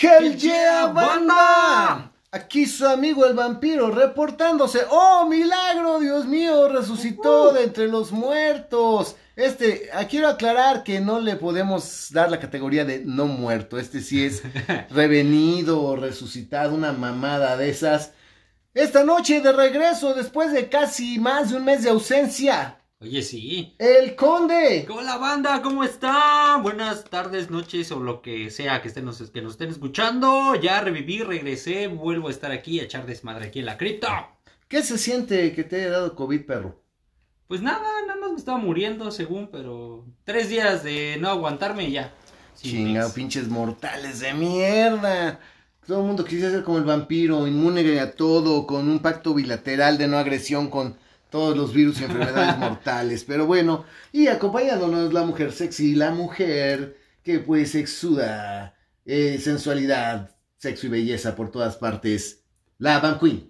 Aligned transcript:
Hell 0.00 0.34
yeah, 0.38 0.86
banda. 0.86 2.10
Aquí 2.30 2.64
su 2.64 2.86
amigo 2.86 3.26
el 3.26 3.34
vampiro 3.34 3.90
reportándose. 3.90 4.80
¡Oh, 4.88 5.26
milagro! 5.28 6.00
Dios 6.00 6.24
mío, 6.24 6.70
resucitó 6.70 7.52
de 7.52 7.64
entre 7.64 7.86
los 7.86 8.10
muertos. 8.10 9.16
Este, 9.36 9.90
ah, 9.92 10.06
quiero 10.06 10.28
aclarar 10.28 10.84
que 10.84 11.00
no 11.00 11.20
le 11.20 11.36
podemos 11.36 12.08
dar 12.12 12.30
la 12.30 12.40
categoría 12.40 12.86
de 12.86 13.02
no 13.04 13.26
muerto. 13.26 13.78
Este 13.78 14.00
sí 14.00 14.24
es 14.24 14.42
revenido 14.90 15.82
o 15.82 15.96
resucitado, 15.96 16.74
una 16.74 16.92
mamada 16.92 17.58
de 17.58 17.68
esas. 17.68 18.12
Esta 18.72 19.04
noche 19.04 19.42
de 19.42 19.52
regreso, 19.52 20.14
después 20.14 20.52
de 20.52 20.70
casi 20.70 21.18
más 21.18 21.50
de 21.50 21.56
un 21.56 21.64
mes 21.66 21.82
de 21.82 21.90
ausencia. 21.90 22.79
Oye, 23.02 23.22
sí. 23.22 23.74
El 23.78 24.14
conde. 24.14 24.86
Hola 24.90 25.16
banda, 25.16 25.62
¿cómo 25.62 25.84
está? 25.84 26.58
Buenas 26.58 27.04
tardes, 27.04 27.48
noches 27.48 27.90
o 27.92 27.98
lo 27.98 28.20
que 28.20 28.50
sea 28.50 28.82
que, 28.82 28.88
estén, 28.88 29.06
nos, 29.06 29.22
que 29.30 29.40
nos 29.40 29.52
estén 29.52 29.70
escuchando. 29.70 30.54
Ya 30.56 30.82
reviví, 30.82 31.22
regresé, 31.22 31.86
vuelvo 31.86 32.28
a 32.28 32.30
estar 32.30 32.52
aquí 32.52 32.78
a 32.78 32.82
echar 32.82 33.06
desmadre 33.06 33.46
aquí 33.46 33.60
en 33.60 33.64
la 33.64 33.78
cripta. 33.78 34.32
¿Qué 34.68 34.82
se 34.82 34.98
siente 34.98 35.54
que 35.54 35.64
te 35.64 35.76
haya 35.76 35.88
dado 35.92 36.14
COVID, 36.14 36.44
perro? 36.44 36.78
Pues 37.48 37.62
nada, 37.62 37.88
nada 38.06 38.20
más 38.20 38.32
me 38.32 38.36
estaba 38.36 38.58
muriendo 38.58 39.10
según, 39.10 39.48
pero 39.50 40.04
tres 40.24 40.50
días 40.50 40.84
de 40.84 41.16
no 41.18 41.30
aguantarme 41.30 41.84
y 41.84 41.92
ya. 41.92 42.12
Sin 42.52 42.70
Chinga, 42.70 43.04
mix. 43.04 43.14
pinches 43.14 43.48
mortales 43.48 44.20
de 44.20 44.34
mierda. 44.34 45.40
Todo 45.86 46.00
el 46.00 46.06
mundo 46.06 46.22
quisiera 46.22 46.50
ser 46.50 46.64
como 46.64 46.76
el 46.76 46.84
vampiro, 46.84 47.46
inmune 47.46 47.98
a 47.98 48.14
todo, 48.14 48.66
con 48.66 48.90
un 48.90 48.98
pacto 48.98 49.32
bilateral 49.32 49.96
de 49.96 50.06
no 50.06 50.18
agresión 50.18 50.68
con 50.68 50.98
todos 51.30 51.56
los 51.56 51.72
virus 51.72 52.00
y 52.00 52.04
enfermedades 52.04 52.58
mortales. 52.58 53.24
Pero 53.24 53.46
bueno, 53.46 53.84
y 54.12 54.26
acompañándonos 54.26 55.12
la 55.12 55.24
mujer 55.24 55.52
sexy, 55.52 55.94
la 55.94 56.10
mujer 56.10 56.96
que 57.22 57.38
pues 57.38 57.74
exuda 57.74 58.74
eh, 59.04 59.38
sensualidad, 59.38 60.36
sexo 60.56 60.86
y 60.86 60.90
belleza 60.90 61.34
por 61.34 61.50
todas 61.50 61.76
partes, 61.76 62.44
la 62.78 63.00
Van 63.00 63.18
Queen. 63.18 63.49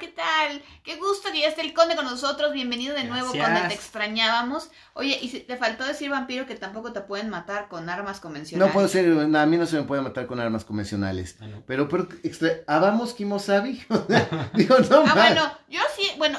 ¿Qué 0.00 0.08
tal? 0.08 0.62
Qué 0.82 0.96
gusto 0.96 1.30
que 1.30 1.40
ya 1.40 1.48
esté 1.48 1.60
el 1.60 1.74
conde 1.74 1.94
con 1.94 2.06
nosotros. 2.06 2.52
Bienvenido 2.52 2.94
de 2.94 3.04
nuevo, 3.04 3.30
Gracias. 3.32 3.60
conde, 3.60 3.68
te 3.68 3.74
extrañábamos. 3.74 4.70
Oye, 4.94 5.18
y 5.20 5.28
te 5.28 5.56
faltó 5.56 5.84
decir 5.84 6.10
vampiro 6.10 6.46
que 6.46 6.56
tampoco 6.56 6.92
te 6.92 7.02
pueden 7.02 7.28
matar 7.28 7.68
con 7.68 7.88
armas 7.90 8.18
convencionales. 8.18 8.68
No 8.68 8.72
puedo 8.72 8.88
ser, 8.88 9.06
a 9.12 9.46
mí 9.46 9.56
no 9.58 9.66
se 9.66 9.76
me 9.76 9.82
puede 9.82 10.00
matar 10.00 10.26
con 10.26 10.40
armas 10.40 10.64
convencionales. 10.64 11.36
Ah, 11.40 11.46
no. 11.46 11.62
Pero, 11.66 11.88
pero, 11.88 12.08
extra, 12.22 12.50
¿habamos 12.66 13.12
Kimosabi? 13.12 13.84
Digo, 14.54 14.78
no, 14.78 15.04
Ah, 15.06 15.12
bueno, 15.14 15.52
yo 15.68 15.80
sí, 15.94 16.10
bueno, 16.16 16.38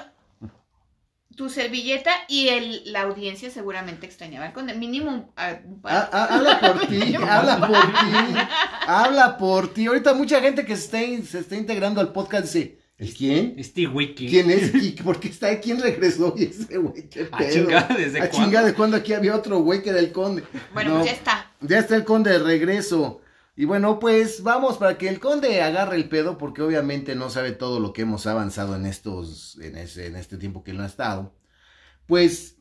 tu 1.35 1.47
servilleta 1.47 2.11
y 2.27 2.49
el, 2.49 2.91
la 2.91 3.01
audiencia 3.01 3.51
seguramente 3.51 4.07
extrañaba 4.07 4.47
al 4.47 4.53
conde. 4.53 4.73
Mínimo 4.73 5.31
ah, 5.37 5.53
un 5.63 5.81
par. 5.81 5.93
Ah, 5.93 6.09
ah, 6.11 6.27
habla 6.31 6.59
por 6.59 6.79
ti, 6.87 7.15
habla 7.15 7.59
por 7.59 7.77
ti, 7.79 8.37
habla 8.87 9.37
por 9.37 9.73
ti. 9.73 9.85
Ahorita 9.85 10.15
mucha 10.15 10.41
gente 10.41 10.65
que 10.65 10.75
se 10.75 10.85
está, 10.85 11.27
se 11.29 11.39
está 11.39 11.55
integrando 11.55 12.01
al 12.01 12.11
podcast 12.11 12.45
dice, 12.45 12.80
¿el 13.01 13.13
quién? 13.13 13.55
Este 13.57 13.87
wiki. 13.87 14.27
¿Quién 14.29 14.49
es? 14.51 14.73
¿Y 14.83 14.91
por 14.91 15.19
qué 15.19 15.27
está? 15.29 15.59
¿Quién 15.59 15.81
regresó? 15.81 16.33
Y 16.37 16.43
ese 16.45 16.77
güey, 16.77 17.09
qué 17.09 17.27
Ah, 17.31 17.37
pedo. 17.39 17.51
chinga, 17.65 17.87
¿desde 17.97 18.19
Ah, 18.21 18.29
cuándo? 18.29 18.45
chinga, 18.47 18.63
¿de 18.63 18.73
cuándo 18.73 18.97
aquí 18.97 19.13
había 19.13 19.35
otro 19.35 19.59
güey 19.59 19.81
que 19.83 19.89
era 19.89 19.99
el 19.99 20.11
conde? 20.11 20.43
bueno, 20.73 20.91
No, 20.91 20.95
pues 20.99 21.11
ya 21.11 21.17
está. 21.17 21.51
ya 21.61 21.79
está 21.79 21.95
el 21.95 22.05
conde 22.05 22.31
de 22.31 22.39
regreso. 22.39 23.21
Y 23.55 23.65
bueno, 23.65 23.99
pues 23.99 24.43
vamos 24.43 24.77
para 24.77 24.97
que 24.97 25.09
el 25.09 25.19
conde 25.19 25.61
agarre 25.61 25.97
el 25.97 26.07
pedo, 26.07 26.37
porque 26.37 26.61
obviamente 26.61 27.15
no 27.15 27.29
sabe 27.29 27.51
todo 27.51 27.79
lo 27.81 27.91
que 27.93 28.03
hemos 28.03 28.25
avanzado 28.25 28.75
en 28.75 28.85
estos, 28.85 29.57
en, 29.61 29.77
ese, 29.77 30.07
en 30.07 30.15
este 30.15 30.37
tiempo 30.37 30.63
que 30.63 30.71
él 30.71 30.77
no 30.77 30.83
ha 30.83 30.87
estado. 30.87 31.35
Pues 32.07 32.57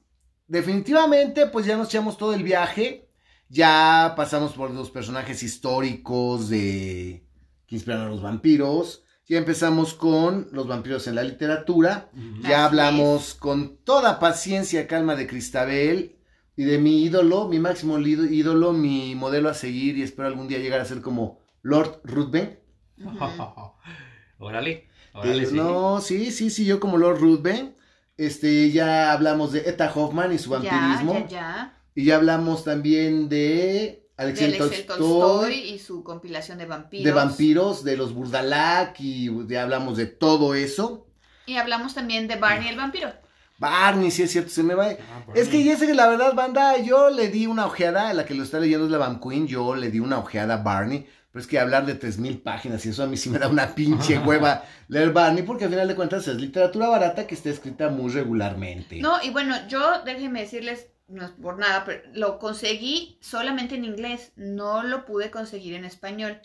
definitivamente, 0.48 1.46
pues 1.46 1.64
ya 1.66 1.76
nos 1.76 1.88
echamos 1.88 2.18
todo 2.18 2.34
el 2.34 2.42
viaje. 2.42 3.08
Ya 3.48 4.14
pasamos 4.16 4.52
por 4.52 4.70
los 4.70 4.90
personajes 4.90 5.42
históricos 5.42 6.48
de 6.48 7.24
que 7.66 7.74
inspiran 7.76 8.02
a 8.02 8.08
los 8.08 8.22
vampiros. 8.22 9.04
Ya 9.30 9.38
empezamos 9.38 9.94
con 9.94 10.48
los 10.50 10.66
vampiros 10.66 11.06
en 11.06 11.14
la 11.14 11.22
literatura. 11.22 12.10
Ya 12.42 12.64
hablamos 12.64 13.34
con 13.34 13.76
toda 13.84 14.18
paciencia, 14.18 14.88
calma 14.88 15.14
de 15.14 15.28
Cristabel 15.28 16.16
y 16.56 16.64
de 16.64 16.78
mi 16.78 17.04
ídolo, 17.04 17.46
mi 17.46 17.60
máximo 17.60 17.96
ídolo, 18.00 18.72
mi 18.72 19.14
modelo 19.14 19.48
a 19.48 19.54
seguir 19.54 19.96
y 19.96 20.02
espero 20.02 20.26
algún 20.26 20.48
día 20.48 20.58
llegar 20.58 20.80
a 20.80 20.84
ser 20.84 21.00
como 21.00 21.38
Lord 21.62 22.00
Ruthven. 22.02 22.58
Ujú. 22.98 23.16
órale, 24.38 24.88
órale, 25.12 25.46
sí. 25.46 25.54
No, 25.54 26.00
sí, 26.00 26.32
sí, 26.32 26.50
sí, 26.50 26.64
yo 26.64 26.80
como 26.80 26.98
Lord 26.98 27.20
Ruthven. 27.20 27.76
Este, 28.16 28.72
ya 28.72 29.12
hablamos 29.12 29.52
de 29.52 29.60
Etta 29.60 29.92
Hoffman 29.94 30.32
y 30.32 30.38
su 30.38 30.50
vampirismo. 30.50 31.12
ya, 31.12 31.28
ya. 31.28 31.82
Y 31.94 32.06
ya 32.06 32.16
hablamos 32.16 32.64
también 32.64 33.28
De 33.28 34.09
Alexei 34.20 34.46
Alexei 34.48 34.86
Tolstoy, 34.86 34.98
Tolstoy 34.98 35.54
y 35.54 35.78
su 35.78 36.04
compilación 36.04 36.58
de 36.58 36.66
vampiros. 36.66 37.04
de 37.04 37.12
vampiros, 37.12 37.84
de 37.84 37.96
los 37.96 38.12
Burdalak 38.12 39.00
y 39.00 39.30
ya 39.48 39.62
hablamos 39.62 39.96
de 39.96 40.06
todo 40.06 40.54
eso. 40.54 41.06
Y 41.46 41.56
hablamos 41.56 41.94
también 41.94 42.28
de 42.28 42.36
Barney 42.36 42.68
el 42.68 42.76
vampiro. 42.76 43.12
Barney, 43.58 44.10
sí 44.10 44.22
es 44.22 44.30
cierto, 44.30 44.50
se 44.50 44.62
me 44.62 44.74
va. 44.74 44.86
Ah, 44.86 45.24
Es 45.34 45.48
que 45.48 45.62
ya 45.64 45.76
sé 45.76 45.86
que 45.86 45.94
la 45.94 46.08
verdad, 46.08 46.34
banda, 46.34 46.78
yo 46.78 47.10
le 47.10 47.28
di 47.28 47.46
una 47.46 47.66
ojeada, 47.66 48.12
la 48.14 48.24
que 48.24 48.34
lo 48.34 48.42
está 48.42 48.58
leyendo 48.58 48.86
es 48.86 48.90
la 48.90 48.98
Van 48.98 49.20
Queen, 49.20 49.46
yo 49.46 49.74
le 49.74 49.90
di 49.90 50.00
una 50.00 50.18
ojeada 50.18 50.54
a 50.54 50.62
Barney, 50.62 51.06
pero 51.30 51.40
es 51.42 51.46
que 51.46 51.58
hablar 51.58 51.84
de 51.84 51.94
3000 51.94 52.40
páginas 52.40 52.84
y 52.86 52.88
eso 52.90 53.02
a 53.02 53.06
mí 53.06 53.16
sí 53.18 53.28
me 53.28 53.38
da 53.38 53.48
una 53.48 53.74
pinche 53.74 54.18
hueva 54.26 54.64
leer 54.88 55.12
Barney, 55.12 55.42
porque 55.42 55.64
al 55.64 55.70
final 55.70 55.88
de 55.88 55.94
cuentas 55.94 56.26
es 56.28 56.36
literatura 56.36 56.88
barata 56.88 57.26
que 57.26 57.34
está 57.34 57.50
escrita 57.50 57.88
muy 57.90 58.10
regularmente. 58.10 59.00
No, 59.00 59.22
y 59.22 59.30
bueno, 59.30 59.56
yo 59.68 60.02
déjenme 60.04 60.40
decirles, 60.40 60.86
no 61.10 61.24
es 61.24 61.30
por 61.32 61.58
nada, 61.58 61.84
pero 61.84 62.02
lo 62.12 62.38
conseguí 62.38 63.18
solamente 63.20 63.74
en 63.74 63.84
inglés, 63.84 64.32
no 64.36 64.82
lo 64.82 65.04
pude 65.04 65.30
conseguir 65.30 65.74
en 65.74 65.84
español. 65.84 66.40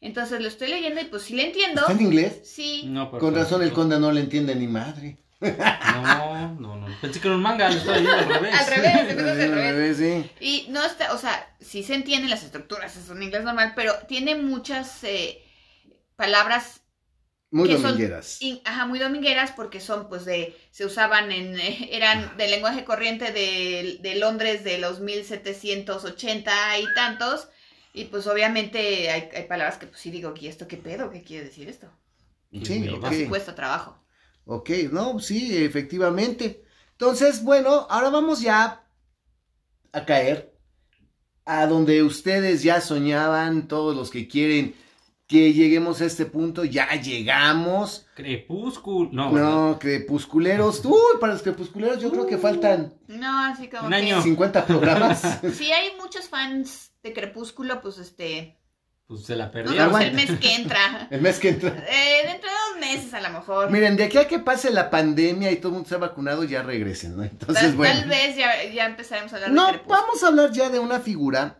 Entonces 0.00 0.40
lo 0.40 0.48
estoy 0.48 0.68
leyendo 0.68 1.00
y 1.00 1.04
pues 1.04 1.22
sí 1.22 1.34
le 1.34 1.46
entiendo. 1.46 1.82
¿Está 1.82 1.92
en 1.92 2.00
inglés? 2.00 2.40
Sí. 2.44 2.84
No, 2.86 3.10
Con 3.10 3.34
razón 3.34 3.62
el 3.62 3.72
conde 3.72 3.98
no 3.98 4.12
le 4.12 4.20
entiende 4.20 4.54
ni 4.54 4.66
madre. 4.66 5.18
No, 5.40 6.48
no, 6.60 6.76
no. 6.76 6.86
Pensé 7.00 7.20
que 7.20 7.28
era 7.28 7.36
un 7.36 7.42
manga, 7.42 7.70
lo 7.70 7.76
estaba 7.76 7.96
leyendo 7.96 8.18
al 8.18 8.28
revés. 8.28 8.54
Al 8.60 8.66
revés, 8.66 9.10
empezó 9.10 9.30
al 9.30 9.52
revés. 9.52 9.96
Sí. 9.96 10.30
Y 10.40 10.66
no 10.70 10.84
está, 10.84 11.12
o 11.14 11.18
sea, 11.18 11.54
sí 11.60 11.82
se 11.82 11.94
entienden 11.94 12.30
las 12.30 12.44
estructuras, 12.44 12.96
es 12.96 13.08
un 13.08 13.22
inglés 13.22 13.44
normal, 13.44 13.72
pero 13.74 13.94
tiene 14.06 14.34
muchas 14.36 15.02
eh, 15.04 15.42
palabras 16.16 16.82
Muy 17.52 17.68
Que 17.68 17.76
son 17.78 17.94
domingueras. 17.94 18.40
in- 18.40 18.60
ajá, 18.64 18.86
muy 18.86 18.98
domingueras 18.98 19.52
porque 19.52 19.80
son 19.80 20.08
pues 20.08 20.24
de, 20.24 20.56
se 20.70 20.84
usaban 20.86 21.30
en, 21.32 21.58
eh, 21.58 21.88
eran 21.96 22.36
del 22.36 22.50
lenguaje 22.50 22.84
corriente 22.84 23.32
de, 23.32 23.98
de 24.00 24.14
Londres 24.16 24.64
de 24.64 24.78
los 24.78 25.00
1780 25.00 26.78
y 26.78 26.92
tantos. 26.94 27.48
Y 27.92 28.04
pues 28.06 28.26
obviamente 28.26 29.10
hay, 29.10 29.28
hay 29.34 29.44
palabras 29.48 29.78
que 29.78 29.86
pues 29.88 30.00
sí 30.00 30.10
digo, 30.10 30.34
¿y 30.38 30.46
esto 30.48 30.68
qué 30.68 30.76
pedo? 30.76 31.10
¿Qué 31.10 31.22
quiere 31.22 31.44
decir 31.46 31.68
esto? 31.68 31.88
Sí. 32.62 32.98
Por 33.00 33.14
supuesto, 33.14 33.54
trabajo. 33.54 33.98
Ok, 34.44 34.70
no, 34.92 35.18
sí, 35.20 35.56
efectivamente. 35.64 36.64
Entonces, 36.92 37.42
bueno, 37.42 37.86
ahora 37.88 38.10
vamos 38.10 38.40
ya 38.42 38.84
a 39.92 40.04
caer 40.06 40.52
a 41.46 41.66
donde 41.66 42.02
ustedes 42.02 42.62
ya 42.62 42.80
soñaban, 42.80 43.68
todos 43.68 43.96
los 43.96 44.10
que 44.10 44.28
quieren 44.28 44.74
que 45.30 45.52
lleguemos 45.52 46.00
a 46.00 46.06
este 46.06 46.26
punto, 46.26 46.64
ya 46.64 46.90
llegamos. 47.00 48.04
Crepúsculo. 48.14 49.10
No. 49.12 49.30
No, 49.30 49.78
crepusculeros. 49.78 50.84
Uy, 50.84 50.92
para 51.20 51.34
los 51.34 51.42
crepusculeros 51.42 52.02
yo 52.02 52.10
creo 52.10 52.26
que 52.26 52.36
faltan 52.36 52.94
No, 53.06 53.44
así 53.44 53.68
como 53.68 53.84
Un 53.84 53.90
que- 53.90 53.96
año. 53.96 54.20
50 54.22 54.66
programas. 54.66 55.22
Si 55.54 55.70
hay 55.70 55.90
muchos 56.00 56.28
fans 56.28 56.90
de 57.04 57.12
Crepúsculo, 57.12 57.80
pues 57.80 57.98
este... 57.98 58.56
Pues 59.06 59.22
se 59.24 59.34
la 59.36 59.46
No, 59.46 59.50
perdieron. 59.52 59.90
pues, 59.90 60.02
Aguanta. 60.04 60.06
el 60.22 60.28
mes 60.28 60.38
que 60.40 60.54
entra. 60.54 61.08
El 61.10 61.20
mes 61.20 61.38
que 61.38 61.48
entra. 61.50 61.70
Eh, 61.88 62.26
dentro 62.26 62.48
de 62.48 62.56
dos 62.72 62.80
meses 62.80 63.14
a 63.14 63.20
lo 63.20 63.30
mejor. 63.30 63.70
Miren, 63.70 63.96
de 63.96 64.04
aquí 64.04 64.18
a 64.18 64.26
que 64.28 64.38
pase 64.40 64.70
la 64.70 64.88
pandemia 64.90 65.50
y 65.52 65.56
todo 65.56 65.68
el 65.68 65.74
mundo 65.74 65.88
se 65.88 65.94
ha 65.96 65.98
vacunado, 65.98 66.42
ya 66.44 66.62
regresen, 66.62 67.16
¿no? 67.16 67.22
Entonces, 67.24 67.62
tal, 67.64 67.74
bueno. 67.76 68.00
tal 68.00 68.08
vez 68.08 68.36
ya, 68.36 68.64
ya 68.72 68.86
empezaremos 68.86 69.32
a 69.32 69.36
hablar 69.36 69.50
No, 69.52 69.66
de 69.66 69.72
Crepúsculo. 69.74 70.00
vamos 70.00 70.22
a 70.22 70.26
hablar 70.28 70.52
ya 70.52 70.70
de 70.70 70.78
una 70.78 71.00
figura 71.00 71.59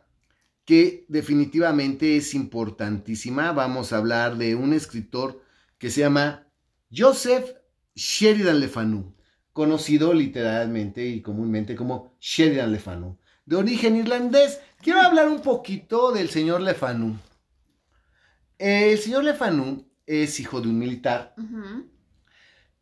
que 0.65 1.05
definitivamente 1.09 2.17
es 2.17 2.35
importantísima. 2.35 3.53
Vamos 3.53 3.93
a 3.93 3.99
hablar 3.99 4.37
de 4.37 4.55
un 4.55 4.73
escritor 4.73 5.43
que 5.79 5.91
se 5.91 6.01
llama 6.01 6.47
Joseph 6.95 7.57
Sheridan 7.95 8.61
Le 8.61 8.69
Fanu, 8.69 9.15
conocido 9.53 10.13
literalmente 10.13 11.07
y 11.07 11.23
comúnmente 11.23 11.75
como 11.75 12.17
Sheridan 12.21 12.73
Le 12.73 12.79
Fanu, 12.79 13.19
de 13.47 13.57
origen 13.57 13.97
irlandés. 13.97 14.61
Quiero 14.81 15.01
hablar 15.01 15.29
un 15.29 15.43
poquito 15.43 16.13
del 16.13 16.31
señor 16.31 16.61
Le 16.61 16.75
Fanu. 16.75 17.19
El 18.59 18.99
señor 18.99 19.25
Le 19.25 19.35
Fanu 19.35 19.87
es 20.07 20.39
hijo 20.41 20.61
de 20.61 20.69
un 20.69 20.79
militar 20.79 21.35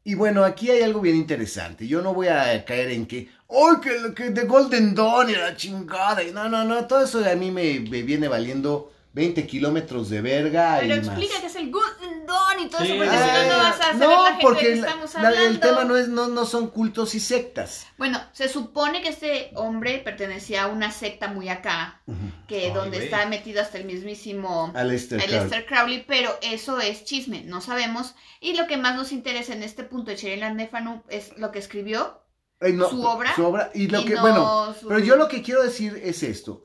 y 0.08 0.14
bueno, 0.14 0.43
aquí 0.43 0.70
hay 0.70 0.81
algo 0.81 1.02
bien 1.02 1.17
interesante. 1.17 1.87
Yo 1.87 2.00
no 2.00 2.14
voy 2.14 2.29
a 2.29 2.64
caer 2.64 2.93
en 2.93 3.05
que, 3.05 3.29
¡ay, 3.50 3.77
que, 3.83 4.15
que 4.15 4.31
de 4.31 4.45
Golden 4.45 4.95
Dawn 4.95 5.31
y 5.31 5.35
la 5.35 5.56
chingada! 5.56 6.23
Y 6.23 6.33
no, 6.33 6.49
no, 6.49 6.65
no, 6.65 6.87
todo 6.87 7.03
eso 7.05 7.19
a 7.25 7.35
mí 7.35 7.50
me, 7.50 7.81
me 7.81 8.03
viene 8.03 8.29
valiendo 8.29 8.93
20 9.15 9.47
kilómetros 9.47 10.11
de 10.11 10.21
verga 10.21 10.77
Pero 10.81 10.95
y 10.95 10.99
explica 10.99 11.33
más. 11.35 11.41
qué 11.41 11.47
es 11.49 11.56
el 11.56 11.71
Golden 11.71 12.27
Dawn. 12.27 12.61
y 12.61 12.69
todo 12.69 12.83
Sí. 12.83 12.93
eso, 12.93 12.97
porque 12.99 13.11
si 13.17 13.49
no, 13.49 13.56
no 13.56 13.59
vas 13.62 13.75
a 13.75 13.83
saber 13.83 13.97
no, 13.97 14.23
la 14.23 14.29
gente 14.31 14.43
porque 14.43 14.69
de 14.69 14.75
que 14.75 14.81
la- 14.81 14.87
estamos 14.87 15.15
la- 15.15 15.21
hablando. 15.29 15.47
el 15.49 15.61
tema 15.61 15.85
no 15.85 15.97
es 15.97 16.09
no, 16.09 16.29
no 16.29 16.45
son 16.45 16.69
cultos 16.69 17.15
y 17.15 17.21
sectas. 17.21 17.87
Bueno, 17.97 18.21
se 18.33 18.49
supone 18.49 19.00
que 19.03 19.09
este 19.09 19.50
hombre 19.55 19.99
pertenecía 20.05 20.65
a 20.65 20.67
una 20.69 20.93
secta 20.93 21.29
muy 21.29 21.49
acá, 21.49 22.03
que 22.47 22.67
Ay, 22.67 22.71
donde 22.73 23.03
está 23.03 23.25
metido 23.27 23.61
hasta 23.62 23.79
el 23.79 23.87
mismísimo 23.87 24.71
Aleister 24.75 25.19
Crowley. 25.19 25.37
Aleister 25.39 25.67
Crowley, 25.67 26.05
pero 26.06 26.39
eso 26.43 26.79
es 26.79 27.05
chisme, 27.05 27.43
no 27.45 27.61
sabemos. 27.61 28.15
Y 28.41 28.55
lo 28.56 28.67
que 28.67 28.77
más 28.77 28.95
nos 28.95 29.11
interesa 29.11 29.53
en 29.55 29.62
este 29.62 29.83
punto 29.85 30.11
de 30.11 30.17
Sheryl 30.19 30.55
Nefanu 30.55 31.03
es 31.09 31.37
lo 31.39 31.50
que 31.50 31.59
escribió. 31.59 32.21
No, 32.60 32.90
su 32.90 33.02
obra 33.02 33.34
Su 33.37 33.44
obra. 33.46 33.70
Y 33.75 33.87
lo 33.88 34.00
y 34.00 34.05
que, 34.05 34.14
no 34.14 34.20
bueno, 34.20 34.75
su- 34.78 34.88
pero 34.88 35.00
yo 35.00 35.16
lo 35.16 35.28
que 35.28 35.43
quiero 35.43 35.62
decir 35.62 36.00
es 36.02 36.22
esto. 36.22 36.64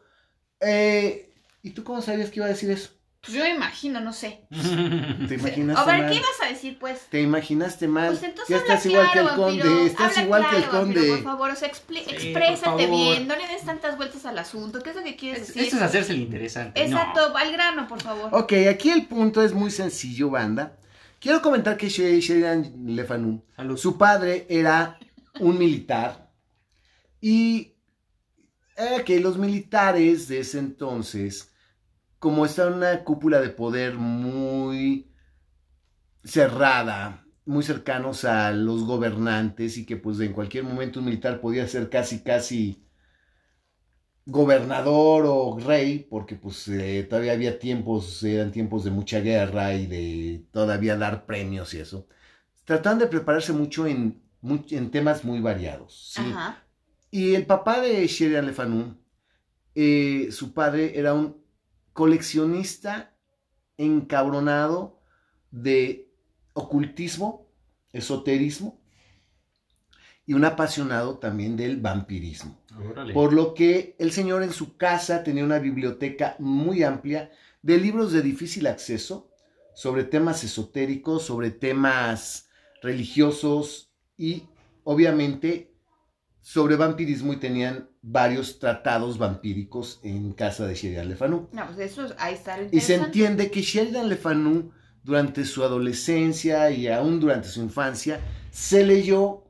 Eh, 0.60 1.34
¿Y 1.62 1.72
tú 1.72 1.84
cómo 1.84 2.02
sabías 2.02 2.30
que 2.30 2.38
iba 2.40 2.46
a 2.46 2.50
decir 2.50 2.70
eso? 2.72 2.90
Pues 3.22 3.38
yo 3.38 3.44
me 3.44 3.52
imagino, 3.56 4.02
no 4.02 4.12
sé. 4.12 4.46
¿Te 4.50 5.36
imaginaste 5.36 5.82
A 5.82 5.86
ver, 5.86 6.02
mal? 6.02 6.10
¿qué 6.12 6.16
ibas 6.18 6.42
a 6.44 6.50
decir, 6.50 6.78
pues? 6.78 7.00
Te 7.10 7.22
imaginaste 7.22 7.88
mal. 7.88 8.10
Pues 8.10 8.24
entonces 8.24 8.50
ya 8.50 8.58
habla 8.62 8.74
estás 8.74 8.86
igual 8.92 9.12
que 9.14 9.20
el 9.20 9.26
claro, 9.26 9.42
conde. 9.42 9.64
vampiro. 9.64 9.86
Estás 9.86 10.12
Habla 10.12 10.24
igual 10.24 10.50
que 10.50 10.56
el 10.58 10.64
claro, 10.64 10.78
vampiro, 10.80 11.02
conde. 11.02 11.16
por 11.16 11.24
favor, 11.24 11.50
o 11.52 11.56
sea, 11.56 11.72
Sí, 11.74 11.98
exprésate 12.10 12.88
bien, 12.88 13.28
no 13.28 13.36
le 13.38 13.48
des 13.48 13.62
tantas 13.64 13.96
vueltas 13.96 14.26
al 14.26 14.38
asunto. 14.40 14.82
¿Qué 14.82 14.90
es 14.90 14.96
lo 14.98 15.04
que 15.04 15.16
quieres 15.16 15.42
Es- 15.44 15.48
decir? 15.48 15.64
Eso 15.64 15.78
es 15.78 15.82
hacerse 15.84 16.12
el 16.12 16.20
interesante. 16.20 16.84
Exacto, 16.84 17.32
va 17.34 17.40
al 17.42 17.54
grano, 17.54 17.88
por 17.88 18.02
favor. 18.02 18.28
Ok, 18.34 18.52
aquí 18.70 18.90
el 18.90 19.06
punto 19.06 19.42
es 19.42 19.54
muy 19.54 19.72
sencillo, 19.72 20.30
banda. 20.30 20.74
Quiero 21.22 21.42
comentar 21.42 21.78
que 21.78 21.88
She- 21.88 22.20
Sheridan 22.20 22.74
Le 22.88 23.06
Fanu, 23.06 23.42
Salud. 23.56 23.78
su 23.78 23.98
padre 23.98 24.46
era 24.50 25.00
un 25.40 25.58
militar 25.58 26.32
y 27.22 27.74
que 29.06 29.20
los 29.20 29.38
militares 29.38 30.28
de 30.28 30.40
ese 30.40 30.60
entonces, 30.60 31.54
como 32.20 32.46
está 32.46 32.68
en 32.68 32.74
una 32.74 33.04
cúpula 33.04 33.40
de 33.42 33.50
poder 33.50 33.96
muy 33.96 35.12
cerrada, 36.24 37.26
muy 37.46 37.64
cercanos 37.64 38.24
a 38.26 38.52
los 38.52 38.84
gobernantes 38.86 39.78
y 39.78 39.86
que 39.86 39.98
pues 39.98 40.20
en 40.20 40.34
cualquier 40.34 40.64
momento 40.64 41.00
un 41.00 41.06
militar 41.06 41.42
podía 41.42 41.68
ser 41.68 41.90
casi 41.90 42.24
casi 42.24 42.84
gobernador 44.26 45.26
o 45.28 45.58
rey, 45.60 46.08
porque 46.10 46.36
pues 46.36 46.68
eh, 46.70 47.06
todavía 47.10 47.34
había 47.34 47.60
tiempos, 47.60 48.24
eran 48.24 48.52
tiempos 48.52 48.86
de 48.86 48.92
mucha 48.92 49.20
guerra 49.20 49.74
y 49.76 49.88
de 49.88 50.46
todavía 50.52 50.96
dar 50.98 51.26
premios 51.26 51.74
y 51.74 51.80
eso. 51.80 52.08
Trataban 52.66 53.00
de 53.00 53.08
prepararse 53.08 53.52
mucho 53.54 53.86
en, 53.88 54.23
en 54.44 54.92
temas 54.92 55.24
muy 55.24 55.40
variados. 55.40 56.12
¿sí? 56.14 56.22
Ajá. 56.22 56.64
Y 57.12 57.36
el 57.36 57.46
papá 57.46 57.80
de 57.80 58.06
Sheridan 58.08 58.48
Le 58.48 58.54
Fanu, 58.54 58.98
eh, 59.76 60.30
su 60.32 60.54
padre 60.54 60.98
era 60.98 61.14
un 61.14 61.44
coleccionista 61.94 63.16
encabronado 63.78 65.00
de 65.52 66.12
ocultismo, 66.54 67.48
esoterismo 67.92 68.82
y 70.26 70.34
un 70.34 70.46
apasionado 70.46 71.20
también 71.20 71.56
del 71.56 71.80
vampirismo. 71.80 72.60
Órale. 72.90 73.14
Por 73.14 73.34
lo 73.34 73.54
que 73.54 73.96
el 74.00 74.12
señor 74.12 74.42
en 74.42 74.52
su 74.52 74.76
casa 74.78 75.24
tenía 75.24 75.44
una 75.44 75.60
biblioteca 75.60 76.36
muy 76.40 76.84
amplia 76.84 77.32
de 77.62 77.78
libros 77.78 78.12
de 78.12 78.22
difícil 78.22 78.68
acceso 78.68 79.30
sobre 79.76 80.04
temas 80.04 80.44
esotéricos, 80.44 81.24
sobre 81.24 81.52
temas 81.52 82.50
religiosos 82.82 83.93
y 84.24 84.44
obviamente 84.86 85.72
sobre 86.42 86.76
vampirismo 86.76 87.34
y 87.34 87.38
tenían 87.38 87.90
varios 88.02 88.60
tratados 88.60 89.18
vampíricos 89.18 90.00
en 90.04 90.34
casa 90.34 90.66
de 90.68 90.76
Sheridan 90.76 91.08
Le 91.10 91.16
Fanu. 91.16 91.48
No, 91.52 91.66
pues 91.68 91.80
eso, 91.92 92.06
es- 92.06 92.14
ahí 92.18 92.34
está 92.34 92.58
lo 92.58 92.68
Y 92.72 92.80
se 92.82 92.96
entiende 92.96 93.50
que 93.52 93.62
Sheridan 93.62 94.10
Le 94.10 94.18
Fanu 94.18 94.72
durante 95.04 95.46
su 95.46 95.64
adolescencia 95.64 96.70
y 96.72 96.88
aún 96.88 97.20
durante 97.20 97.48
su 97.50 97.62
infancia 97.62 98.20
se 98.52 98.86
leyó 98.86 99.44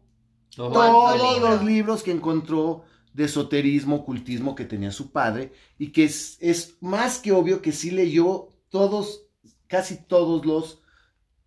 Todo. 0.55 0.71
¿Cuánto 0.71 0.93
todos 1.17 1.33
libro? 1.35 1.49
los 1.49 1.63
libros 1.65 2.03
que 2.03 2.11
encontró 2.11 2.83
de 3.13 3.23
esoterismo, 3.25 3.95
ocultismo 3.97 4.53
que 4.55 4.65
tenía 4.65 4.91
su 4.91 5.11
padre 5.11 5.51
y 5.79 5.91
que 5.91 6.03
es, 6.05 6.37
es 6.39 6.77
más 6.81 7.17
que 7.19 7.31
obvio 7.31 7.61
que 7.61 7.71
sí 7.71 7.89
leyó 7.91 8.49
todos, 8.69 9.25
casi 9.67 9.97
todos 10.03 10.45
los 10.45 10.79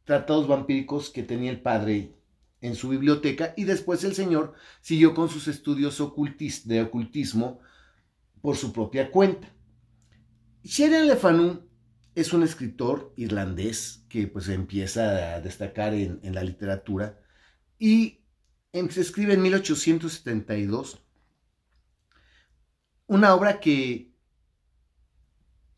tratados 0.05 0.49
vampíricos 0.49 1.11
que 1.11 1.23
tenía 1.23 1.51
el 1.53 1.61
padre 1.61 2.16
en 2.67 2.75
su 2.75 2.89
biblioteca 2.89 3.55
y 3.57 3.65
después 3.65 4.05
el 4.05 4.15
señor 4.15 4.55
siguió 4.81 5.15
con 5.15 5.29
sus 5.29 5.49
estudios 5.49 5.99
de 6.65 6.83
ocultismo 6.83 7.61
por 8.41 8.57
su 8.57 8.73
propia 8.73 9.11
cuenta. 9.11 9.49
Sheridan 10.63 11.07
Le 11.07 11.17
Fanu 11.17 11.69
es 12.15 12.33
un 12.33 12.43
escritor 12.43 13.13
irlandés 13.17 14.05
que 14.09 14.27
pues 14.27 14.49
empieza 14.49 15.35
a 15.35 15.41
destacar 15.41 15.95
en, 15.95 16.21
la 16.35 16.43
literatura 16.43 17.21
y 17.79 18.21
en- 18.73 18.91
se 18.91 19.01
escribe 19.03 19.35
en 19.35 19.43
1872 19.43 21.03
una 23.07 23.35
obra 23.35 23.61
que 23.61 24.13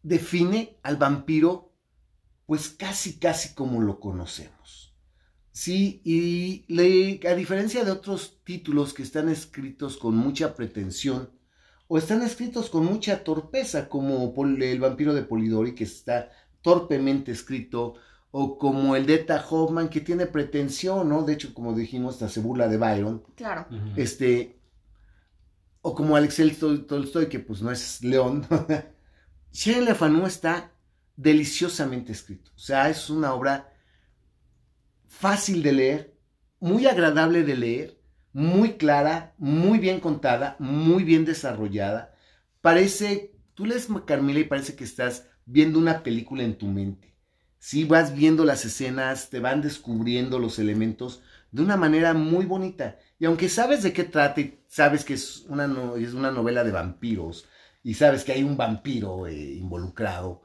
define 0.02 0.78
al 0.82 0.96
vampiro 0.96 1.74
pues 2.46 2.70
casi 2.70 3.18
casi 3.18 3.54
como 3.54 3.82
lo 3.82 4.00
conocemos. 4.00 4.87
Sí, 5.58 6.00
y 6.04 6.64
le- 6.72 7.18
a 7.28 7.34
diferencia 7.34 7.84
de 7.84 7.90
otros 7.90 8.38
títulos 8.44 8.94
que 8.94 9.02
están 9.02 9.28
escritos 9.28 9.96
con 9.96 10.16
mucha 10.16 10.54
pretensión 10.54 11.30
o 11.88 11.98
están 11.98 12.22
escritos 12.22 12.70
con 12.70 12.84
mucha 12.84 13.24
torpeza, 13.24 13.88
como 13.88 14.32
el 14.46 14.78
vampiro 14.78 15.14
de 15.14 15.22
Polidori, 15.22 15.74
que 15.74 15.82
está 15.82 16.30
torpemente 16.62 17.32
escrito, 17.32 17.94
o 18.30 18.56
como 18.56 18.94
el 18.94 19.04
de 19.06 19.14
Eta 19.14 19.44
Hoffman, 19.50 19.88
que 19.88 20.00
tiene 20.00 20.26
pretensión, 20.26 21.08
¿no? 21.08 21.24
De 21.24 21.32
hecho, 21.32 21.52
como 21.52 21.74
dijimos, 21.74 22.14
hasta 22.14 22.28
se 22.28 22.40
burla 22.40 22.68
de 22.68 22.76
Byron, 22.76 23.24
Claro. 23.34 23.66
Este, 23.96 24.60
o 25.82 25.92
como 25.92 26.14
Alexei 26.14 26.50
Tol- 26.52 26.86
Tolstoy, 26.86 27.26
que 27.28 27.40
pues 27.40 27.62
no 27.62 27.72
es 27.72 28.04
león. 28.04 28.46
Le 29.66 29.94
Fanu 29.96 30.24
está 30.24 30.70
deliciosamente 31.16 32.12
escrito. 32.12 32.52
O 32.54 32.58
sea, 32.60 32.88
es 32.90 33.10
una 33.10 33.34
obra 33.34 33.72
fácil 35.08 35.62
de 35.62 35.72
leer, 35.72 36.14
muy 36.60 36.86
agradable 36.86 37.42
de 37.42 37.56
leer, 37.56 38.00
muy 38.32 38.74
clara, 38.74 39.34
muy 39.38 39.78
bien 39.78 40.00
contada, 40.00 40.56
muy 40.58 41.02
bien 41.02 41.24
desarrollada. 41.24 42.14
Parece, 42.60 43.34
tú 43.54 43.66
lees 43.66 43.88
Carmila 44.06 44.40
y 44.40 44.44
parece 44.44 44.76
que 44.76 44.84
estás 44.84 45.26
viendo 45.44 45.78
una 45.78 46.02
película 46.02 46.44
en 46.44 46.56
tu 46.56 46.66
mente. 46.66 47.16
Sí, 47.58 47.84
vas 47.84 48.14
viendo 48.14 48.44
las 48.44 48.64
escenas, 48.64 49.30
te 49.30 49.40
van 49.40 49.62
descubriendo 49.62 50.38
los 50.38 50.58
elementos 50.60 51.22
de 51.50 51.62
una 51.62 51.76
manera 51.76 52.14
muy 52.14 52.44
bonita. 52.44 52.98
Y 53.18 53.24
aunque 53.24 53.48
sabes 53.48 53.82
de 53.82 53.92
qué 53.92 54.04
trata 54.04 54.40
y 54.40 54.60
sabes 54.68 55.04
que 55.04 55.14
es 55.14 55.44
una, 55.48 55.64
es 55.96 56.14
una 56.14 56.30
novela 56.30 56.62
de 56.62 56.70
vampiros 56.70 57.46
y 57.82 57.94
sabes 57.94 58.22
que 58.22 58.32
hay 58.32 58.42
un 58.44 58.56
vampiro 58.56 59.26
eh, 59.26 59.54
involucrado, 59.54 60.42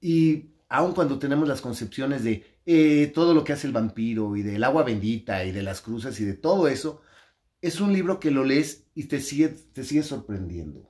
y 0.00 0.50
aun 0.68 0.92
cuando 0.92 1.18
tenemos 1.18 1.48
las 1.48 1.60
concepciones 1.60 2.24
de 2.24 2.57
eh, 2.70 3.10
todo 3.14 3.32
lo 3.32 3.44
que 3.44 3.54
hace 3.54 3.66
el 3.66 3.72
vampiro 3.72 4.36
y 4.36 4.42
del 4.42 4.62
agua 4.62 4.82
bendita 4.84 5.42
y 5.44 5.52
de 5.52 5.62
las 5.62 5.80
cruces 5.80 6.20
y 6.20 6.24
de 6.26 6.34
todo 6.34 6.68
eso, 6.68 7.00
es 7.62 7.80
un 7.80 7.92
libro 7.94 8.20
que 8.20 8.30
lo 8.30 8.44
lees 8.44 8.86
y 8.94 9.04
te 9.04 9.20
sigue, 9.20 9.48
te 9.48 9.84
sigue 9.84 10.02
sorprendiendo. 10.02 10.80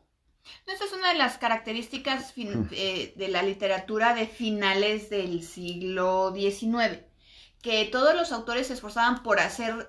No, 0.66 0.73
Esta 0.73 0.85
es 0.87 0.92
una 0.92 1.12
de 1.12 1.18
las 1.18 1.38
características 1.38 2.32
fin- 2.32 2.62
Mm. 2.62 2.68
eh, 2.73 3.12
de 3.16 3.28
la 3.28 3.42
literatura 3.42 4.14
de 4.14 4.26
finales 4.26 5.08
del 5.11 5.42
siglo 5.44 6.32
XIX, 6.35 7.04
que 7.62 7.85
todos 7.92 8.14
los 8.14 8.32
autores 8.32 8.66
se 8.68 8.75
esforzaban 8.75 9.23
por 9.23 9.38
hacer 9.40 9.88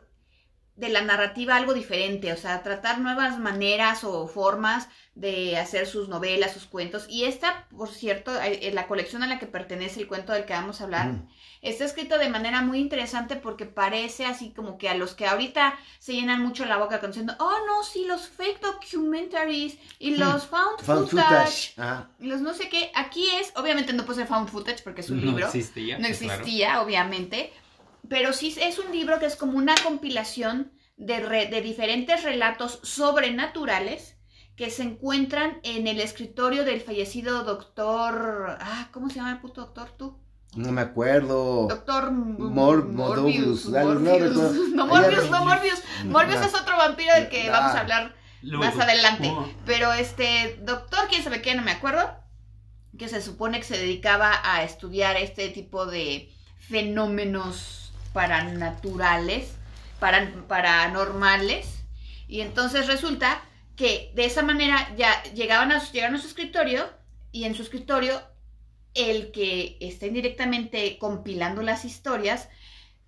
de 0.79 0.89
la 0.89 1.01
narrativa 1.01 1.55
algo 1.57 1.73
diferente, 1.73 2.31
o 2.31 2.37
sea, 2.37 2.63
tratar 2.63 2.99
nuevas 2.99 3.37
maneras 3.37 4.03
o 4.05 4.27
formas 4.27 4.87
de 5.13 5.57
hacer 5.57 5.85
sus 5.87 6.07
novelas, 6.07 6.53
sus 6.53 6.65
cuentos. 6.65 7.05
Y 7.09 7.25
esta, 7.25 7.67
por 7.75 7.89
cierto, 7.89 8.33
eh, 8.41 8.59
eh, 8.67 8.71
la 8.73 8.87
colección 8.87 9.21
a 9.21 9.27
la 9.27 9.39
que 9.39 9.45
pertenece 9.47 9.99
el 9.99 10.07
cuento 10.07 10.31
del 10.31 10.45
que 10.45 10.53
vamos 10.53 10.79
a 10.79 10.85
hablar, 10.85 11.07
Mm. 11.07 11.27
está 11.61 11.83
escrito 11.83 12.17
de 12.17 12.29
manera 12.29 12.61
muy 12.61 12.79
interesante 12.79 13.35
porque 13.35 13.65
parece 13.65 14.25
así 14.25 14.51
como 14.55 14.77
que 14.77 14.87
a 14.87 14.95
los 14.95 15.15
que 15.15 15.27
ahorita 15.27 15.77
se 15.99 16.13
llenan 16.13 16.41
mucho 16.41 16.63
la 16.63 16.77
boca 16.77 17.01
con 17.01 17.09
diciendo, 17.09 17.35
oh 17.39 17.57
no, 17.67 17.83
sí, 17.83 18.05
los 18.05 18.29
fake 18.29 18.61
documentaries 18.61 19.77
y 19.99 20.15
los 20.15 20.47
found, 20.47 20.79
Hmm. 20.81 20.85
Found 20.85 21.09
footage, 21.09 21.29
footage. 21.29 21.73
Ah, 21.77 22.07
y 22.19 22.27
los 22.27 22.39
no 22.39 22.53
sé 22.53 22.69
qué, 22.69 22.89
aquí 22.95 23.27
es, 23.41 23.51
obviamente 23.57 23.91
no 23.91 24.05
puede 24.05 24.19
ser 24.19 24.27
found 24.27 24.47
footage 24.49 24.81
porque 24.83 25.01
es 25.01 25.09
un 25.09 25.19
no 25.19 25.25
libro, 25.31 25.45
existía. 25.47 25.97
no 25.99 26.07
claro. 26.07 26.13
existía, 26.13 26.81
obviamente, 26.81 27.51
pero 28.09 28.33
sí 28.33 28.55
es 28.59 28.79
un 28.79 28.91
libro 28.91 29.19
que 29.19 29.25
es 29.27 29.35
como 29.35 29.57
una 29.57 29.75
compilación 29.83 30.71
de, 30.97 31.19
re- 31.21 31.45
de 31.47 31.61
diferentes 31.61 32.23
relatos 32.23 32.79
sobrenaturales 32.83 34.17
que 34.55 34.69
se 34.69 34.83
encuentran 34.83 35.59
en 35.63 35.87
el 35.87 36.01
escritorio 36.01 36.65
del 36.65 36.81
fallecido 36.81 37.43
doctor, 37.45 38.57
ah, 38.59 38.89
¿cómo 38.91 39.09
se 39.09 39.15
llama 39.15 39.31
el 39.31 39.39
puto 39.39 39.61
doctor 39.61 39.91
tú? 39.97 40.19
no 40.55 40.71
me 40.71 40.81
acuerdo. 40.81 41.67
Doctor 41.69 42.11
Mor- 42.11 42.85
Morbius. 42.87 43.65
Morbius, 43.67 43.69
no 43.69 43.85
Morbius. 43.85 44.69
No, 44.73 44.87
Morbius, 44.91 45.29
no- 45.29 45.45
Morbius. 45.45 45.83
Morbius 46.05 46.41
es 46.41 46.55
otro 46.59 46.75
vampiro 46.75 47.13
del 47.13 47.29
que 47.29 47.47
Ah. 47.49 47.51
vamos 47.51 47.75
a 47.75 47.79
hablar 47.81 48.15
Luego. 48.41 48.63
más 48.65 48.79
adelante. 48.83 49.29
Oh. 49.31 49.47
Pero 49.67 49.93
este 49.93 50.59
doctor, 50.63 51.01
quién 51.09 51.23
sabe 51.23 51.41
qué, 51.43 51.53
no 51.53 51.61
me 51.61 51.71
acuerdo, 51.71 52.09
que 52.97 53.07
se 53.07 53.21
supone 53.21 53.59
que 53.59 53.65
se 53.65 53.77
dedicaba 53.77 54.31
a 54.43 54.63
estudiar 54.63 55.17
este 55.17 55.49
tipo 55.49 55.85
de 55.85 56.33
fenómenos 56.57 57.78
paranaturales, 58.13 59.51
para, 59.99 60.31
paranormales. 60.47 61.67
Y 62.27 62.41
entonces 62.41 62.87
resulta 62.87 63.41
que 63.75 64.11
de 64.15 64.25
esa 64.25 64.41
manera 64.43 64.93
ya 64.97 65.23
llegaban 65.33 65.71
a, 65.71 65.83
llegaron 65.91 66.15
a 66.15 66.21
su 66.21 66.27
escritorio 66.27 66.89
y 67.31 67.45
en 67.45 67.55
su 67.55 67.63
escritorio 67.63 68.21
el 68.93 69.31
que 69.31 69.77
está 69.79 70.07
indirectamente 70.07 70.97
compilando 70.97 71.61
las 71.61 71.85
historias 71.85 72.49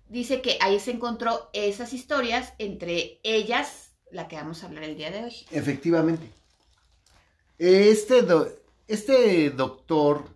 dice 0.08 0.40
que 0.42 0.58
ahí 0.60 0.78
se 0.78 0.92
encontró 0.92 1.50
esas 1.52 1.92
historias, 1.92 2.52
entre 2.58 3.18
ellas 3.22 3.92
la 4.10 4.28
que 4.28 4.36
vamos 4.36 4.62
a 4.62 4.66
hablar 4.66 4.84
el 4.84 4.96
día 4.96 5.10
de 5.10 5.24
hoy. 5.24 5.34
Efectivamente. 5.50 6.28
Este, 7.58 8.22
do- 8.22 8.48
este 8.88 9.50
doctor 9.50 10.28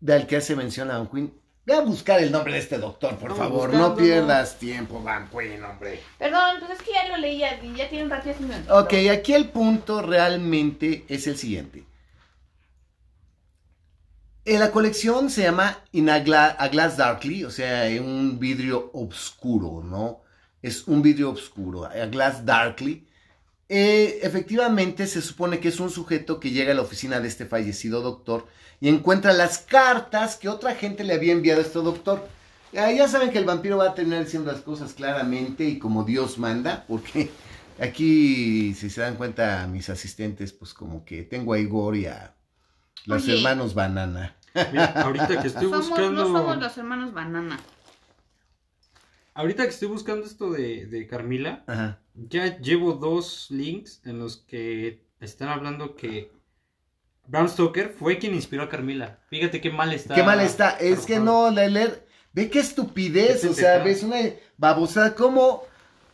del 0.00 0.26
que 0.26 0.36
hace 0.36 0.56
mención 0.56 0.90
a 0.90 1.08
Queen, 1.10 1.32
ve 1.66 1.74
a 1.74 1.80
buscar 1.80 2.20
el 2.22 2.30
nombre 2.30 2.52
de 2.54 2.58
este 2.58 2.78
doctor, 2.78 3.16
por 3.16 3.36
favor, 3.36 3.72
no 3.72 3.96
pierdas 3.96 4.58
tiempo, 4.58 5.02
Van 5.02 5.28
Queen, 5.28 5.62
hombre. 5.64 6.00
Perdón, 6.18 6.56
pues 6.60 6.72
es 6.72 6.82
que 6.82 6.92
ya 6.92 7.08
lo 7.08 7.16
leí, 7.16 7.38
ya, 7.38 7.60
ya 7.62 7.88
tiene 7.88 8.04
un 8.04 8.10
rato 8.10 8.30
ya. 8.30 8.74
Ok, 8.74 8.92
aquí 9.10 9.32
el 9.34 9.48
punto 9.48 10.02
realmente 10.02 11.04
es 11.08 11.26
el 11.26 11.36
siguiente. 11.38 11.84
En 14.46 14.60
la 14.60 14.70
colección 14.72 15.30
se 15.30 15.42
llama 15.42 15.78
In 15.92 16.10
a, 16.10 16.18
Gla- 16.22 16.54
a 16.58 16.68
Glass 16.68 16.98
Darkly, 16.98 17.44
o 17.44 17.50
sea, 17.50 17.88
en 17.88 18.04
un 18.04 18.38
vidrio 18.38 18.90
oscuro, 18.92 19.82
¿no? 19.82 20.20
Es 20.60 20.86
un 20.86 21.00
vidrio 21.00 21.30
oscuro, 21.30 21.86
a 21.86 22.06
Glass 22.06 22.44
Darkly. 22.44 23.06
Eh, 23.68 24.20
efectivamente, 24.22 25.06
se 25.06 25.22
supone 25.22 25.58
que 25.60 25.68
es 25.68 25.80
un 25.80 25.90
sujeto 25.90 26.38
que 26.40 26.50
llega 26.50 26.72
a 26.72 26.74
la 26.74 26.82
oficina 26.82 27.20
de 27.20 27.28
este 27.28 27.46
fallecido 27.46 28.02
doctor 28.02 28.46
y 28.80 28.88
encuentra 28.88 29.32
las 29.32 29.58
cartas 29.58 30.36
que 30.36 30.48
otra 30.48 30.74
gente 30.74 31.02
le 31.04 31.14
había 31.14 31.32
enviado 31.32 31.60
a 31.60 31.64
este 31.64 31.78
doctor. 31.78 32.28
Ah, 32.76 32.90
ya 32.92 33.08
saben 33.08 33.30
que 33.30 33.38
el 33.38 33.44
vampiro 33.44 33.78
va 33.78 33.90
a 33.90 33.94
terminar 33.94 34.24
diciendo 34.24 34.50
las 34.52 34.60
cosas 34.60 34.92
claramente 34.94 35.64
y 35.64 35.78
como 35.78 36.04
Dios 36.04 36.38
manda, 36.38 36.84
porque 36.88 37.30
aquí, 37.80 38.74
si 38.74 38.90
se 38.90 39.00
dan 39.00 39.14
cuenta, 39.16 39.66
mis 39.68 39.88
asistentes, 39.90 40.52
pues 40.52 40.74
como 40.74 41.04
que 41.04 41.22
tengo 41.22 41.52
a 41.54 41.58
Igor 41.58 41.96
y 41.96 42.06
a 42.06 42.34
los 43.06 43.22
Oye. 43.24 43.36
hermanos 43.36 43.74
Banana. 43.74 44.36
Mira, 44.72 44.86
ahorita 45.02 45.40
que 45.40 45.48
estoy 45.48 45.64
Somos- 45.64 45.88
buscando. 45.88 46.12
No 46.12 46.26
somos 46.26 46.58
los 46.58 46.76
hermanos 46.78 47.12
banana. 47.12 47.58
Ahorita 49.34 49.64
que 49.64 49.70
estoy 49.70 49.88
buscando 49.88 50.24
esto 50.26 50.50
de, 50.52 50.86
de 50.86 51.06
Carmila, 51.06 51.64
Ajá. 51.66 52.00
ya 52.14 52.58
llevo 52.58 52.92
dos 52.92 53.48
links 53.50 54.00
en 54.04 54.18
los 54.20 54.36
que 54.36 55.02
están 55.20 55.48
hablando 55.48 55.96
que 55.96 56.30
Bram 57.26 57.48
Stoker 57.48 57.88
fue 57.88 58.18
quien 58.18 58.34
inspiró 58.34 58.62
a 58.64 58.68
Carmila. 58.68 59.18
Fíjate 59.30 59.60
qué 59.60 59.70
mal 59.70 59.92
está. 59.92 60.14
Qué 60.14 60.22
mal 60.22 60.40
está. 60.40 60.70
Es 60.78 61.06
que 61.06 61.18
no, 61.18 61.50
la 61.50 61.66
leer. 61.68 62.06
Ve 62.32 62.50
qué 62.50 62.60
estupidez. 62.60 63.40
Qué 63.42 63.48
o 63.48 63.52
sea, 63.54 63.78
ves 63.82 64.02
una 64.02 64.18
babosada. 64.56 65.14
Como 65.14 65.62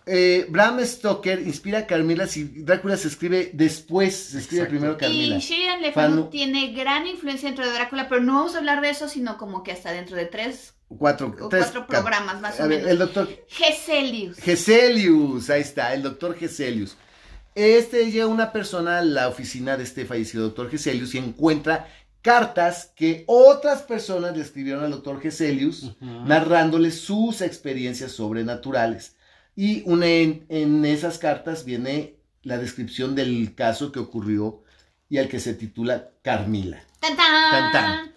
eh, 0.07 0.47
Bram 0.49 0.81
Stoker 0.85 1.41
inspira 1.41 1.81
a 1.81 1.87
Carmila 1.87 2.27
si 2.27 2.45
Drácula 2.45 2.97
se 2.97 3.09
escribe 3.09 3.50
después. 3.53 4.15
Se 4.15 4.39
escribe 4.39 4.62
Exacto. 4.62 4.71
primero 4.79 4.97
Carmila. 4.99 5.37
Y 5.37 5.41
Sheridan 5.41 5.83
Le 5.83 5.93
Fanu- 5.93 6.31
tiene 6.31 6.73
gran 6.73 7.07
influencia 7.07 7.49
dentro 7.49 7.67
de 7.67 7.73
Drácula, 7.73 8.09
pero 8.09 8.23
no 8.23 8.35
vamos 8.35 8.55
a 8.55 8.59
hablar 8.59 8.81
de 8.81 8.91
eso, 8.91 9.09
sino 9.09 9.37
como 9.37 9.62
que 9.62 9.73
hasta 9.73 9.93
dentro 9.93 10.17
de 10.17 10.27
tres 10.27 10.75
Cuatro, 10.99 11.35
o 11.40 11.49
tres 11.49 11.66
cuatro 11.66 11.87
programas 11.87 12.40
más 12.40 12.59
A 12.59 12.64
o 12.64 12.68
ver, 12.68 12.78
menos. 12.78 12.90
el 12.90 12.99
doctor 12.99 13.28
Geselius. 13.49 14.37
Geselius, 14.38 15.49
ahí 15.49 15.61
está, 15.61 15.94
el 15.94 16.02
doctor 16.02 16.37
Geselius. 16.37 16.97
Este 17.54 18.11
llega 18.11 18.26
una 18.26 18.52
persona 18.52 18.99
a 18.99 19.02
la 19.02 19.28
oficina 19.28 19.76
de 19.76 19.85
este 19.85 20.04
fallecido 20.04 20.44
doctor 20.44 20.68
Geselius 20.70 21.14
y 21.14 21.18
encuentra 21.18 21.88
cartas 22.23 22.92
que 22.97 23.25
otras 23.26 23.82
personas 23.82 24.37
le 24.37 24.42
escribieron 24.42 24.85
al 24.85 24.90
doctor 24.90 25.20
Geselius 25.20 25.97
narrándole 26.00 26.90
sus 26.90 27.40
experiencias 27.40 28.12
sobrenaturales. 28.12 29.16
Y 29.56 29.82
una 29.87 30.06
en, 30.06 30.44
en 30.49 30.85
esas 30.85 31.18
cartas 31.18 31.64
viene 31.64 32.16
la 32.42 32.59
descripción 32.59 33.14
del 33.14 33.54
caso 33.54 33.92
que 33.92 33.99
ocurrió 34.00 34.62
y 35.09 35.18
al 35.18 35.28
que 35.28 35.40
se 35.40 35.54
titula 35.54 36.11
Carmila. 36.23 36.82
¡Tan, 37.00 37.16
tan! 37.16 37.50
Tan, 37.50 37.73
tan. 37.73 38.10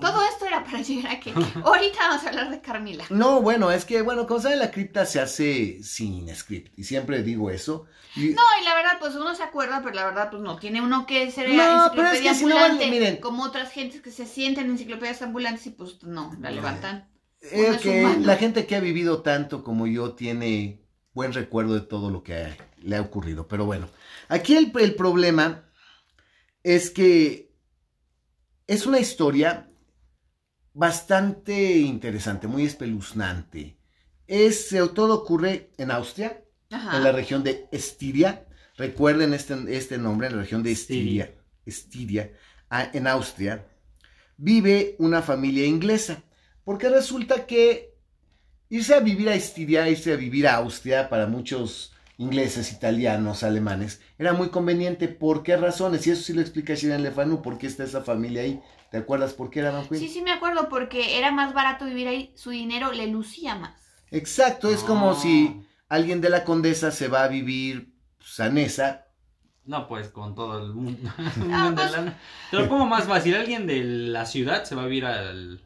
Todo 0.00 0.22
esto 0.24 0.46
era 0.46 0.64
para 0.64 0.80
llegar 0.82 1.12
a 1.12 1.20
que 1.20 1.30
ahorita 1.64 1.98
vamos 2.08 2.24
a 2.24 2.28
hablar 2.28 2.50
de 2.50 2.60
Carmila. 2.60 3.04
No, 3.10 3.40
bueno, 3.42 3.70
es 3.70 3.84
que, 3.84 4.02
bueno, 4.02 4.26
como 4.26 4.40
saben, 4.40 4.58
la 4.58 4.70
cripta 4.70 5.06
se 5.06 5.20
hace 5.20 5.82
sin 5.82 6.34
script. 6.34 6.76
Y 6.78 6.84
siempre 6.84 7.22
digo 7.22 7.50
eso. 7.50 7.86
Y- 8.16 8.30
No, 8.30 8.42
y 8.60 8.64
la 8.64 8.74
verdad, 8.74 8.92
pues 9.00 9.14
uno 9.14 9.34
se 9.34 9.42
acuerda, 9.42 9.80
pero 9.82 9.94
la 9.94 10.04
verdad, 10.06 10.30
pues 10.30 10.42
no. 10.42 10.56
Tiene 10.58 10.82
uno 10.82 11.06
que 11.06 11.30
ser 11.30 11.48
No, 11.50 11.90
pero 11.94 12.08
es 12.08 12.20
que 12.20 12.34
si 12.34 12.44
no 12.46 12.56
ambulante, 12.56 12.90
miren. 12.90 13.16
como 13.18 13.44
otras 13.44 13.70
gentes 13.72 14.00
que 14.00 14.10
se 14.10 14.26
sienten 14.26 14.66
en 14.66 14.72
enciclopedias 14.72 15.22
ambulantes 15.22 15.66
y 15.66 15.70
pues 15.70 16.02
no, 16.02 16.34
la 16.40 16.50
levantan. 16.50 17.08
Eh, 17.40 17.78
que 17.82 18.00
humano. 18.04 18.24
la 18.26 18.36
gente 18.36 18.66
que 18.66 18.76
ha 18.76 18.80
vivido 18.80 19.22
tanto 19.22 19.64
como 19.64 19.86
yo 19.88 20.12
tiene 20.14 20.80
buen 21.12 21.32
recuerdo 21.32 21.74
de 21.74 21.80
todo 21.80 22.10
lo 22.10 22.22
que 22.22 22.56
le 22.82 22.96
ha 22.96 23.00
ocurrido. 23.00 23.48
Pero 23.48 23.64
bueno, 23.66 23.88
aquí 24.28 24.56
el, 24.56 24.72
el 24.78 24.94
problema 24.94 25.64
es 26.62 26.90
que 26.90 27.51
es 28.66 28.86
una 28.86 29.00
historia 29.00 29.68
bastante 30.74 31.78
interesante, 31.78 32.46
muy 32.46 32.64
espeluznante. 32.64 33.76
Es, 34.26 34.74
todo 34.94 35.14
ocurre 35.14 35.70
en 35.76 35.90
Austria, 35.90 36.42
Ajá. 36.70 36.96
en 36.96 37.04
la 37.04 37.12
región 37.12 37.42
de 37.42 37.68
Estiria. 37.72 38.46
Recuerden 38.76 39.34
este, 39.34 39.54
este 39.76 39.98
nombre, 39.98 40.28
en 40.28 40.36
la 40.36 40.42
región 40.42 40.62
de 40.62 40.72
Estiria. 40.72 41.34
Estiria, 41.66 42.32
en 42.70 43.06
Austria. 43.06 43.66
Vive 44.36 44.96
una 44.98 45.22
familia 45.22 45.66
inglesa. 45.66 46.22
Porque 46.64 46.88
resulta 46.88 47.46
que 47.46 47.94
irse 48.68 48.94
a 48.94 49.00
vivir 49.00 49.28
a 49.28 49.34
Estiria, 49.34 49.88
irse 49.88 50.12
a 50.12 50.16
vivir 50.16 50.46
a 50.46 50.56
Austria, 50.56 51.08
para 51.08 51.26
muchos 51.26 51.92
ingleses, 52.22 52.72
italianos, 52.72 53.42
alemanes, 53.42 54.00
era 54.18 54.32
muy 54.32 54.48
conveniente. 54.50 55.08
¿Por 55.08 55.42
qué 55.42 55.56
razones? 55.56 56.06
Y 56.06 56.10
eso 56.10 56.22
sí 56.22 56.32
lo 56.32 56.40
explica 56.40 56.74
Shiran 56.74 57.02
Lefanu, 57.02 57.42
por 57.42 57.58
qué 57.58 57.66
está 57.66 57.84
esa 57.84 58.02
familia 58.02 58.42
ahí. 58.42 58.60
¿Te 58.90 58.98
acuerdas 58.98 59.32
por 59.32 59.50
qué 59.50 59.60
era 59.60 59.70
Van? 59.70 59.86
Sí, 59.90 60.08
sí 60.08 60.22
me 60.22 60.32
acuerdo, 60.32 60.68
porque 60.68 61.18
era 61.18 61.30
más 61.32 61.54
barato 61.54 61.84
vivir 61.86 62.08
ahí, 62.08 62.32
su 62.36 62.50
dinero 62.50 62.92
le 62.92 63.06
lucía 63.08 63.54
más. 63.56 63.72
Exacto, 64.10 64.70
es 64.70 64.82
como 64.82 65.12
Ah. 65.12 65.14
si 65.20 65.62
alguien 65.88 66.20
de 66.20 66.28
la 66.30 66.44
condesa 66.44 66.90
se 66.90 67.08
va 67.08 67.24
a 67.24 67.28
vivir 67.28 67.94
pues, 68.18 68.38
a 68.40 68.48
Nesa. 68.50 69.06
No, 69.64 69.86
pues 69.88 70.08
con 70.08 70.34
todo 70.34 70.58
el 70.64 70.74
mundo. 70.74 71.10
un 71.40 71.52
Ah, 71.54 71.72
pues-. 71.74 71.92
Te 72.50 72.56
lo 72.58 72.68
pongo 72.68 72.84
más 72.86 73.04
fácil. 73.04 73.34
Alguien 73.34 73.66
de 73.66 73.82
la 73.84 74.26
ciudad 74.26 74.64
se 74.64 74.74
va 74.74 74.82
a 74.82 74.86
vivir 74.86 75.06
al- 75.06 75.60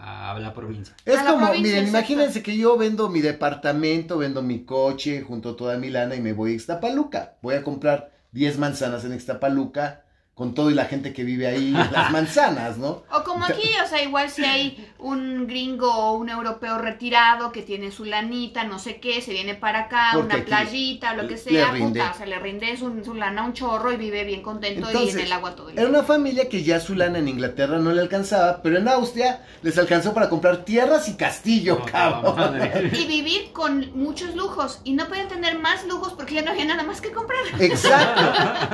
a 0.00 0.38
la 0.38 0.54
provincia. 0.54 0.94
Es 1.04 1.18
A 1.18 1.24
como, 1.24 1.46
provincia, 1.46 1.80
miren, 1.80 1.86
exacto. 1.86 1.88
imagínense 1.88 2.42
que 2.42 2.56
yo 2.56 2.76
vendo 2.76 3.08
mi 3.08 3.20
departamento, 3.20 4.18
vendo 4.18 4.42
mi 4.42 4.64
coche, 4.64 5.22
junto 5.22 5.56
toda 5.56 5.76
mi 5.78 5.90
lana 5.90 6.14
y 6.16 6.20
me 6.20 6.32
voy 6.32 6.52
a 6.52 6.54
Ixtapaluca. 6.54 7.36
Voy 7.42 7.54
a 7.56 7.62
comprar 7.64 8.12
10 8.32 8.58
manzanas 8.58 9.04
en 9.04 9.14
Ixtapaluca 9.14 10.04
con 10.38 10.54
todo 10.54 10.70
y 10.70 10.74
la 10.74 10.84
gente 10.84 11.12
que 11.12 11.24
vive 11.24 11.48
ahí, 11.48 11.70
las 11.92 12.12
manzanas, 12.12 12.78
¿no? 12.78 13.02
O 13.12 13.24
como 13.24 13.44
aquí, 13.44 13.68
o 13.84 13.88
sea, 13.88 14.00
igual 14.02 14.30
si 14.30 14.44
hay 14.44 14.88
un 15.00 15.48
gringo 15.48 15.92
o 15.92 16.12
un 16.16 16.28
europeo 16.30 16.78
retirado 16.78 17.50
que 17.50 17.62
tiene 17.62 17.90
su 17.90 18.04
lanita, 18.04 18.62
no 18.62 18.78
sé 18.78 19.00
qué, 19.00 19.20
se 19.20 19.32
viene 19.32 19.56
para 19.56 19.80
acá, 19.80 20.10
Porque 20.14 20.36
una 20.36 20.44
playita, 20.44 21.14
lo 21.14 21.24
que 21.24 21.34
le 21.34 21.38
sea, 21.38 21.72
rinde. 21.72 21.98
puta, 22.00 22.12
o 22.12 22.16
sea, 22.16 22.26
le 22.26 22.38
rinde 22.38 22.76
su, 22.76 23.04
su 23.04 23.14
lana 23.14 23.44
un 23.44 23.52
chorro 23.52 23.92
y 23.92 23.96
vive 23.96 24.22
bien 24.24 24.42
contento 24.42 24.88
y 24.92 25.08
en 25.10 25.18
el 25.18 25.32
agua 25.32 25.56
todo 25.56 25.70
el 25.70 25.74
Era 25.78 25.88
día. 25.88 25.90
una 25.98 26.04
familia 26.06 26.48
que 26.48 26.62
ya 26.62 26.78
su 26.78 26.94
lana 26.94 27.18
en 27.18 27.26
Inglaterra 27.28 27.78
no 27.78 27.90
le 27.92 28.00
alcanzaba, 28.00 28.62
pero 28.62 28.78
en 28.78 28.86
Austria 28.88 29.42
les 29.62 29.76
alcanzó 29.76 30.14
para 30.14 30.28
comprar 30.28 30.64
tierras 30.64 31.08
y 31.08 31.14
castillo, 31.16 31.78
No, 31.80 31.86
cabrón. 31.86 32.36
madre. 32.36 32.90
Y 32.98 33.06
vivir 33.06 33.50
con 33.52 33.90
muchos 33.94 34.36
lujos. 34.36 34.80
Y 34.84 34.92
no 34.92 35.06
podían 35.08 35.26
tener 35.28 35.58
más 35.58 35.84
lujos 35.86 36.12
porque 36.12 36.34
ya 36.34 36.42
no 36.42 36.52
había 36.52 36.64
nada 36.64 36.84
más 36.84 37.00
que 37.00 37.10
comprar. 37.10 37.40
Exacto. 37.58 38.22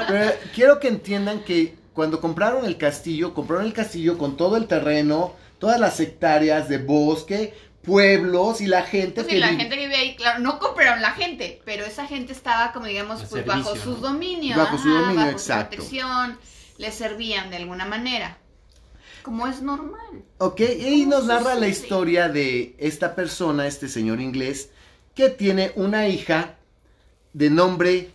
Pero 0.08 0.32
quiero 0.54 0.78
que 0.80 0.88
entiendan 0.88 1.40
que 1.40 1.53
cuando 1.92 2.20
compraron 2.20 2.64
el 2.64 2.76
castillo, 2.76 3.34
compraron 3.34 3.66
el 3.66 3.72
castillo 3.72 4.18
con 4.18 4.36
todo 4.36 4.56
el 4.56 4.66
terreno, 4.66 5.34
todas 5.58 5.78
las 5.78 6.00
hectáreas 6.00 6.68
de 6.68 6.78
bosque, 6.78 7.54
pueblos 7.82 8.60
y 8.60 8.66
la 8.66 8.82
gente 8.82 9.22
Pues 9.22 9.26
que 9.26 9.34
sí, 9.34 9.38
la 9.38 9.48
gente 9.48 9.68
que 9.68 9.76
vive 9.76 9.96
ahí, 9.96 10.16
claro, 10.16 10.40
no 10.40 10.58
compraron 10.58 11.00
la 11.02 11.12
gente, 11.12 11.60
pero 11.64 11.84
esa 11.84 12.06
gente 12.06 12.32
estaba 12.32 12.72
como 12.72 12.86
digamos 12.86 13.20
pues, 13.20 13.30
servicio, 13.30 13.52
bajo 13.52 13.76
sus 13.76 14.00
dominios, 14.00 14.56
Bajo 14.56 14.78
su 14.78 14.88
dominio, 14.88 15.16
bajo 15.16 15.30
exacto. 15.30 15.76
su 15.76 15.88
protección, 15.88 16.38
les 16.78 16.94
servían 16.94 17.50
de 17.50 17.56
alguna 17.56 17.84
manera, 17.84 18.38
como 19.22 19.46
es 19.46 19.62
normal. 19.62 20.24
Ok, 20.38 20.60
y 20.60 21.04
¿Cómo 21.04 21.16
nos 21.16 21.26
narra 21.26 21.54
la 21.54 21.68
historia 21.68 22.28
de 22.28 22.74
esta 22.78 23.14
persona, 23.14 23.66
este 23.66 23.88
señor 23.88 24.20
inglés, 24.20 24.70
que 25.14 25.30
tiene 25.30 25.72
una 25.76 26.08
hija 26.08 26.56
de 27.32 27.50
nombre 27.50 28.10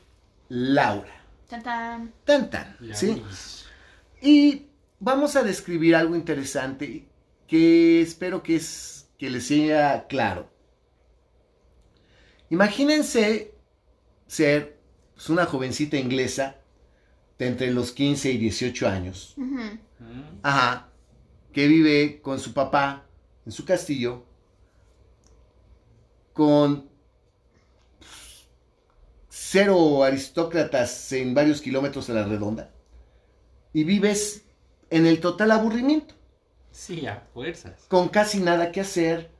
Laura. 0.49 1.18
Tan, 1.49 1.63
tan. 1.63 2.13
Tan 2.25 2.49
tan, 2.49 2.77
¿sí? 2.93 3.21
Y 4.21 4.67
vamos 4.99 5.35
a 5.35 5.43
describir 5.43 5.95
algo 5.95 6.15
interesante 6.15 7.07
que 7.47 8.01
espero 8.01 8.43
que, 8.43 8.57
es, 8.57 9.09
que 9.17 9.29
les 9.31 9.47
sea 9.47 10.05
claro. 10.07 10.47
Imagínense 12.51 13.55
ser 14.27 14.79
pues, 15.15 15.29
una 15.29 15.45
jovencita 15.45 15.97
inglesa 15.97 16.57
de 17.39 17.47
entre 17.47 17.71
los 17.71 17.91
15 17.93 18.31
y 18.31 18.37
18 18.37 18.87
años. 18.87 19.33
Mm. 19.37 20.39
Ajá. 20.43 20.89
Que 21.51 21.67
vive 21.67 22.21
con 22.21 22.39
su 22.39 22.53
papá 22.53 23.07
en 23.45 23.51
su 23.51 23.65
castillo 23.65 24.23
con 26.33 26.88
cero 29.51 30.03
aristócratas 30.03 31.11
en 31.13 31.33
varios 31.33 31.61
kilómetros 31.61 32.09
a 32.09 32.13
la 32.13 32.23
redonda 32.25 32.69
y 33.73 33.83
vives 33.83 34.45
en 34.89 35.05
el 35.07 35.19
total 35.19 35.51
aburrimiento, 35.51 36.13
Sí, 36.71 37.05
a 37.07 37.23
fuerzas. 37.33 37.85
con 37.87 38.09
casi 38.09 38.39
nada 38.39 38.71
que 38.71 38.81
hacer, 38.81 39.31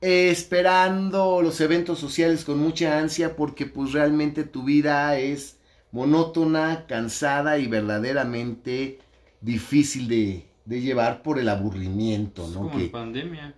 eh, 0.00 0.30
esperando 0.30 1.42
los 1.42 1.60
eventos 1.60 1.98
sociales 1.98 2.44
con 2.44 2.58
mucha 2.58 2.98
ansia 2.98 3.36
porque 3.36 3.66
pues 3.66 3.92
realmente 3.92 4.44
tu 4.44 4.62
vida 4.64 5.18
es 5.18 5.58
monótona, 5.92 6.86
cansada 6.86 7.58
y 7.58 7.66
verdaderamente 7.66 8.98
difícil 9.40 10.08
de, 10.08 10.46
de 10.64 10.80
llevar 10.80 11.22
por 11.22 11.38
el 11.38 11.48
aburrimiento, 11.48 12.44
Es 12.44 12.50
¿no? 12.50 12.60
como 12.60 12.76
Que, 12.78 12.84
en 12.84 12.90
pandemia. 12.90 13.54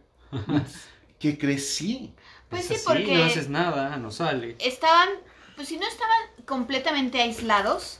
que 1.18 1.38
crecí. 1.38 2.12
Pues 2.48 2.62
Es 2.62 2.68
sí, 2.68 2.74
así, 2.74 2.84
porque- 2.86 3.16
No 3.16 3.24
haces 3.24 3.48
nada, 3.48 3.96
no 3.98 4.10
sale. 4.10 4.56
estaban, 4.60 5.08
pues 5.56 5.68
si 5.68 5.76
no 5.76 5.86
estaban 5.86 6.44
completamente 6.46 7.20
aislados, 7.20 7.98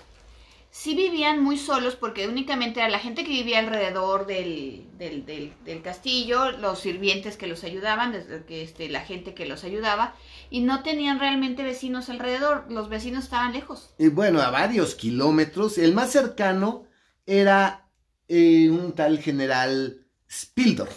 sí 0.71 0.94
vivían 0.94 1.42
muy 1.42 1.59
solos 1.59 1.97
porque 1.97 2.26
únicamente 2.28 2.80
era 2.80 2.88
la 2.88 2.99
gente 2.99 3.25
que 3.25 3.30
vivía 3.30 3.59
alrededor 3.59 4.26
del, 4.26 4.87
del, 4.97 5.26
del- 5.26 5.52
del 5.64 5.82
castillo, 5.82 6.52
los 6.52 6.78
sirvientes 6.80 7.37
que 7.37 7.47
los 7.47 7.62
ayudaban, 7.64 8.12
desde 8.12 8.44
que 8.44 8.62
este, 8.62 8.88
la 8.88 9.02
gente 9.02 9.35
que 9.35 9.44
los 9.47 9.64
ayudaba, 9.64 10.14
y 10.49 10.61
no 10.61 10.82
tenían 10.82 11.21
realmente 11.21 11.62
vecinos 11.62 12.09
alrededor, 12.09 12.64
los 12.71 12.88
vecinos 12.88 13.25
estaban 13.25 13.52
lejos. 13.52 13.94
Y 13.99 14.09
bueno, 14.09 14.40
a 14.40 14.50
varios 14.50 14.94
kilómetros. 14.94 15.76
El 15.78 15.92
más 15.94 16.11
cercano 16.11 16.87
era 17.26 17.88
eh, 18.28 18.71
un 18.71 18.92
tal 18.94 19.18
general 19.18 20.06
Spildorf. 20.30 20.97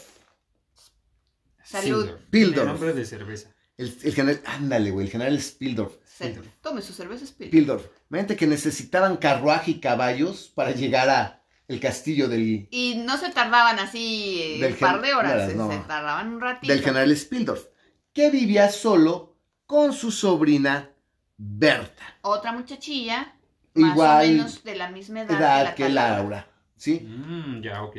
Salud. 1.64 2.10
Tiene 2.32 2.64
nombre 2.64 2.94
de 2.94 3.06
cerveza. 3.06 3.50
El, 3.78 3.98
el 4.04 4.14
general, 4.14 4.42
ándale, 4.46 4.92
güey, 4.92 5.08
el 5.08 5.12
general 5.12 5.42
Spildorf. 5.42 5.94
Se- 6.18 6.40
Tome 6.62 6.82
su 6.82 6.94
cerveza 6.94 7.26
Spirit. 7.26 7.52
Spildorf. 7.54 7.86
Imagínate 8.10 8.36
que 8.38 8.48
necesitaban 8.48 9.18
carruaje 9.18 9.72
y 9.72 9.80
caballos 9.80 10.52
para 10.56 10.72
llegar 10.72 11.10
a 11.10 11.42
el 11.68 11.80
castillo 11.80 12.28
del, 12.30 12.68
Y 12.72 12.96
no 13.06 13.18
se 13.18 13.30
tardaban 13.32 13.80
así 13.80 14.40
eh, 14.42 14.60
Del 14.62 14.74
un 14.74 14.80
par 14.80 15.02
de 15.02 15.14
horas, 15.14 15.34
nada, 15.34 15.48
se, 15.48 15.56
no. 15.56 15.72
se 15.72 15.78
tardaban 15.80 16.28
un 16.36 16.40
ratito. 16.42 16.72
del 16.72 16.84
general 16.84 17.16
Spildorf, 17.18 17.66
que 18.14 18.30
vivía 18.30 18.70
solo 18.70 19.36
con 19.66 19.92
su 19.94 20.12
sobrina 20.12 20.92
Berta. 21.38 22.04
Otra 22.22 22.52
muchachilla, 22.54 23.36
más 23.74 23.92
Igual 23.92 24.26
o 24.26 24.32
menos 24.32 24.64
de 24.64 24.76
la 24.76 24.90
misma 24.92 25.22
edad, 25.24 25.38
edad 25.40 25.76
que 25.76 25.84
que 25.84 25.90
la 25.90 26.12
Laura, 26.12 26.48
¿sí? 26.78 27.00
Mm, 27.02 27.62
ya, 27.64 27.84
ok. 27.84 27.96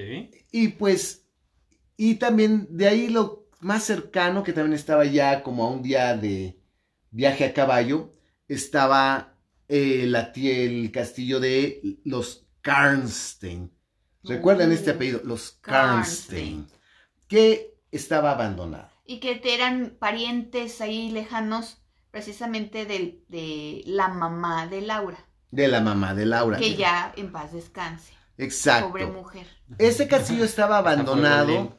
Y 0.53 0.69
pues, 0.69 1.27
y 1.97 2.15
también 2.15 2.69
de 2.71 2.87
ahí 2.87 3.09
lo 3.09 3.49
más 3.61 3.83
cercano, 3.83 4.43
que 4.43 4.53
también 4.53 4.75
estaba 4.75 5.05
ya 5.05 5.43
como 5.43 5.65
a 5.65 5.71
un 5.71 5.83
día 5.83 6.17
de 6.17 6.57
viaje 7.17 7.45
a 7.45 7.55
caballo, 7.55 8.13
estaba 8.49 9.35
eh, 9.69 10.05
la 10.07 10.33
el 10.35 10.93
castillo 10.93 11.41
de 11.41 11.99
los 12.05 12.47
Karnstein. 12.61 13.73
¿Recuerdan 14.23 14.71
Uh, 14.71 14.73
este 14.73 14.91
apellido? 14.91 15.21
Los 15.25 15.53
Karnstein. 15.63 16.67
Que 17.29 17.75
estaba 17.91 18.33
abandonado. 18.33 18.91
Y 19.05 19.21
que 19.21 19.41
eran 19.45 19.97
parientes 19.99 20.81
ahí 20.81 21.11
lejanos, 21.11 21.79
precisamente 22.11 22.85
del, 22.87 23.25
de 23.29 23.83
la 23.87 24.09
mamá 24.09 24.67
de 24.67 24.81
Laura, 24.83 25.19
De 25.51 25.69
la 25.69 25.81
mamá 25.81 26.15
de 26.15 26.27
Laura. 26.27 26.59
que 26.59 26.75
ya 26.75 27.13
en 27.17 27.33
paz 27.33 27.53
descanse. 27.53 28.13
Exacto. 28.37 28.89
Pobre 28.89 29.07
mujer. 29.07 29.47
Este 29.79 30.07
castillo 30.09 30.45
estaba 30.45 30.79
abandonado. 30.83 31.77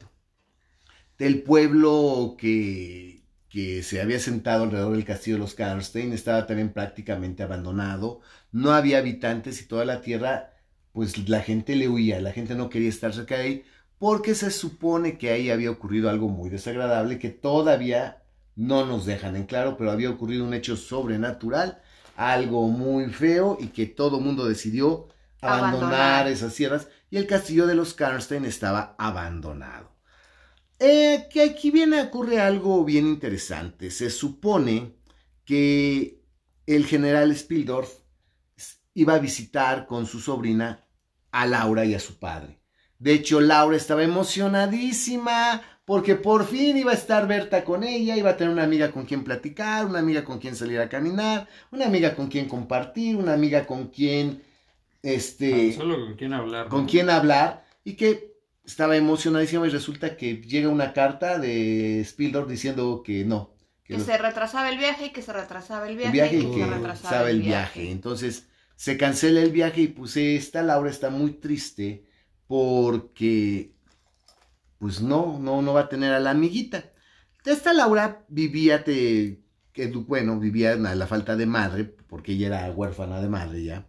del 1.18 1.42
pueblo 1.42 2.36
que, 2.38 3.17
que 3.48 3.82
se 3.82 4.00
había 4.00 4.18
sentado 4.20 4.64
alrededor 4.64 4.92
del 4.94 5.04
castillo 5.04 5.36
de 5.36 5.40
los 5.42 5.54
Karnstein 5.54 6.12
estaba 6.12 6.46
también 6.46 6.72
prácticamente 6.72 7.42
abandonado, 7.42 8.20
no 8.52 8.72
había 8.72 8.98
habitantes 8.98 9.60
y 9.62 9.66
toda 9.66 9.84
la 9.84 10.00
tierra, 10.02 10.52
pues 10.92 11.28
la 11.28 11.40
gente 11.42 11.76
le 11.76 11.88
huía, 11.88 12.20
la 12.20 12.32
gente 12.32 12.54
no 12.54 12.68
quería 12.68 12.88
estar 12.90 13.12
cerca 13.14 13.36
de 13.36 13.42
ahí, 13.42 13.64
porque 13.98 14.34
se 14.34 14.50
supone 14.50 15.18
que 15.18 15.30
ahí 15.30 15.50
había 15.50 15.70
ocurrido 15.70 16.10
algo 16.10 16.28
muy 16.28 16.50
desagradable 16.50 17.18
que 17.18 17.30
todavía 17.30 18.22
no 18.56 18.86
nos 18.86 19.06
dejan 19.06 19.36
en 19.36 19.46
claro, 19.46 19.76
pero 19.76 19.90
había 19.90 20.10
ocurrido 20.10 20.44
un 20.44 20.54
hecho 20.54 20.76
sobrenatural, 20.76 21.80
algo 22.16 22.68
muy 22.68 23.06
feo 23.10 23.56
y 23.60 23.68
que 23.68 23.86
todo 23.86 24.20
mundo 24.20 24.46
decidió 24.46 25.08
abandonar, 25.40 26.26
Abandonar. 26.26 26.28
esas 26.28 26.52
sierras 26.54 26.88
y 27.10 27.16
el 27.16 27.26
castillo 27.26 27.66
de 27.66 27.74
los 27.76 27.94
Karnstein 27.94 28.44
estaba 28.44 28.94
abandonado. 28.98 29.97
Eh, 30.78 31.26
que 31.30 31.42
aquí 31.42 31.70
viene, 31.70 32.00
ocurre 32.02 32.40
algo 32.40 32.84
bien 32.84 33.06
interesante. 33.06 33.90
Se 33.90 34.10
supone 34.10 34.94
que 35.44 36.22
el 36.66 36.86
general 36.86 37.34
Spildorf 37.36 37.90
iba 38.94 39.14
a 39.14 39.18
visitar 39.18 39.86
con 39.86 40.06
su 40.06 40.20
sobrina 40.20 40.86
a 41.32 41.46
Laura 41.46 41.84
y 41.84 41.94
a 41.94 42.00
su 42.00 42.18
padre. 42.18 42.60
De 42.98 43.12
hecho, 43.12 43.40
Laura 43.40 43.76
estaba 43.76 44.02
emocionadísima 44.02 45.62
porque 45.84 46.16
por 46.16 46.44
fin 46.46 46.76
iba 46.76 46.90
a 46.92 46.94
estar 46.94 47.26
Berta 47.26 47.64
con 47.64 47.82
ella, 47.84 48.16
iba 48.16 48.30
a 48.30 48.36
tener 48.36 48.52
una 48.52 48.64
amiga 48.64 48.90
con 48.92 49.06
quien 49.06 49.24
platicar, 49.24 49.86
una 49.86 50.00
amiga 50.00 50.24
con 50.24 50.38
quien 50.38 50.54
salir 50.56 50.78
a 50.80 50.88
caminar, 50.88 51.48
una 51.70 51.86
amiga 51.86 52.14
con 52.14 52.28
quien 52.28 52.48
compartir, 52.48 53.16
una 53.16 53.32
amiga 53.34 53.66
con 53.66 53.88
quien, 53.88 54.42
este, 55.02 55.70
Ah, 55.72 55.76
Solo 55.76 55.96
con 56.06 56.14
quién 56.16 56.32
hablar. 56.34 56.68
con 56.68 56.82
¿no? 56.82 56.86
quién 56.88 57.08
hablar 57.10 57.64
y 57.84 57.94
que 57.94 58.27
estaba 58.68 58.96
emocionadísima 58.96 59.66
y 59.66 59.70
resulta 59.70 60.16
que 60.16 60.36
llega 60.42 60.68
una 60.68 60.92
carta 60.92 61.38
de 61.38 62.02
Spildorf 62.04 62.48
diciendo 62.48 63.02
que 63.04 63.24
no, 63.24 63.56
que 63.84 63.94
Que 63.94 63.98
los- 63.98 64.06
se 64.06 64.18
retrasaba 64.18 64.68
el 64.70 64.78
viaje 64.78 65.06
y 65.06 65.10
que 65.12 65.22
se 65.22 65.32
retrasaba 65.32 65.88
el 65.88 65.96
viaje. 65.96 66.08
el 66.08 66.12
viaje 66.12 66.36
y 66.36 66.46
y 66.46 66.50
que 66.50 66.60
se 66.60 66.66
retrasaba 66.66 67.30
el 67.30 67.42
viaje. 67.42 67.90
Entonces 67.90 68.48
se 68.76 68.96
cancela 68.96 69.40
el 69.40 69.50
viaje 69.52 69.82
y 69.82 69.88
pues 69.88 70.16
esta 70.16 70.62
Laura 70.62 70.90
está 70.90 71.10
muy 71.10 71.32
triste 71.32 72.04
porque 72.46 73.74
pues 74.78 75.00
no, 75.00 75.38
no, 75.40 75.62
no 75.62 75.74
va 75.74 75.82
a 75.82 75.88
tener 75.88 76.12
a 76.12 76.20
la 76.20 76.30
amiguita. 76.30 76.92
Esta 77.44 77.72
Laura 77.72 78.24
vivía, 78.28 78.84
te, 78.84 79.42
que, 79.72 79.88
bueno, 79.88 80.38
vivía 80.38 80.72
en 80.72 80.98
la 80.98 81.06
falta 81.06 81.36
de 81.36 81.46
madre, 81.46 81.84
porque 81.84 82.32
ella 82.32 82.48
era 82.48 82.72
huérfana 82.72 83.20
de 83.20 83.28
madre 83.28 83.64
ya. 83.64 83.87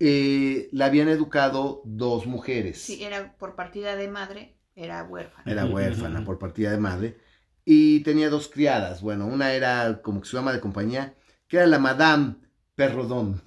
Eh, 0.00 0.68
la 0.72 0.86
habían 0.86 1.08
educado 1.08 1.82
dos 1.84 2.26
mujeres. 2.26 2.80
Sí, 2.82 3.02
era 3.02 3.36
por 3.36 3.54
partida 3.54 3.96
de 3.96 4.08
madre, 4.08 4.56
era 4.74 5.04
huérfana. 5.04 5.50
Era 5.50 5.64
huérfana 5.66 6.24
por 6.24 6.38
partida 6.38 6.70
de 6.70 6.78
madre. 6.78 7.18
Y 7.64 8.00
tenía 8.00 8.28
dos 8.30 8.48
criadas. 8.48 9.00
Bueno, 9.00 9.26
una 9.26 9.52
era 9.52 10.02
como 10.02 10.20
que 10.20 10.28
su 10.28 10.38
ama 10.38 10.52
de 10.52 10.60
compañía, 10.60 11.14
que 11.48 11.56
era 11.58 11.66
la 11.66 11.78
Madame 11.78 12.36
Perrodón. 12.74 13.40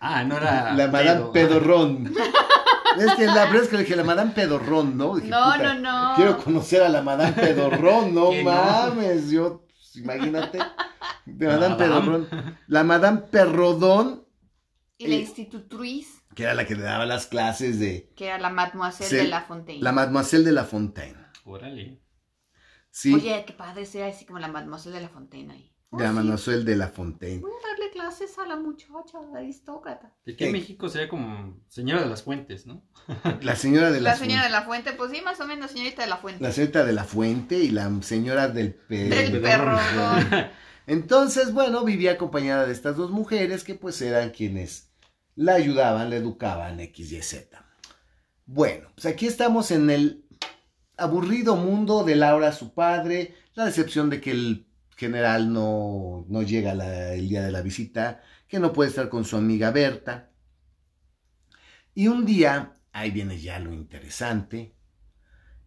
Ah, 0.00 0.24
no 0.24 0.36
era. 0.36 0.72
la 0.76 0.88
Madame 0.88 1.20
pedo. 1.20 1.32
Pedorrón. 1.32 2.12
es 2.98 3.14
que 3.14 3.26
la 3.26 3.46
verdad 3.46 3.62
es 3.62 3.68
que 3.68 3.76
le 3.76 3.82
dije 3.84 3.96
la 3.96 4.04
Madame 4.04 4.32
Pedorrón, 4.32 4.96
¿no? 4.96 5.14
Dije, 5.16 5.28
No, 5.28 5.52
puta, 5.52 5.74
no, 5.74 6.08
no. 6.10 6.14
Quiero 6.16 6.38
conocer 6.38 6.82
a 6.82 6.88
la 6.88 7.02
Madame 7.02 7.32
Pedorrón, 7.32 8.14
no 8.14 8.32
mames. 8.44 9.30
Yo, 9.30 9.64
pues, 9.68 9.96
imagínate. 9.96 10.58
De 11.24 11.46
Madame 11.46 11.68
Madame. 11.68 11.84
Pedorrón. 11.84 12.28
La 12.66 12.84
Madame 12.84 13.18
Perrodón, 13.30 14.21
Y 15.02 15.08
la 15.08 15.14
eh, 15.16 15.20
institutriz, 15.20 16.22
que 16.34 16.44
era 16.44 16.54
la 16.54 16.66
que 16.66 16.74
le 16.74 16.82
daba 16.82 17.06
las 17.06 17.26
clases 17.26 17.78
de 17.78 18.12
que 18.16 18.26
era 18.26 18.38
la 18.38 18.50
mademoiselle 18.50 19.16
de 19.16 19.28
la 19.28 19.42
Fontaine. 19.42 19.82
la 19.82 19.92
Mademoiselle 19.92 20.44
de 20.44 20.52
la 20.52 20.64
Fontaine. 20.64 21.18
Órale. 21.44 22.00
Sí, 22.90 23.14
Oye, 23.14 23.44
qué 23.46 23.52
padre 23.54 23.86
ser 23.86 24.04
así 24.04 24.26
como 24.26 24.38
la 24.38 24.48
mademoiselle 24.48 24.94
de 24.96 25.02
la 25.02 25.08
Fontaine 25.08 25.52
ahí. 25.52 25.68
Oh, 25.90 25.98
de 25.98 26.04
la 26.04 26.10
sí, 26.10 26.14
Mademoiselle 26.16 26.64
de 26.64 26.76
la 26.76 26.88
Fontaine. 26.88 27.40
Voy 27.40 27.50
a 27.50 27.68
darle 27.68 27.90
clases 27.90 28.38
a 28.38 28.46
la 28.46 28.56
muchacha 28.56 29.18
aristócrata. 29.36 30.06
Aquí 30.22 30.30
en 30.32 30.36
¿Qué? 30.36 30.50
México 30.52 30.88
sería 30.88 31.08
como 31.08 31.60
Señora 31.68 32.02
de 32.02 32.08
las 32.08 32.22
Fuentes, 32.22 32.66
¿no? 32.66 32.82
La 33.42 33.56
señora 33.56 33.90
de 33.90 34.00
La 34.00 34.10
la, 34.10 34.16
señora 34.16 34.44
de 34.44 34.50
la 34.50 34.62
fuente, 34.62 34.92
pues 34.92 35.10
sí, 35.10 35.20
más 35.22 35.40
o 35.40 35.46
menos 35.46 35.70
señorita 35.70 36.02
de 36.02 36.08
la 36.08 36.16
fuente. 36.18 36.42
la 36.42 36.52
señorita 36.52 36.84
de 36.84 36.92
la 36.92 37.04
Fuente 37.04 37.58
y 37.58 37.70
la 37.70 37.90
señora 38.02 38.48
del 38.48 38.74
pe- 38.74 39.08
Del 39.08 39.32
Del 39.32 39.40
perro. 39.42 39.76
perro. 39.76 40.48
Entonces, 40.86 41.52
bueno, 41.52 41.84
vivía 41.84 42.12
acompañada 42.12 42.66
de 42.66 42.72
estas 42.72 42.96
dos 42.96 43.10
mujeres 43.10 43.62
que 43.64 43.74
pues 43.74 44.00
eran 44.02 44.30
quienes 44.30 44.91
la 45.34 45.54
ayudaban, 45.54 46.10
la 46.10 46.16
educaban, 46.16 46.80
X, 46.80 47.12
Y, 47.12 47.22
Z. 47.22 47.64
Bueno, 48.46 48.88
pues 48.94 49.06
aquí 49.06 49.26
estamos 49.26 49.70
en 49.70 49.90
el 49.90 50.26
aburrido 50.96 51.56
mundo 51.56 52.04
de 52.04 52.16
Laura, 52.16 52.52
su 52.52 52.74
padre, 52.74 53.34
la 53.54 53.64
decepción 53.64 54.10
de 54.10 54.20
que 54.20 54.30
el 54.32 54.66
general 54.96 55.52
no, 55.52 56.26
no 56.28 56.42
llega 56.42 56.72
el 57.14 57.28
día 57.28 57.42
de 57.42 57.52
la 57.52 57.62
visita, 57.62 58.22
que 58.46 58.60
no 58.60 58.72
puede 58.72 58.90
estar 58.90 59.08
con 59.08 59.24
su 59.24 59.36
amiga 59.36 59.70
Berta. 59.70 60.30
Y 61.94 62.08
un 62.08 62.24
día, 62.24 62.78
ahí 62.92 63.10
viene 63.10 63.38
ya 63.38 63.58
lo 63.58 63.72
interesante, 63.72 64.74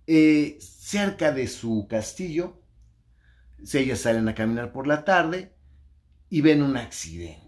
eh, 0.07 0.57
cerca 0.59 1.31
de 1.31 1.47
su 1.47 1.87
castillo, 1.89 2.61
ellas 3.73 3.99
salen 3.99 4.27
a 4.27 4.35
caminar 4.35 4.71
por 4.71 4.85
la 4.85 5.03
tarde 5.03 5.55
y 6.29 6.41
ven 6.41 6.61
un 6.61 6.77
accidente. 6.77 7.44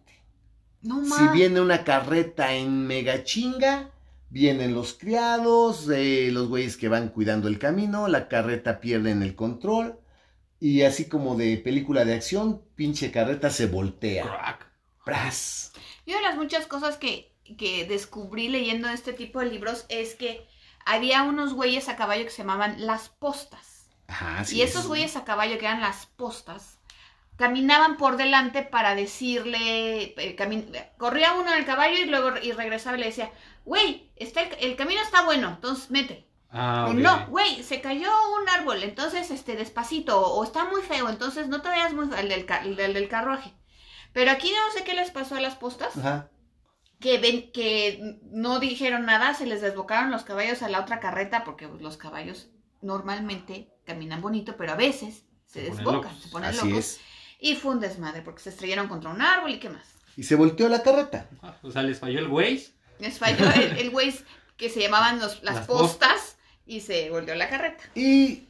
No 0.88 1.04
Si 1.04 1.28
viene 1.34 1.60
una 1.60 1.84
carreta 1.84 2.54
en 2.54 2.88
mega 2.88 3.24
chinga, 3.24 3.92
Vienen 4.30 4.74
los 4.74 4.94
criados, 4.94 5.88
eh, 5.90 6.30
los 6.34 6.50
güeyes 6.50 6.76
que 6.76 6.90
van 6.90 7.10
cuidando 7.10 7.48
el 7.48 7.60
camino, 7.60 8.10
la 8.10 8.28
carreta 8.28 8.82
pierden 8.82 9.24
el 9.24 9.36
control 9.36 10.00
y 10.60 10.82
así 10.82 11.08
como 11.08 11.36
de 11.36 11.56
película 11.58 12.04
de 12.04 12.16
acción, 12.16 12.62
pinche 12.76 13.12
carreta 13.12 13.50
se 13.50 13.68
voltea. 13.68 14.24
Crack. 14.24 14.68
¡Pras! 15.06 15.72
Y 16.06 16.12
una 16.12 16.20
de 16.20 16.28
las 16.28 16.36
muchas 16.36 16.68
cosas 16.68 16.98
que, 16.98 17.32
que 17.58 17.86
descubrí 17.86 18.50
leyendo 18.50 18.90
este 18.90 19.14
tipo 19.14 19.40
de 19.40 19.46
libros 19.46 19.86
es 19.88 20.16
que 20.16 20.46
había 20.86 21.24
unos 21.24 21.54
güeyes 21.54 21.88
a 21.88 21.96
caballo 21.96 22.26
que 22.26 22.32
se 22.32 22.40
llamaban 22.40 22.86
las 22.86 23.08
postas. 23.08 23.88
Ajá, 24.08 24.44
sí, 24.44 24.58
y 24.58 24.62
esos 24.62 24.82
sí. 24.82 24.88
güeyes 24.90 25.16
a 25.16 25.24
caballo 25.24 25.58
que 25.58 25.66
eran 25.66 25.80
las 25.80 26.06
postas 26.06 26.77
caminaban 27.38 27.98
por 27.98 28.18
delante 28.18 28.64
para 28.64 28.96
decirle, 28.96 30.16
eh, 30.18 30.94
corría 30.98 31.34
uno 31.36 31.54
en 31.54 31.60
el 31.60 31.66
caballo 31.66 31.98
y 32.00 32.06
luego 32.06 32.32
y 32.42 32.52
regresaba 32.54 32.98
y 32.98 33.02
le 33.02 33.08
decía, 33.08 33.32
güey, 33.66 34.12
está 34.18 34.42
el, 34.42 34.50
el 34.60 34.76
camino 34.76 35.02
está 35.02 35.24
bueno, 35.24 35.50
entonces 35.50 35.92
mete. 35.92 36.28
Ah, 36.50 36.88
O 36.90 36.94
ok. 36.94 36.96
no, 36.96 37.28
güey, 37.28 37.64
se 37.64 37.82
cayó 37.82 38.10
un 38.42 38.50
árbol, 38.50 38.84
entonces 38.84 39.32
este 39.32 39.56
despacito, 39.56 40.20
o 40.22 40.44
está 40.44 40.66
muy 40.66 40.82
feo, 40.82 41.10
entonces 41.10 41.48
no 41.50 41.62
te 41.62 41.70
vayas 41.70 41.94
muy 41.94 42.08
el 42.18 42.30
del, 42.30 42.46
el 42.78 42.94
del, 42.94 43.10
carruaje. 43.10 43.54
Pero 44.14 44.32
aquí 44.32 44.52
no 44.52 44.72
sé 44.74 44.84
qué 44.86 44.94
les 44.96 45.12
pasó 45.12 45.36
a 45.36 45.42
las 45.42 45.56
postas, 45.56 45.98
Ajá. 45.98 46.32
que 47.00 47.20
ven 47.20 47.52
que 47.52 48.20
no 48.24 48.60
dijeron 48.60 49.06
nada, 49.06 49.34
se 49.34 49.46
les 49.46 49.62
desbocaron 49.62 50.12
los 50.12 50.24
caballos 50.24 50.64
a 50.64 50.70
la 50.70 50.82
otra 50.82 51.00
carreta, 51.00 51.44
porque 51.44 51.68
pues, 51.68 51.82
los 51.82 51.98
caballos 51.98 52.50
normalmente 52.82 53.72
caminan 53.86 54.22
bonito, 54.22 54.58
pero 54.58 54.74
a 54.74 54.76
veces 54.76 55.26
se, 55.46 55.62
desbocan, 55.62 56.20
se 56.20 56.30
ponen 56.30 56.50
Así 56.50 56.70
locos. 56.70 56.78
es. 56.78 57.07
Y 57.40 57.56
fue 57.56 57.72
un 57.74 57.80
desmadre, 57.80 58.22
porque 58.22 58.42
se 58.42 58.50
estrellaron 58.50 58.88
contra 58.88 59.10
un 59.12 59.22
árbol 59.22 59.52
y 59.52 59.60
qué 59.60 59.70
más. 59.70 59.86
Y 60.16 60.24
se 60.24 60.36
volteó 60.36 60.68
la 60.70 60.82
carreta. 60.82 61.28
Ah, 61.44 61.56
O 61.62 61.72
sea, 61.72 61.84
les 61.84 62.00
falló 62.00 62.20
el 62.20 62.28
güey. 62.28 62.66
Les 63.00 63.20
falló 63.20 63.50
el, 63.52 63.78
el 63.78 63.90
güey 63.92 64.14
que 64.58 64.70
se 64.70 64.80
llamaban 64.82 65.20
los- 65.20 65.44
las, 65.44 65.56
Las 65.56 65.68
postas 65.68 66.38
y 66.66 66.82
se 66.82 67.10
volvió 67.12 67.36
la 67.36 67.48
carreta. 67.50 67.84
Y 67.94 68.46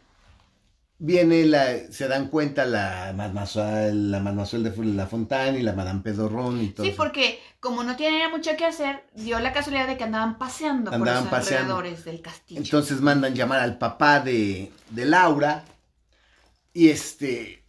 viene 1.00 1.46
la, 1.46 1.92
se 1.92 2.08
dan 2.08 2.30
cuenta 2.30 2.66
la 2.66 3.14
Mademoiselle, 3.16 3.94
la 4.10 4.20
Mademoiselle 4.22 4.70
de 4.70 4.86
la 4.96 5.06
Fontaine 5.06 5.60
y 5.60 5.64
la 5.64 5.74
Madame 5.74 6.00
Pedorrón 6.02 6.62
y 6.64 6.70
todo. 6.70 6.86
Sí, 6.86 6.90
eso. 6.92 6.98
porque 6.98 7.40
como 7.60 7.84
no 7.84 7.96
tenían 7.98 8.32
mucho 8.32 8.52
que 8.58 8.66
hacer, 8.66 9.04
dio 9.14 9.38
la 9.40 9.52
casualidad 9.54 9.88
de 9.88 9.98
que 9.98 10.06
andaban 10.06 10.38
paseando 10.38 10.92
Andaban 10.92 11.24
por 11.24 11.24
los 11.24 11.32
paseando. 11.32 11.76
alrededores 11.76 12.06
del 12.06 12.22
castillo. 12.22 12.62
Entonces 12.62 13.02
mandan 13.02 13.36
llamar 13.36 13.60
al 13.60 13.78
papá 13.78 14.22
de, 14.22 14.72
de 14.90 15.06
Laura 15.06 15.66
y 16.74 16.90
este 16.90 17.64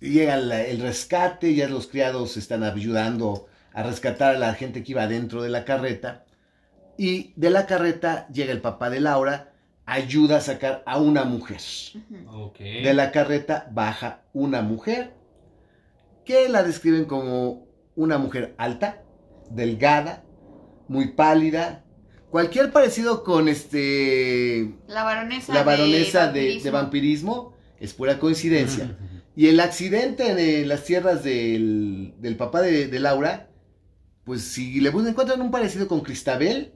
llega 0.00 0.36
la- 0.36 0.62
el 0.62 0.80
rescate, 0.80 1.54
ya 1.54 1.68
los 1.68 1.86
criados 1.86 2.36
están 2.36 2.62
ayudando 2.62 3.46
a 3.72 3.82
rescatar 3.82 4.34
a 4.34 4.38
la 4.38 4.54
gente 4.54 4.82
que 4.82 4.92
iba 4.92 5.06
dentro 5.06 5.42
de 5.42 5.50
la 5.50 5.64
carreta 5.64 6.24
y 6.98 7.32
de 7.36 7.50
la 7.50 7.66
carreta 7.66 8.26
llega 8.28 8.52
el 8.52 8.60
papá 8.60 8.88
de 8.90 9.00
Laura, 9.00 9.52
ayuda 9.84 10.38
a 10.38 10.40
sacar 10.40 10.82
a 10.86 10.98
una 10.98 11.24
mujer. 11.24 11.60
De 12.82 12.94
la 12.94 13.12
carreta 13.12 13.68
baja 13.72 14.22
una 14.32 14.62
mujer 14.62 15.12
que 16.24 16.48
la 16.48 16.62
describen 16.62 17.04
como 17.04 17.66
una 17.94 18.18
mujer 18.18 18.54
alta, 18.58 19.02
delgada, 19.50 20.24
muy 20.88 21.08
pálida. 21.12 21.84
Cualquier 22.30 22.72
parecido 22.72 23.22
con 23.24 23.48
este 23.48 24.74
La 24.88 25.04
baronesa, 25.04 25.54
la 25.54 25.62
baronesa 25.62 26.32
de, 26.32 26.40
de 26.60 26.70
vampirismo. 26.70 26.72
vampirismo 26.72 27.52
es 27.78 27.94
pura 27.94 28.18
coincidencia. 28.18 28.96
Y 29.36 29.48
el 29.48 29.60
accidente 29.60 30.60
en 30.62 30.68
las 30.68 30.84
tierras 30.84 31.22
del, 31.22 32.14
del 32.18 32.36
papá 32.36 32.62
de, 32.62 32.88
de 32.88 33.00
Laura, 33.00 33.50
pues 34.24 34.42
si 34.42 34.80
le 34.80 34.90
encuentran 34.90 35.40
un 35.42 35.50
parecido 35.52 35.88
con 35.88 36.02
Cristabel, 36.02 36.74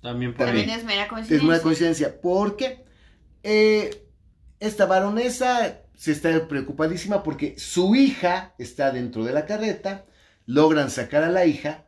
También 0.00 0.34
por 0.36 0.46
También 0.46 0.70
es 0.70 0.84
mera 0.84 1.06
es 1.06 1.08
coincidencia. 1.08 1.42
una 1.42 1.60
coincidencia, 1.62 2.20
porque 2.20 2.84
eh, 3.42 4.06
esta 4.60 4.86
baronesa 4.86 5.82
se 5.94 6.12
está 6.12 6.48
preocupadísima 6.48 7.22
porque 7.22 7.58
su 7.58 7.94
hija 7.96 8.54
está 8.58 8.92
dentro 8.92 9.24
de 9.24 9.32
la 9.32 9.46
carreta, 9.46 10.06
logran 10.46 10.90
sacar 10.90 11.24
a 11.24 11.30
la 11.30 11.46
hija 11.46 11.86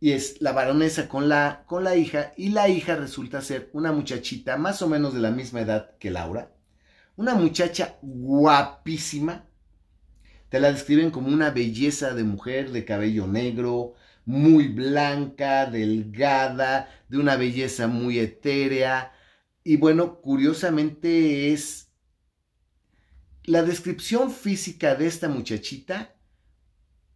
y 0.00 0.12
es 0.12 0.40
la 0.42 0.52
baronesa 0.52 1.08
con 1.08 1.28
la, 1.28 1.64
con 1.66 1.84
la 1.84 1.96
hija 1.96 2.32
y 2.36 2.50
la 2.50 2.68
hija 2.68 2.96
resulta 2.96 3.42
ser 3.42 3.70
una 3.74 3.92
muchachita 3.92 4.56
más 4.58 4.82
o 4.82 4.88
menos 4.88 5.14
de 5.14 5.20
la 5.20 5.30
misma 5.32 5.62
edad 5.62 5.96
que 5.98 6.10
Laura, 6.10 6.55
una 7.16 7.34
muchacha 7.34 7.98
guapísima, 8.02 9.46
te 10.48 10.60
la 10.60 10.70
describen 10.70 11.10
como 11.10 11.28
una 11.28 11.50
belleza 11.50 12.14
de 12.14 12.24
mujer 12.24 12.70
de 12.70 12.84
cabello 12.84 13.26
negro, 13.26 13.94
muy 14.24 14.68
blanca, 14.68 15.66
delgada, 15.66 16.88
de 17.08 17.18
una 17.18 17.36
belleza 17.36 17.88
muy 17.88 18.18
etérea. 18.18 19.12
Y 19.64 19.76
bueno, 19.76 20.20
curiosamente 20.20 21.52
es 21.52 21.90
la 23.44 23.62
descripción 23.62 24.30
física 24.30 24.94
de 24.94 25.06
esta 25.06 25.28
muchachita 25.28 26.16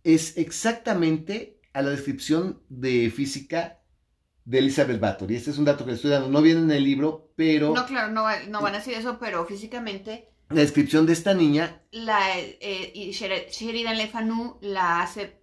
es 0.05 0.37
exactamente 0.39 1.61
a 1.73 1.83
la 1.83 1.91
descripción 1.91 2.63
de 2.69 3.11
física 3.11 3.80
de 4.44 4.59
Elizabeth 4.59 4.98
Bathory. 5.00 5.37
Este 5.37 5.50
es 5.50 5.59
un 5.59 5.64
dato 5.64 5.85
que 5.85 5.90
le 5.90 5.96
estoy 5.96 6.11
dando, 6.11 6.29
no 6.29 6.42
viene 6.42 6.61
en 6.61 6.70
el 6.70 6.83
libro, 6.85 7.33
pero 7.37 7.74
No, 7.74 7.87
claro, 7.87 8.11
no, 8.12 8.22
va- 8.24 8.42
no 8.48 8.61
van 8.62 8.74
a 8.74 8.79
decir 8.79 8.94
eso, 8.94 9.18
pero 9.18 9.44
físicamente 9.46 10.29
la 10.48 10.62
descripción 10.62 11.07
de 11.07 11.12
esta 11.12 11.33
niña 11.35 11.83
la 11.92 12.18
eh, 12.38 12.90
y 12.94 13.11
Sher- 13.12 13.48
Sheridan 13.50 13.96
Le 13.98 14.09
Fanu 14.09 14.59
la 14.62 15.03
hace 15.03 15.38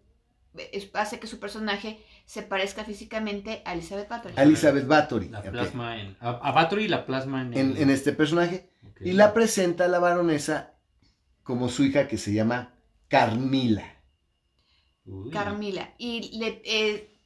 hace 0.93 1.19
que 1.19 1.27
su 1.27 1.39
personaje 1.39 2.03
se 2.25 2.41
parezca 2.41 2.83
físicamente 2.83 3.61
a 3.63 3.73
Elizabeth 3.73 4.09
Bathory. 4.09 4.33
a 4.35 4.43
Elizabeth 4.43 4.87
Bathory 4.87 5.29
La 5.29 5.41
plasma 5.43 6.01
en. 6.01 6.17
A, 6.19 6.29
a 6.31 6.51
Bathory 6.51 6.87
la 6.87 7.05
plasma 7.05 7.41
en. 7.43 7.53
en, 7.53 7.71
el- 7.71 7.77
en 7.77 7.89
este 7.91 8.11
personaje 8.11 8.69
y 8.99 9.11
la 9.13 9.33
presenta 9.33 9.85
a 9.85 9.87
la 9.87 9.99
baronesa 9.99 10.73
como 11.43 11.69
su 11.69 11.83
hija 11.85 12.07
que 12.07 12.17
se 12.17 12.33
llama 12.33 12.73
Carmila. 13.07 13.85
Uy. 15.05 15.29
Carmila. 15.31 15.93
Y 15.97 16.37
le 16.39 16.61
eh, 16.65 17.16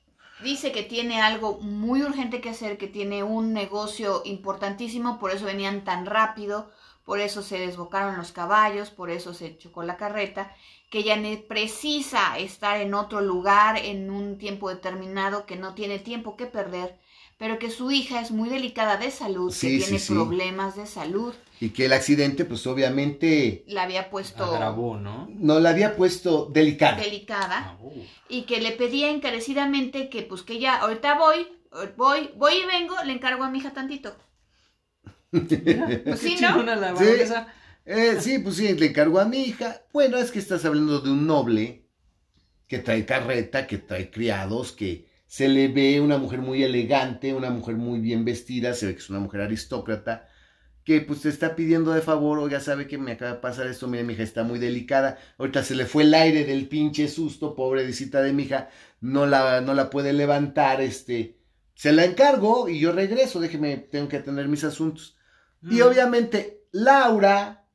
dice 0.44 0.72
que 0.72 0.84
tiene 0.84 1.22
algo 1.22 1.60
muy 1.62 2.02
urgente 2.04 2.42
que 2.42 2.50
hacer, 2.50 2.78
que 2.78 2.88
tiene 2.88 3.24
un 3.24 3.54
negocio 3.54 4.22
importantísimo, 4.26 5.20
por 5.20 5.32
eso 5.32 5.46
venían 5.46 5.84
tan 5.84 6.06
rápido, 6.06 6.72
por 7.06 7.20
eso 7.20 7.42
se 7.42 7.60
desbocaron 7.60 8.18
los 8.18 8.32
caballos, 8.32 8.90
por 8.92 9.10
eso 9.10 9.34
se 9.34 9.58
chocó 9.58 9.84
la 9.84 9.98
carreta, 9.98 10.56
que 10.90 11.04
ne- 11.18 11.38
precisa 11.38 12.38
estar 12.38 12.80
en 12.82 12.94
otro 12.94 13.22
lugar 13.22 13.78
en 13.78 14.10
un 14.12 14.38
tiempo 14.38 14.70
determinado, 14.70 15.46
que 15.46 15.56
no 15.56 15.74
tiene 15.74 16.00
tiempo 16.00 16.36
que 16.38 16.46
perder, 16.48 17.00
pero 17.42 17.60
que 17.60 17.70
su 17.72 17.92
hija 17.92 18.22
es 18.22 18.32
muy 18.32 18.50
delicada 18.50 18.98
de 18.98 19.12
salud, 19.12 19.52
Sí, 19.52 19.68
que 19.68 19.80
sí, 19.80 19.84
tiene 19.86 20.00
sí. 20.00 20.14
problemas 20.14 20.76
de 20.76 20.86
salud, 20.86 21.34
Y 21.60 21.70
que 21.70 21.86
el 21.86 21.94
accidente, 21.94 22.46
pues 22.46 22.66
obviamente, 22.68 23.64
la 23.68 23.84
había 23.84 24.10
puesto 24.10 24.44
Agravó, 24.46 24.98
¿no? 24.98 25.28
no 25.30 25.60
la 25.60 25.70
había 25.72 25.96
puesto 25.96 26.46
delicada. 26.52 26.98
delicada. 26.98 27.78
Y 28.30 28.44
que 28.44 28.62
le 28.62 28.72
pedía 28.72 29.10
encarecidamente 29.10 30.10
que 30.10 30.22
pues 30.24 30.42
que 30.44 30.60
ya 30.60 30.76
ahorita 30.78 31.18
voy, 31.18 31.48
voy, 31.98 32.30
voy 32.36 32.54
y 32.64 32.66
vengo, 32.66 32.96
le 33.04 33.14
encargo 33.14 33.44
a 33.44 33.50
mi 33.50 33.60
hija 33.60 33.74
tantito. 33.74 34.16
Pues 36.08 36.20
sí, 36.20 36.38
¿no? 36.40 36.48
chingona 36.50 36.76
la 36.76 36.96
Sí. 36.96 37.04
baronesa. 37.04 37.48
Eh, 37.86 38.18
sí, 38.22 38.40
pues 38.40 38.56
sí, 38.58 38.74
le 38.76 38.88
encargó 38.88 39.20
a 39.20 39.26
mi 39.26 39.44
hija. 39.44 39.82
Bueno, 39.94 40.18
es 40.18 40.32
que 40.32 40.40
estás 40.40 40.66
hablando 40.66 41.00
de 41.02 41.12
un 41.12 41.26
noble 41.26 41.88
que 42.68 42.80
trae 42.80 43.06
carreta, 43.06 43.68
que 43.68 43.80
trae 43.80 44.12
criados, 44.12 44.74
que 44.74 45.08
se 45.32 45.48
le 45.48 45.70
ve 45.70 46.02
una 46.02 46.18
mujer 46.18 46.40
muy 46.42 46.62
elegante, 46.62 47.34
una 47.34 47.50
mujer 47.50 47.76
muy 47.78 48.00
bien 48.02 48.26
vestida, 48.26 48.74
se 48.74 48.88
ve 48.88 48.94
que 48.96 49.00
es 49.00 49.10
una 49.10 49.20
mujer 49.22 49.40
aristócrata, 49.40 50.28
que 50.84 51.00
pues 51.00 51.22
te 51.22 51.30
está 51.30 51.56
pidiendo 51.56 51.92
de 51.94 52.02
favor, 52.02 52.38
oiga, 52.40 52.60
sabe 52.60 52.86
que 52.86 52.98
me 52.98 53.14
acaba 53.14 53.32
de 53.36 53.38
pasar 53.40 53.68
esto, 53.68 53.88
mire, 53.88 54.04
mi 54.04 54.12
hija 54.12 54.24
está 54.24 54.44
muy 54.44 54.60
delicada, 54.60 55.18
ahorita 55.38 55.64
se 55.64 55.76
le 55.76 55.86
fue 55.86 56.04
el 56.04 56.14
aire 56.14 56.44
del 56.44 56.68
pinche 56.68 57.08
susto, 57.08 57.56
pobrecita 57.56 58.22
de 58.22 58.34
mi 58.34 58.44
hija, 58.44 58.68
no 59.00 59.26
la, 59.26 59.62
no 59.62 59.74
la 59.74 59.90
puede 59.90 60.12
levantar, 60.12 60.82
este, 60.82 61.38
se 61.76 61.94
la 61.94 62.04
encargo 62.04 62.68
y 62.68 62.82
yo 62.82 62.92
regreso, 62.92 63.40
déjeme, 63.40 63.78
tengo 63.78 64.10
que 64.10 64.18
atender 64.18 64.50
mis 64.50 64.66
asuntos. 64.66 65.16
Y 65.64 65.76
Mm. 65.76 65.84
obviamente, 65.84 66.66
Laura 66.74 67.66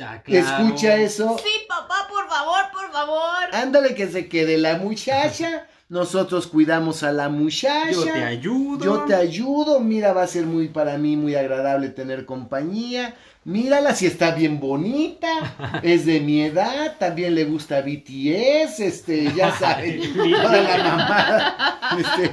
Ah, 0.00 0.20
claro. 0.22 0.64
escucha 0.66 0.96
eso. 0.96 1.38
Sí, 1.42 1.66
papá, 1.66 2.06
por 2.10 2.28
favor, 2.28 2.64
por 2.70 2.92
favor. 2.92 3.44
Ándale 3.54 3.94
que 3.94 4.08
se 4.08 4.28
quede 4.28 4.58
la 4.58 4.76
muchacha. 4.76 5.66
Nosotros 5.92 6.46
cuidamos 6.46 7.02
a 7.02 7.12
la 7.12 7.28
muchacha. 7.28 7.90
Yo 7.90 8.04
te 8.04 8.24
ayudo. 8.24 8.82
Yo 8.82 9.00
te 9.00 9.14
ayudo. 9.14 9.78
Mira, 9.78 10.14
va 10.14 10.22
a 10.22 10.26
ser 10.26 10.46
muy 10.46 10.68
para 10.68 10.96
mí 10.96 11.18
muy 11.18 11.34
agradable 11.34 11.90
tener 11.90 12.24
compañía. 12.24 13.14
Mírala, 13.44 13.94
si 13.94 14.06
está 14.06 14.30
bien 14.30 14.58
bonita. 14.58 15.28
Es 15.82 16.06
de 16.06 16.20
mi 16.20 16.40
edad. 16.40 16.96
También 16.98 17.34
le 17.34 17.44
gusta 17.44 17.82
BTS. 17.82 18.80
Este, 18.80 19.34
ya 19.34 19.52
saben. 19.58 20.00
Toda 20.14 20.62
la 20.62 20.78
mamada. 20.82 21.80
Este, 21.98 22.32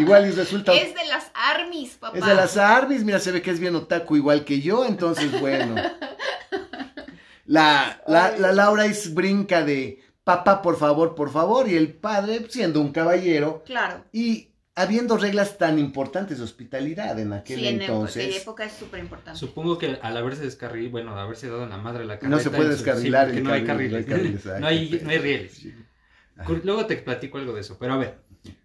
igual 0.00 0.28
y 0.28 0.30
resulta. 0.30 0.72
Es 0.72 0.94
de 0.94 1.04
las 1.08 1.30
armies, 1.34 1.90
papá. 2.00 2.16
Es 2.16 2.24
de 2.24 2.34
las 2.34 2.56
Arby's, 2.56 3.04
mira, 3.04 3.18
se 3.18 3.32
ve 3.32 3.42
que 3.42 3.50
es 3.50 3.60
bien 3.60 3.76
otaku 3.76 4.16
igual 4.16 4.46
que 4.46 4.62
yo, 4.62 4.86
entonces 4.86 5.38
bueno. 5.38 5.74
La, 7.44 8.00
la, 8.06 8.36
la 8.38 8.52
Laura 8.52 8.86
es 8.86 9.12
brinca 9.12 9.64
de 9.64 9.98
papá, 10.24 10.62
por 10.62 10.76
favor, 10.78 11.14
por 11.14 11.30
favor, 11.30 11.68
y 11.68 11.76
el 11.76 11.92
padre, 11.92 12.46
siendo 12.48 12.80
un 12.80 12.92
caballero, 12.92 13.62
Claro. 13.66 14.04
y 14.12 14.48
habiendo 14.76 15.16
reglas 15.16 15.58
tan 15.58 15.78
importantes 15.78 16.38
de 16.38 16.44
hospitalidad 16.44 17.18
en 17.18 17.32
aquel 17.32 17.58
Sí, 17.60 17.66
en 17.66 17.80
entonces. 17.82 18.24
aquella 18.24 18.40
época 18.40 18.64
es 18.64 18.72
súper 18.72 19.00
importante. 19.00 19.38
Supongo 19.38 19.76
que 19.78 19.98
al 20.00 20.16
haberse 20.16 20.42
descarrilado, 20.42 20.90
bueno, 20.92 21.18
haberse 21.18 21.48
dado 21.48 21.64
en 21.64 21.70
la 21.70 21.76
madre 21.78 22.04
la 22.04 22.18
carreta. 22.18 22.36
No 22.36 22.42
se 22.42 22.50
puede 22.50 22.64
su- 22.76 22.84
descarrilar 22.84 23.30
el 23.30 23.42
no 23.44 23.52
hay 23.52 23.64
carril, 23.64 23.90
no 23.92 23.98
hay 23.98 24.04
carriles. 24.04 24.42
carriles, 24.42 24.60
no, 24.60 24.66
hay, 24.66 25.00
no 25.02 25.10
hay 25.10 25.18
rieles. 25.18 25.52
Sí. 25.52 25.74
Luego 26.64 26.86
te 26.86 26.96
platico 26.96 27.36
algo 27.38 27.52
de 27.52 27.60
eso, 27.60 27.76
pero 27.78 27.94
a 27.94 27.96
ver, 27.98 28.18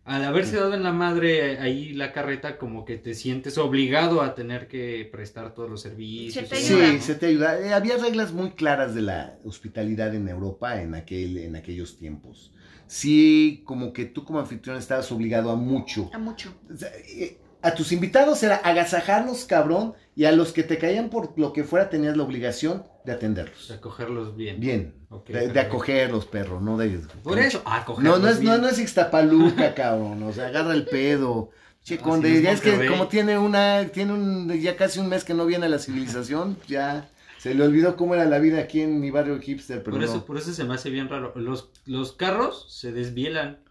al 0.06 0.24
haberse 0.24 0.58
dado 0.58 0.76
en 0.76 0.84
la 0.84 0.94
madre 0.94 1.58
ahí 1.58 1.94
la 1.94 2.14
carreta, 2.14 2.58
como 2.58 2.86
que 2.86 2.98
te 2.98 3.16
sientes 3.16 3.58
obligado 3.58 4.22
a 4.22 4.36
tener 4.36 4.68
que 4.68 5.10
prestar 5.12 5.54
todos 5.54 5.70
los 5.70 5.82
servicios. 5.82 6.48
Se 6.48 6.56
te 6.56 6.62
ayuda. 6.62 6.92
Sí, 6.92 7.00
se 7.00 7.16
te 7.16 7.26
ayuda. 7.26 7.60
Eh, 7.60 7.74
había 7.74 7.98
reglas 7.98 8.32
muy 8.32 8.52
claras 8.52 8.94
de 8.94 9.02
la 9.02 9.40
hospitalidad 9.44 10.14
en 10.14 10.30
Europa 10.30 10.80
en, 10.82 10.94
aquel, 10.94 11.40
en 11.40 11.56
aquellos 11.56 11.98
tiempos. 11.98 12.52
Sí, 12.88 13.64
como 13.66 13.94
que 13.94 14.06
tú 14.06 14.24
como 14.24 14.40
anfitrión 14.40 14.78
estabas 14.78 15.12
obligado 15.12 15.50
a 15.50 15.56
mucho. 15.56 16.12
A 16.14 16.20
mucho. 16.20 16.54
O 16.72 16.78
sea, 16.78 16.90
eh, 17.08 17.40
A 17.65 17.73
tus 17.73 17.91
invitados 17.91 18.43
era 18.43 18.58
agasajarlos, 18.58 19.45
cabrón, 19.45 19.95
y 20.15 20.25
a 20.25 20.32
los 20.32 20.54
que 20.54 20.62
te 20.62 20.78
caían 20.78 21.10
por 21.10 21.34
lo 21.36 21.51
que 21.51 21.63
fuera 21.63 21.89
tenías 21.89 22.15
la 22.15 22.21
obligación 22.21 22.84
de 23.06 23.12
atenderlos. 23.13 23.69
De 23.69 23.73
acogerlos 23.73 24.36
bien. 24.36 24.60
Bien, 24.60 24.93
de, 25.28 25.47
de 25.47 25.60
acogerlos, 25.60 26.28
perro, 26.28 26.62
no 26.62 26.78
de... 26.78 27.01
Por 27.23 27.39
eso, 27.39 27.63
acogerlos 27.65 28.19
No, 28.19 28.23
no 28.23 28.30
es, 28.30 28.39
no, 28.39 28.51
bien. 28.51 28.62
no 28.62 28.67
es 28.67 28.78
Ixtapaluca, 28.78 29.73
cabrón. 29.75 30.21
O 30.21 30.32
sea, 30.32 30.45
agarra 30.45 30.75
el 30.75 30.86
pedo. 30.86 31.49
Che, 31.84 31.97
conde, 31.97 32.36
es 32.36 32.43
ya 32.43 32.51
es 32.51 32.62
que 32.62 32.86
como 32.86 33.08
tiene 33.08 33.39
una, 33.39 33.88
tiene 33.91 34.13
un, 34.13 34.54
ya 34.62 34.75
casi 34.75 34.99
un 34.99 35.10
mes 35.10 35.23
que 35.23 35.34
no 35.34 35.47
viene 35.47 35.65
a 35.65 35.69
la 35.69 35.80
civilización, 35.80 36.58
ya 36.67 37.10
se 37.39 37.56
le 37.56 37.63
olvidó 37.63 37.95
cómo 37.95 38.13
era 38.13 38.25
la 38.25 38.38
vida 38.38 38.60
aquí 38.60 38.82
en 38.82 38.99
mi 38.99 39.10
barrio 39.10 39.39
hipster, 39.39 39.82
pero 39.82 39.97
Por 39.97 40.04
eso, 40.04 40.23
por 40.23 40.38
eso 40.38 40.54
se 40.54 40.63
me 40.65 40.75
hace 40.75 40.91
bien 40.91 41.10
raro. 41.10 41.34
Los, 41.36 41.71
los 41.88 42.13
carros 42.13 42.67
se 42.69 42.91
desvielan 42.91 43.64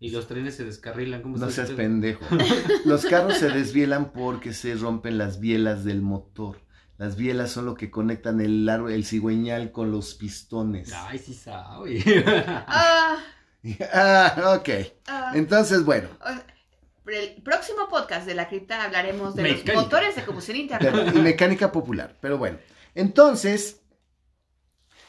y 0.00 0.10
los 0.10 0.26
trenes 0.26 0.56
se 0.56 0.64
descarrilan. 0.64 1.22
¿Cómo 1.22 1.36
No 1.36 1.50
seas 1.50 1.70
pendejo. 1.70 2.24
Los 2.86 3.04
carros 3.04 3.36
se 3.36 3.50
desvielan 3.50 4.12
porque 4.12 4.52
se 4.54 4.74
rompen 4.74 5.18
las 5.18 5.38
bielas 5.40 5.84
del 5.84 6.00
motor. 6.02 6.58
Las 6.96 7.16
bielas 7.16 7.50
son 7.50 7.66
lo 7.66 7.74
que 7.74 7.90
conectan 7.90 8.40
el, 8.40 8.68
el 8.68 9.04
cigüeñal 9.04 9.72
con 9.72 9.90
los 9.90 10.14
pistones. 10.14 10.92
Ay, 10.94 11.18
sí 11.18 11.34
sabe. 11.34 12.02
Ah, 12.66 13.18
Ah, 13.92 14.56
ok. 14.58 14.68
ah. 15.06 15.32
Entonces, 15.34 15.84
bueno. 15.84 16.08
El 17.06 17.42
próximo 17.42 17.88
podcast 17.90 18.24
de 18.26 18.34
la 18.34 18.48
cripta 18.48 18.84
hablaremos 18.84 19.34
de 19.34 19.42
Mecánica. 19.42 19.72
los 19.74 19.82
motores 19.84 20.16
de 20.16 20.24
combustión 20.24 20.56
interna. 20.60 21.12
Y 21.14 21.18
mecánica 21.18 21.70
popular. 21.72 22.16
Pero 22.22 22.38
bueno, 22.38 22.56
entonces 22.94 23.80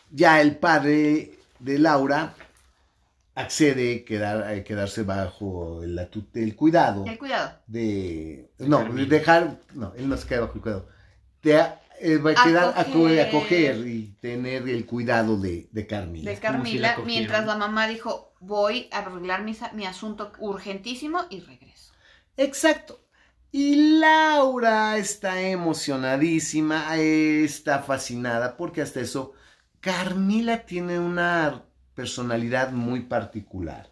ya 0.10 0.42
el 0.42 0.58
padre 0.58 1.40
de 1.60 1.80
Laura 1.80 2.34
accede 3.36 4.02
a, 4.02 4.06
quedar, 4.06 4.44
a 4.44 4.64
quedarse 4.64 5.04
bajo 5.04 5.82
tut- 6.12 6.36
el 6.36 6.56
cuidado 6.56 7.06
El 7.06 7.18
cuidado. 7.18 7.60
de... 7.68 8.52
No, 8.60 8.84
dejar... 8.94 9.60
No, 9.74 9.94
él 9.96 10.10
no 10.10 10.18
se 10.18 10.28
queda 10.28 10.42
bajo 10.42 10.56
el 10.56 10.62
cuidado. 10.62 10.88
De, 11.42 11.54
eh, 12.00 12.18
va 12.18 12.32
a 12.32 12.44
quedar 12.44 12.74
Acoger. 12.76 13.28
acoger 13.28 13.88
y 13.88 14.14
tener 14.20 14.68
el 14.68 14.86
cuidado 14.86 15.38
de, 15.40 15.70
de 15.72 15.88
Carmila. 15.88 16.32
De 16.32 16.40
como 16.40 16.66
si 16.66 16.78
la 16.78 16.96
Carmila, 16.96 17.06
mientras 17.06 17.46
la 17.46 17.56
mamá 17.56 17.88
dijo, 17.88 18.34
voy 18.40 18.90
a 18.92 19.00
arreglar 19.00 19.44
mi 19.44 19.86
asunto 19.86 20.32
urgentísimo 20.40 21.26
y 21.30 21.40
regreso. 21.42 21.94
Exacto. 22.38 23.00
Y 23.52 24.00
Laura 24.00 24.98
está 24.98 25.42
emocionadísima, 25.42 26.98
eh, 26.98 27.44
está 27.44 27.80
fascinada, 27.84 28.56
porque 28.56 28.82
hasta 28.82 29.02
eso, 29.02 29.34
Carmila 29.82 30.66
tiene 30.66 31.00
una 31.00 31.66
personalidad 32.02 32.72
muy 32.72 33.02
particular. 33.02 33.92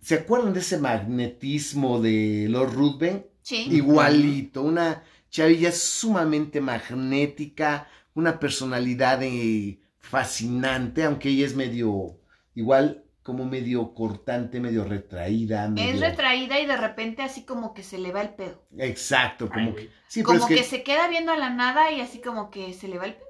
¿Se 0.00 0.14
acuerdan 0.14 0.54
de 0.54 0.60
ese 0.60 0.78
magnetismo 0.78 2.00
de 2.00 2.46
Lord 2.48 2.72
Ruthven? 2.72 3.26
Sí. 3.42 3.68
Igualito, 3.70 4.62
una 4.62 5.02
chavilla 5.28 5.72
sumamente 5.72 6.62
magnética, 6.62 7.86
una 8.14 8.40
personalidad 8.40 9.22
eh, 9.22 9.78
fascinante, 9.98 11.04
aunque 11.04 11.28
ella 11.28 11.44
es 11.44 11.54
medio, 11.54 12.18
igual 12.54 13.04
como 13.22 13.44
medio 13.44 13.92
cortante, 13.92 14.58
medio 14.58 14.84
retraída. 14.84 15.70
Es 15.76 16.00
retraída 16.00 16.58
y 16.60 16.66
de 16.66 16.78
repente 16.78 17.20
así 17.20 17.44
como 17.44 17.74
que 17.74 17.82
se 17.82 17.98
le 17.98 18.10
va 18.10 18.22
el 18.22 18.30
pedo. 18.30 18.64
Exacto, 18.78 19.50
como 19.50 19.60
Ay, 19.60 19.66
que... 19.66 19.72
güey. 19.72 19.90
Sí, 20.08 20.22
pero 20.22 20.40
como 20.40 20.54
es 20.54 20.60
que... 20.60 20.64
se 20.64 20.82
queda 20.82 21.08
viendo 21.08 21.30
a 21.30 21.36
la 21.36 21.50
nada 21.50 21.92
y 21.92 22.00
así 22.00 22.22
como 22.22 22.50
que 22.50 22.72
se 22.72 22.88
le 22.88 22.96
va 22.96 23.04
el 23.04 23.16
pedo. 23.16 23.26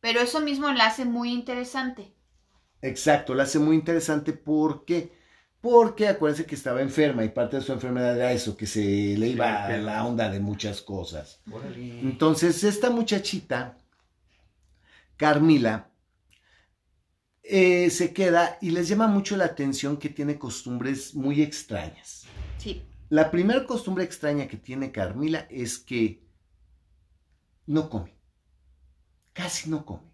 Pero 0.00 0.20
eso 0.20 0.40
mismo 0.40 0.72
la 0.72 0.86
hace 0.86 1.04
muy 1.04 1.32
interesante. 1.32 2.15
Exacto, 2.86 3.34
la 3.34 3.44
hace 3.44 3.58
muy 3.58 3.76
interesante 3.76 4.32
porque... 4.32 5.14
Porque 5.58 6.06
acuérdense 6.06 6.46
que 6.46 6.54
estaba 6.54 6.80
enferma 6.80 7.24
y 7.24 7.30
parte 7.30 7.56
de 7.56 7.62
su 7.62 7.72
enfermedad 7.72 8.14
era 8.14 8.30
eso, 8.30 8.56
que 8.56 8.66
se 8.66 8.80
le 8.80 9.28
iba 9.28 9.64
a 9.64 9.76
la 9.78 10.04
onda 10.04 10.28
de 10.28 10.38
muchas 10.38 10.80
cosas. 10.80 11.40
Órale. 11.50 12.00
Entonces, 12.00 12.62
esta 12.62 12.88
muchachita, 12.90 13.76
Carmila, 15.16 15.90
eh, 17.42 17.90
se 17.90 18.12
queda 18.12 18.58
y 18.60 18.70
les 18.70 18.86
llama 18.88 19.08
mucho 19.08 19.36
la 19.36 19.46
atención 19.46 19.96
que 19.96 20.08
tiene 20.08 20.38
costumbres 20.38 21.14
muy 21.14 21.42
extrañas. 21.42 22.26
Sí. 22.58 22.84
La 23.08 23.30
primera 23.30 23.66
costumbre 23.66 24.04
extraña 24.04 24.46
que 24.46 24.58
tiene 24.58 24.92
Carmila 24.92 25.46
es 25.50 25.78
que 25.78 26.22
no 27.66 27.88
come. 27.88 28.16
Casi 29.32 29.70
no 29.70 29.84
come. 29.84 30.05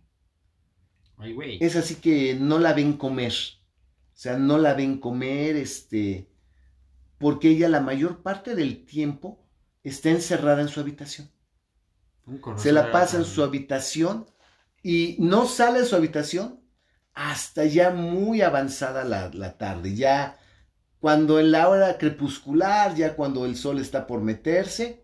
Ay, 1.22 1.32
güey. 1.32 1.58
Es 1.60 1.76
así 1.76 1.96
que 1.96 2.34
no 2.34 2.58
la 2.58 2.72
ven 2.72 2.94
comer. 2.94 3.32
O 3.32 4.16
sea, 4.22 4.36
no 4.36 4.58
la 4.58 4.74
ven 4.74 4.98
comer, 4.98 5.56
este, 5.56 6.28
porque 7.18 7.50
ella 7.50 7.68
la 7.68 7.80
mayor 7.80 8.22
parte 8.22 8.54
del 8.54 8.84
tiempo 8.84 9.44
está 9.84 10.10
encerrada 10.10 10.62
en 10.62 10.68
su 10.68 10.80
habitación. 10.80 11.30
Se 12.56 12.72
la 12.72 12.92
pasa 12.92 13.16
en 13.16 13.24
su 13.24 13.42
habitación 13.42 14.26
y 14.82 15.16
no 15.18 15.46
sale 15.46 15.80
de 15.80 15.86
su 15.86 15.96
habitación 15.96 16.60
hasta 17.14 17.64
ya 17.64 17.90
muy 17.90 18.42
avanzada 18.42 19.04
la, 19.04 19.30
la 19.32 19.58
tarde. 19.58 19.94
Ya 19.94 20.38
cuando 21.00 21.40
en 21.40 21.50
la 21.50 21.68
hora 21.68 21.98
crepuscular, 21.98 22.94
ya 22.94 23.16
cuando 23.16 23.44
el 23.44 23.56
sol 23.56 23.80
está 23.80 24.06
por 24.06 24.20
meterse, 24.20 25.01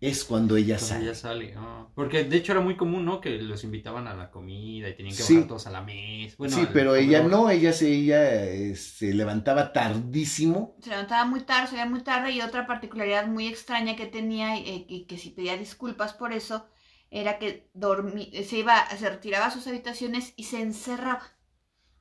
es 0.00 0.24
cuando 0.24 0.56
ella 0.56 0.76
Cuando 0.78 0.86
sale. 0.86 1.04
ya 1.06 1.14
sale. 1.14 1.54
ah. 1.56 1.86
Porque 1.94 2.24
de 2.24 2.36
hecho 2.36 2.52
era 2.52 2.60
muy 2.60 2.76
común, 2.76 3.04
¿no? 3.04 3.20
Que 3.20 3.30
los 3.42 3.64
invitaban 3.64 4.06
a 4.08 4.14
la 4.14 4.30
comida 4.30 4.88
y 4.88 4.94
tenían 4.96 5.16
que 5.16 5.22
Sí. 5.22 5.34
bajar 5.34 5.48
todos 5.48 5.66
a 5.66 5.70
la 5.70 5.82
mesa. 5.82 6.34
Bueno, 6.38 6.56
sí, 6.56 6.66
pero 6.72 6.94
ella 6.96 7.22
no, 7.22 7.50
ella 7.50 7.72
se, 7.72 7.88
ella, 7.92 8.44
eh, 8.44 8.74
se 8.76 9.12
levantaba 9.14 9.72
tardísimo. 9.72 10.76
Se 10.82 10.90
levantaba 10.90 11.24
muy 11.26 11.40
tarde, 11.42 11.68
salía 11.68 11.86
muy 11.86 12.02
tarde 12.02 12.30
y 12.32 12.40
otra 12.40 12.66
particularidad 12.66 13.26
muy 13.26 13.46
extraña 13.48 13.96
que 13.96 14.06
tenía 14.06 14.56
eh, 14.56 14.86
y 14.88 15.04
que 15.06 15.18
si 15.18 15.30
pedía 15.30 15.56
disculpas 15.56 16.12
por 16.14 16.32
eso 16.32 16.66
era 17.10 17.38
que 17.38 17.68
dormí, 17.74 18.30
se 18.44 18.58
iba, 18.58 18.88
se 18.96 19.10
retiraba 19.10 19.46
a 19.46 19.50
sus 19.50 19.66
habitaciones 19.66 20.32
y 20.36 20.44
se 20.44 20.60
encerraba. 20.62 21.22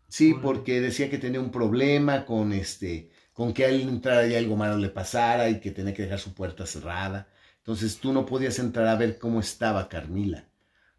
Sí, 0.07 0.33
porque 0.41 0.81
decía 0.81 1.09
que 1.09 1.17
tenía 1.19 1.39
un 1.39 1.51
problema 1.51 2.25
con 2.25 2.51
este, 2.53 3.11
con 3.33 3.53
que 3.53 3.65
al 3.65 3.81
entrar 3.81 4.29
y 4.29 4.35
algo 4.35 4.55
malo 4.55 4.77
le 4.77 4.89
pasara 4.89 5.49
y 5.49 5.59
que 5.59 5.71
tenía 5.71 5.93
que 5.93 6.03
dejar 6.03 6.19
su 6.19 6.33
puerta 6.33 6.65
cerrada. 6.65 7.27
Entonces 7.69 7.99
tú 7.99 8.11
no 8.11 8.25
podías 8.25 8.57
entrar 8.57 8.87
a 8.87 8.95
ver 8.95 9.19
cómo 9.19 9.39
estaba 9.39 9.87
Carmila, 9.87 10.49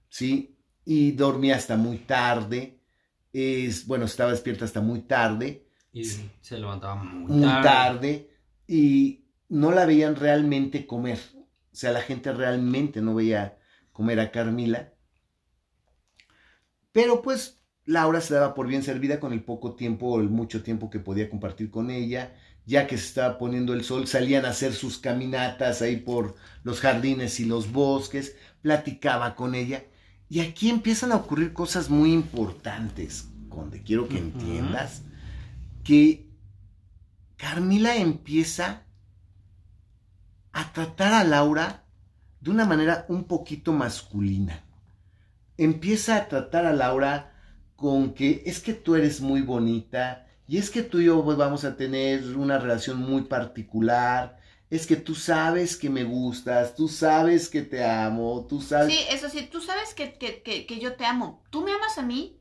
¿sí? 0.08 0.56
Y 0.84 1.10
dormía 1.10 1.56
hasta 1.56 1.76
muy 1.76 1.98
tarde, 1.98 2.78
es, 3.32 3.88
bueno, 3.88 4.04
estaba 4.04 4.30
despierta 4.30 4.66
hasta 4.66 4.80
muy 4.80 5.00
tarde, 5.00 5.66
Y 5.92 6.04
se 6.04 6.58
levantaba 6.60 6.94
muy, 6.94 7.32
muy 7.32 7.40
tarde. 7.40 7.62
tarde, 7.64 8.30
y 8.68 9.24
no 9.48 9.72
la 9.72 9.84
veían 9.84 10.14
realmente 10.14 10.86
comer. 10.86 11.18
O 11.34 11.74
sea, 11.74 11.90
la 11.90 12.02
gente 12.02 12.32
realmente 12.32 13.00
no 13.00 13.16
veía 13.16 13.58
comer 13.90 14.20
a 14.20 14.30
Carmila. 14.30 14.92
Pero 16.92 17.20
pues 17.20 17.60
Laura 17.84 18.20
se 18.20 18.34
daba 18.34 18.54
por 18.54 18.68
bien 18.68 18.84
servida 18.84 19.18
con 19.18 19.32
el 19.32 19.42
poco 19.42 19.74
tiempo 19.74 20.06
o 20.06 20.20
el 20.20 20.28
mucho 20.28 20.62
tiempo 20.62 20.88
que 20.88 21.00
podía 21.00 21.28
compartir 21.28 21.68
con 21.68 21.90
ella. 21.90 22.32
Ya 22.66 22.86
que 22.86 22.98
se 22.98 23.06
estaba 23.06 23.38
poniendo 23.38 23.74
el 23.74 23.84
sol, 23.84 24.06
salían 24.06 24.44
a 24.44 24.50
hacer 24.50 24.74
sus 24.74 24.98
caminatas 24.98 25.82
ahí 25.82 25.96
por 25.96 26.36
los 26.62 26.80
jardines 26.80 27.40
y 27.40 27.44
los 27.44 27.72
bosques, 27.72 28.36
platicaba 28.62 29.34
con 29.34 29.54
ella. 29.54 29.84
Y 30.28 30.40
aquí 30.40 30.70
empiezan 30.70 31.12
a 31.12 31.16
ocurrir 31.16 31.52
cosas 31.52 31.90
muy 31.90 32.12
importantes, 32.12 33.28
Conde. 33.48 33.82
Quiero 33.82 34.08
que 34.08 34.18
entiendas 34.18 35.02
que 35.82 36.28
Carmila 37.36 37.96
empieza 37.96 38.84
a 40.52 40.72
tratar 40.72 41.14
a 41.14 41.24
Laura 41.24 41.84
de 42.40 42.50
una 42.50 42.66
manera 42.66 43.06
un 43.08 43.24
poquito 43.24 43.72
masculina. 43.72 44.64
Empieza 45.56 46.16
a 46.16 46.28
tratar 46.28 46.66
a 46.66 46.72
Laura 46.72 47.32
con 47.76 48.14
que 48.14 48.42
es 48.46 48.60
que 48.60 48.74
tú 48.74 48.94
eres 48.94 49.20
muy 49.20 49.42
bonita 49.42 50.26
y 50.50 50.58
es 50.58 50.68
que 50.70 50.82
tú 50.82 50.98
y 51.00 51.04
yo 51.06 51.22
pues, 51.24 51.36
vamos 51.36 51.64
a 51.64 51.76
tener 51.76 52.36
una 52.36 52.58
relación 52.58 52.98
muy 52.98 53.22
particular. 53.22 54.38
Es 54.68 54.86
que 54.86 54.96
tú 54.96 55.14
sabes 55.14 55.76
que 55.76 55.90
me 55.90 56.04
gustas, 56.04 56.74
tú 56.76 56.86
sabes 56.88 57.48
que 57.48 57.62
te 57.62 57.84
amo, 57.84 58.46
tú 58.48 58.60
sabes... 58.60 58.92
Sí, 58.94 59.00
eso 59.10 59.28
sí, 59.28 59.48
tú 59.50 59.60
sabes 59.60 59.94
que, 59.94 60.14
que, 60.14 60.42
que, 60.42 60.66
que 60.66 60.78
yo 60.78 60.94
te 60.94 61.04
amo. 61.04 61.42
Tú 61.50 61.62
me 61.62 61.72
amas 61.72 61.98
a 61.98 62.02
mí 62.02 62.36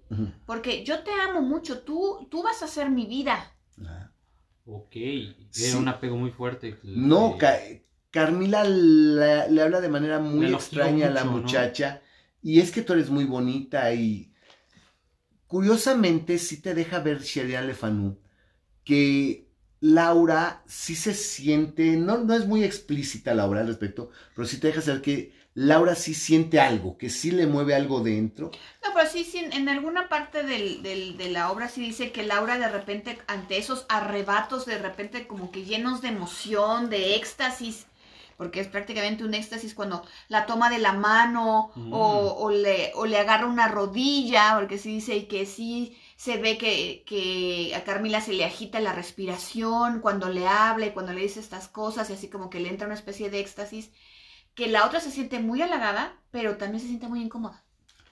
porque 0.45 0.83
yo 0.83 0.99
te 1.03 1.11
amo 1.27 1.41
mucho. 1.41 1.79
Tú, 1.81 2.27
tú 2.31 2.43
vas 2.43 2.61
a 2.63 2.67
ser 2.67 2.89
mi 2.89 3.05
vida. 3.07 3.55
Ok, 4.65 4.95
era 4.95 5.33
Sí. 5.51 5.75
un 5.75 5.87
apego 5.87 6.17
muy 6.17 6.31
fuerte. 6.31 6.77
No, 6.83 7.33
Eh, 7.35 7.37
Ca- 7.39 7.59
Carmila 8.11 8.63
la- 8.63 9.47
le 9.47 9.61
habla 9.61 9.81
de 9.81 9.89
manera 9.89 10.19
muy 10.19 10.53
extraña 10.53 11.07
a 11.07 11.11
la 11.11 11.23
muchacha. 11.25 12.01
Y 12.41 12.59
es 12.59 12.71
que 12.71 12.81
tú 12.83 12.93
eres 12.93 13.09
muy 13.09 13.25
bonita 13.25 13.91
y 13.93 14.28
curiosamente 15.49 16.39
sí 16.39 16.61
te 16.61 16.75
deja 16.75 17.01
ver 17.01 17.21
Sherian 17.23 17.67
Le 17.67 17.75
Fanu 17.75 18.19
que 18.85 19.47
Laura 19.81 20.63
sí 20.67 20.95
se 20.95 21.13
siente, 21.13 21.97
no, 21.97 22.19
no 22.19 22.33
es 22.35 22.47
muy 22.47 22.63
explícita 22.65 23.33
la 23.35 23.45
obra 23.47 23.61
al 23.61 23.67
respecto, 23.67 24.11
pero 24.35 24.47
sí 24.47 24.59
te 24.59 24.67
deja 24.67 24.81
saber 24.81 25.01
que 25.03 25.33
Laura 25.55 25.95
sí 25.95 26.13
siente 26.15 26.59
algo, 26.59 26.97
que 26.97 27.09
sí 27.09 27.31
le 27.31 27.47
mueve 27.47 27.75
algo 27.75 28.01
dentro. 28.01 28.51
No, 28.83 28.93
pero 28.93 29.09
sí, 29.09 29.23
sí, 29.23 29.39
en 29.39 29.69
alguna 29.69 30.09
parte 30.09 30.43
del, 30.43 30.81
del- 30.83 31.17
de 31.17 31.29
la 31.29 31.51
obra 31.51 31.69
sí 31.69 31.81
dice 31.81 32.11
que 32.11 32.23
Laura 32.23 32.57
de 32.57 32.69
repente, 32.69 33.17
ante 33.27 33.57
esos 33.57 33.85
arrebatos, 33.89 34.65
de 34.65 34.77
repente 34.77 35.27
como 35.27 35.51
que 35.51 35.65
llenos 35.65 36.01
de 36.01 36.09
emoción, 36.09 36.89
de 36.89 37.15
éxtasis, 37.15 37.85
porque 38.39 38.61
es 38.61 38.67
prácticamente 38.69 39.25
un 39.25 39.33
éxtasis 39.33 39.75
cuando 39.75 40.03
la 40.29 40.45
toma 40.45 40.69
de 40.69 40.79
la 40.79 40.93
mano 40.93 41.71
Mm. 41.75 41.93
o, 41.93 42.35
o 42.39 42.49
le, 42.51 42.91
o 42.95 43.05
le 43.05 43.17
agarra 43.17 43.45
una 43.47 43.67
rodilla, 43.67 44.55
porque 44.57 44.77
sí 44.77 44.93
dice 44.95 45.27
que 45.27 45.45
sí 45.45 45.97
se 46.15 46.37
ve 46.37 46.57
que, 46.57 47.03
que 47.05 47.73
a 47.75 47.83
Carmila 47.83 48.21
se 48.21 48.33
le 48.33 48.45
agita 48.45 48.79
la 48.79 48.93
respiración 48.93 49.99
cuando 50.01 50.29
le 50.29 50.47
habla 50.47 50.85
y 50.87 50.91
cuando 50.91 51.13
le 51.13 51.21
dice 51.21 51.39
estas 51.41 51.67
cosas 51.67 52.09
y 52.09 52.13
así 52.13 52.29
como 52.29 52.49
que 52.49 52.59
le 52.61 52.69
entra 52.69 52.87
una 52.87 52.95
especie 52.95 53.29
de 53.29 53.39
éxtasis, 53.41 53.91
que 54.55 54.67
la 54.67 54.85
otra 54.85 54.99
se 54.99 55.11
siente 55.11 55.39
muy 55.39 55.61
halagada, 55.61 56.13
pero 56.31 56.57
también 56.57 56.81
se 56.81 56.87
siente 56.87 57.07
muy 57.07 57.21
incómoda. 57.21 57.63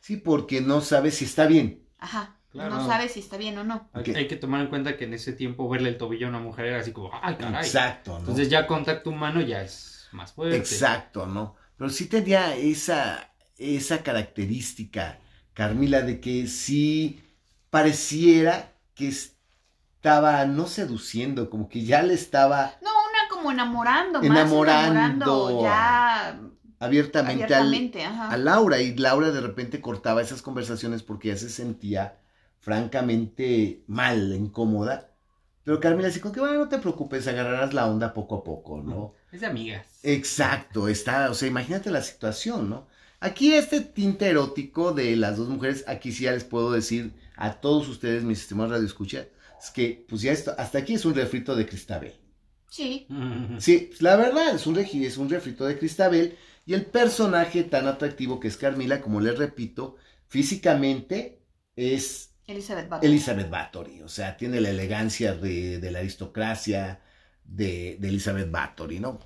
Sí, 0.02 0.18
porque 0.18 0.62
no 0.62 0.82
sabe 0.82 1.12
si 1.12 1.26
está 1.26 1.48
bien. 1.48 1.84
Ajá. 2.00 2.34
Claro. 2.52 2.76
No 2.76 2.88
sabe 2.88 3.10
si 3.10 3.20
está 3.20 3.38
bien 3.38 3.58
o 3.58 3.64
no. 3.64 3.90
Hay, 3.94 4.04
hay 4.16 4.28
que 4.28 4.38
tomar 4.38 4.62
en 4.62 4.68
cuenta 4.68 4.96
que 4.98 5.04
en 5.04 5.14
ese 5.14 5.34
tiempo 5.34 5.68
verle 5.70 5.90
el 5.90 5.98
tobillo 5.98 6.28
a 6.28 6.30
una 6.30 6.40
mujer 6.40 6.68
era 6.68 6.80
así 6.80 6.92
como, 6.94 7.12
ay, 7.22 7.36
caray. 7.36 7.66
Exacto, 7.66 8.12
¿no? 8.14 8.20
Entonces 8.20 8.50
ya 8.50 8.66
contacto 8.68 9.10
humano 9.10 9.42
ya 9.42 9.62
es 9.64 9.97
más 10.12 10.34
fuerte. 10.34 10.58
Exacto, 10.58 11.26
¿no? 11.28 11.56
Pero 11.78 11.90
sí 11.90 12.08
tenía 12.08 12.56
esa, 12.56 13.34
esa 13.58 14.04
característica, 14.04 15.20
Carmila, 15.54 16.02
de 16.02 16.20
que 16.20 16.48
sí 16.48 17.22
pareciera 17.70 18.74
que 18.96 19.08
estaba 19.10 20.46
no 20.46 20.68
seduciendo, 20.68 21.50
como 21.50 21.70
que 21.70 21.84
ya 21.84 22.02
le 22.04 22.14
estaba 22.14 22.74
No, 22.82 22.90
una 23.10 23.30
como 23.30 23.52
enamorando, 23.52 24.20
más 24.20 24.26
Enamorando. 24.26 25.50
enamorando, 25.50 25.52
ya 25.60 26.40
abiertamente, 26.80 27.56
al- 27.56 27.74
abiertamente, 27.74 28.04
a 28.28 28.38
Laura 28.38 28.82
y 28.82 28.96
Laura 28.96 29.32
de 29.32 29.42
repente 29.42 29.82
cortaba 29.82 30.22
esas 30.22 30.42
conversaciones 30.42 31.04
porque 31.04 31.30
ya 31.30 31.38
se 31.38 31.50
sentía 31.50 32.20
francamente 32.60 33.84
mal, 33.88 34.34
incómoda. 34.36 35.12
Pero 35.64 35.80
Carmila 35.80 36.08
así 36.10 36.20
como 36.20 36.34
que, 36.34 36.40
bueno, 36.40 36.56
no 36.60 36.70
te 36.70 36.80
preocupes, 36.80 37.28
agarrarás 37.28 37.74
la 37.74 37.88
onda 37.88 38.14
poco 38.14 38.36
a 38.38 38.44
poco, 38.44 38.82
¿no? 38.82 39.14
Es 39.38 39.42
de 39.42 39.48
amigas. 39.48 39.86
Exacto, 40.02 40.88
está, 40.88 41.30
o 41.30 41.36
sea, 41.36 41.48
imagínate 41.48 41.92
la 41.92 42.02
situación, 42.02 42.72
¿no? 42.72 42.88
Aquí 43.20 43.54
este 43.54 43.82
tinte 43.82 44.28
erótico 44.28 44.94
de 44.94 45.16
las 45.16 45.38
dos 45.38 45.48
mujeres, 45.48 45.84
aquí 45.88 46.12
sí 46.12 46.24
ya 46.24 46.32
les 46.32 46.44
puedo 46.44 46.72
decir 46.72 47.14
a 47.36 47.62
todos 47.62 47.88
ustedes, 47.88 48.24
mis 48.24 48.42
estimados 48.42 48.72
radioescuchas, 48.72 49.28
es 49.62 49.70
que 49.70 50.04
pues 50.10 50.24
ya 50.24 50.32
esto, 50.32 50.56
hasta 50.58 50.80
aquí 50.80 50.96
es 50.96 51.06
un 51.06 51.14
refrito 51.14 51.56
de 51.56 51.68
Cristabel. 51.68 52.16
Sí. 52.68 53.08
Sí, 53.60 53.86
pues, 53.90 54.02
la 54.02 54.16
verdad, 54.16 54.56
es 54.56 54.66
un, 54.66 54.76
es 54.80 55.18
un 55.18 55.30
refrito 55.30 55.68
de 55.68 55.78
Cristabel 55.78 56.36
y 56.66 56.74
el 56.74 56.88
personaje 56.88 57.64
tan 57.64 57.88
atractivo 57.88 58.40
que 58.40 58.48
es 58.48 58.58
Carmila, 58.58 59.02
como 59.02 59.22
les 59.22 59.38
repito, 59.38 59.98
físicamente 60.30 61.44
es 61.76 62.34
Elizabeth 62.48 62.90
Bathory. 62.90 63.08
Elizabeth 63.08 63.50
Bathory, 63.52 64.02
o 64.02 64.10
sea, 64.10 64.36
tiene 64.36 64.62
la 64.62 64.72
elegancia 64.72 65.36
de, 65.36 65.78
de 65.78 65.92
la 65.92 66.00
aristocracia 66.00 67.02
de, 67.48 67.98
de 68.00 68.10
Elizabeth 68.10 68.52
Bathory, 68.52 69.00
¿no? 69.00 69.20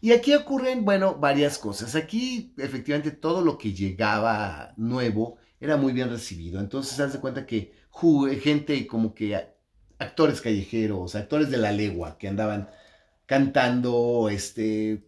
Y 0.00 0.12
aquí 0.12 0.34
ocurren, 0.34 0.84
bueno, 0.84 1.14
varias 1.16 1.58
cosas. 1.58 1.94
Aquí, 1.94 2.54
efectivamente, 2.58 3.12
todo 3.12 3.42
lo 3.42 3.56
que 3.58 3.72
llegaba 3.72 4.74
nuevo 4.76 5.38
era 5.60 5.76
muy 5.76 5.92
bien 5.92 6.10
recibido. 6.10 6.60
Entonces, 6.60 6.98
haz 7.00 7.12
de 7.12 7.20
cuenta 7.20 7.46
que 7.46 7.72
gente 8.40 8.86
como 8.86 9.14
que 9.14 9.36
actores 9.98 10.40
callejeros, 10.40 11.14
actores 11.14 11.50
de 11.50 11.58
la 11.58 11.72
legua 11.72 12.18
que 12.18 12.28
andaban 12.28 12.68
cantando, 13.26 14.28
este, 14.30 15.06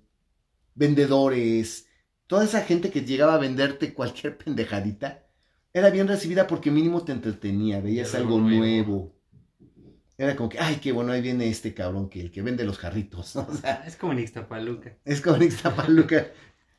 vendedores, 0.74 1.88
toda 2.26 2.44
esa 2.44 2.62
gente 2.62 2.90
que 2.90 3.02
llegaba 3.02 3.34
a 3.34 3.38
venderte 3.38 3.94
cualquier 3.94 4.38
pendejadita, 4.44 5.26
era 5.72 5.90
bien 5.90 6.08
recibida 6.08 6.46
porque 6.46 6.70
mínimo 6.70 7.04
te 7.04 7.12
entretenía, 7.12 7.80
veías 7.80 8.14
algo 8.14 8.38
algo 8.38 8.40
nuevo. 8.40 8.56
nuevo. 8.58 9.13
Era 10.16 10.36
como 10.36 10.48
que, 10.48 10.58
ay, 10.60 10.76
qué 10.76 10.92
bueno, 10.92 11.12
ahí 11.12 11.20
viene 11.20 11.48
este 11.48 11.74
cabrón 11.74 12.08
que 12.08 12.20
el 12.20 12.30
que 12.30 12.42
vende 12.42 12.64
los 12.64 12.78
jarritos, 12.78 13.34
¿no? 13.34 13.42
O 13.50 13.54
sea, 13.54 13.82
Es 13.86 13.96
como 13.96 14.12
en 14.12 14.20
Ixtapaluca. 14.20 14.96
es 15.04 15.20
como 15.20 15.36
en 15.36 15.42
Ixtapaluca. 15.44 16.28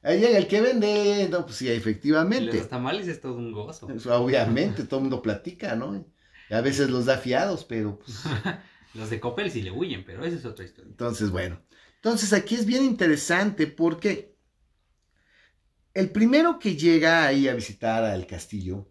Ahí 0.02 0.19
llega 0.19 0.38
el 0.38 0.48
que 0.48 0.62
vende, 0.62 1.28
no, 1.32 1.45
pues 1.45 1.58
sí, 1.58 1.69
efectivamente. 1.69 2.58
los 2.58 2.69
tamales 2.69 3.08
es 3.08 3.19
todo 3.19 3.36
un 3.38 3.52
gozo. 3.52 3.88
Pues, 3.88 4.06
Obviamente, 4.06 4.84
todo 4.84 5.00
el 5.00 5.04
mundo 5.06 5.21
platica, 5.21 5.76
¿no? 5.76 5.95
Y 6.50 6.54
a 6.54 6.62
veces 6.62 6.89
los 6.89 7.06
da 7.06 7.17
fiados, 7.17 7.65
pero 7.65 7.98
pues, 8.00 8.21
Los 8.93 9.10
de 9.10 9.19
Coppel 9.19 9.52
sí 9.52 9.62
le 9.62 9.71
huyen, 9.71 10.06
pero 10.06 10.24
esa 10.24 10.38
es 10.38 10.45
otra 10.45 10.63
historia. 10.63 10.89
Entonces, 10.89 11.30
bueno. 11.30 11.60
Entonces 11.95 12.32
aquí 12.34 12.56
es 12.56 12.65
bien 12.65 12.84
interesante 12.84 13.67
porque 13.67 14.36
el 15.93 16.12
primero 16.12 16.60
que 16.60 16.76
llega 16.76 17.26
ahí 17.26 17.48
a 17.48 17.56
visitar 17.56 18.04
al 18.06 18.28
castillo 18.28 18.89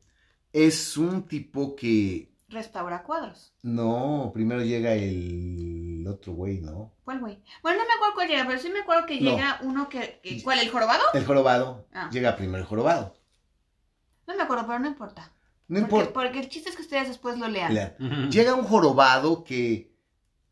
es 0.53 0.97
un 0.97 1.27
tipo 1.27 1.77
que 1.77 2.34
Restaura 2.55 3.03
cuadros. 3.03 3.53
no, 3.63 4.31
primero 4.33 4.63
llega 4.63 4.95
el 4.95 6.05
otro 6.09 6.33
güey, 6.35 6.61
¿no? 6.61 6.93
¿Cuál 7.05 7.21
güey? 7.21 7.43
Bueno, 7.63 7.81
no 7.81 7.87
me 7.87 7.95
acuerdo 7.95 8.15
cuál 8.15 8.29
llega, 8.29 8.47
pero 8.47 8.59
sí 8.59 8.69
me 8.71 8.81
acuerdo 8.81 9.07
que 9.07 9.21
No. 9.21 9.31
llega 9.33 9.59
uno 9.63 9.89
que, 9.89 10.21
que- 10.23 10.43
¿Cuál? 10.43 10.59
¿El 10.61 10.71
jorobado? 10.71 11.03
El 11.13 11.25
jorobado. 11.27 11.87
Ah. 11.93 12.09
Llega 12.13 12.37
primero 12.37 12.59
el 12.59 12.65
jorobado. 12.69 13.15
No 14.27 14.35
me 14.37 14.43
acuerdo, 14.43 14.67
pero 14.67 14.79
no 14.79 14.87
importa. 14.89 15.33
No 15.69 15.81
porque, 15.81 15.97
importa. 15.97 16.13
porque 16.13 16.41
el 16.41 16.49
chiste 16.49 16.71
es 16.71 16.77
que 16.77 16.83
ustedes 16.83 17.09
después 17.09 17.39
lo 17.39 17.49
lean. 17.49 17.75
Lean. 17.75 18.31
Llega 18.31 18.55
un 18.55 18.65
jorobado 18.65 19.45
que 19.45 19.93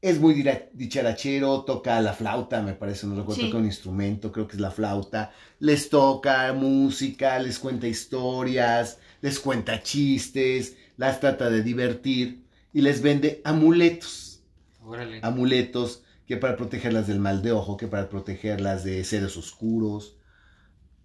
es 0.01 0.19
muy 0.19 0.35
dicharachero, 0.73 1.62
toca 1.65 2.01
la 2.01 2.12
flauta, 2.12 2.61
me 2.61 2.73
parece, 2.73 3.07
no 3.07 3.15
recuerdo, 3.15 3.41
Sí. 3.41 3.47
toca 3.49 3.59
un 3.59 3.67
instrumento, 3.67 4.33
creo 4.33 4.49
que 4.49 4.57
es 4.57 4.61
la 4.61 4.71
flauta. 4.73 5.33
Les 5.61 5.88
toca 5.91 6.53
música, 6.55 7.38
les 7.38 7.59
cuenta 7.59 7.87
historias, 7.87 8.99
les 9.21 9.38
cuenta 9.38 9.81
chistes, 9.83 10.77
las 11.03 11.19
trata 11.19 11.51
de 11.51 11.65
divertir 11.65 12.45
y 12.73 12.81
les 12.81 13.03
vende 13.03 13.41
amuletos. 13.43 14.45
Órale. 14.81 15.19
Amuletos 15.25 16.05
que 16.29 16.37
para 16.37 16.57
protegerlas 16.57 17.09
del 17.09 17.19
mal 17.19 17.43
de 17.43 17.51
ojo, 17.51 17.77
que 17.77 17.88
para 17.88 18.09
protegerlas 18.09 18.85
de 18.85 19.03
seres 19.03 19.37
oscuros. 19.37 20.17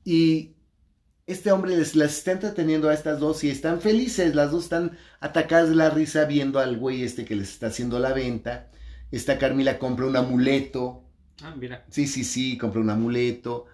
Y 0.03 0.53
este 1.25 1.51
hombre 1.51 1.75
les 1.75 1.95
las 1.95 2.15
está 2.15 2.33
entreteniendo 2.33 2.89
a 2.89 2.93
estas 2.93 3.19
dos 3.19 3.43
y 3.43 3.49
están 3.49 3.81
felices. 3.81 4.35
Las 4.35 4.51
dos 4.51 4.65
están 4.65 4.95
atacadas 5.19 5.69
de 5.69 5.75
la 5.75 5.89
risa 5.89 6.25
viendo 6.25 6.59
al 6.59 6.77
güey 6.77 7.01
este 7.01 7.25
que 7.25 7.35
les 7.35 7.49
está 7.49 7.65
haciendo 7.65 7.97
la 7.97 8.13
venta. 8.13 8.69
Esta 9.09 9.39
Carmila 9.39 9.79
compra 9.79 10.05
un 10.05 10.15
amuleto. 10.15 11.05
Ah, 11.41 11.55
mira. 11.57 11.87
Sí, 11.89 12.05
sí, 12.05 12.23
sí, 12.23 12.55
compra 12.55 12.81
un 12.81 12.91
amuleto. 12.91 13.65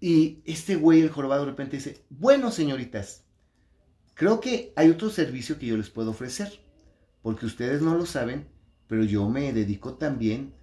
Y 0.00 0.40
este 0.46 0.76
güey, 0.76 1.02
el 1.02 1.10
jorobado, 1.10 1.44
de 1.44 1.50
repente 1.50 1.76
dice, 1.76 2.06
bueno, 2.08 2.50
señoritas, 2.50 3.25
creo 4.16 4.40
que 4.40 4.72
hay 4.74 4.90
otro 4.90 5.10
servicio 5.10 5.60
que 5.60 5.66
yo 5.66 5.76
les 5.76 5.90
puedo 5.90 6.10
ofrecer. 6.10 6.60
Porque 7.22 7.46
ustedes 7.46 7.82
no 7.82 7.96
lo 7.96 8.06
saben, 8.06 8.46
pero 8.86 9.02
yo 9.02 9.28
me 9.28 9.52
dedico 9.52 9.94
también, 9.94 10.54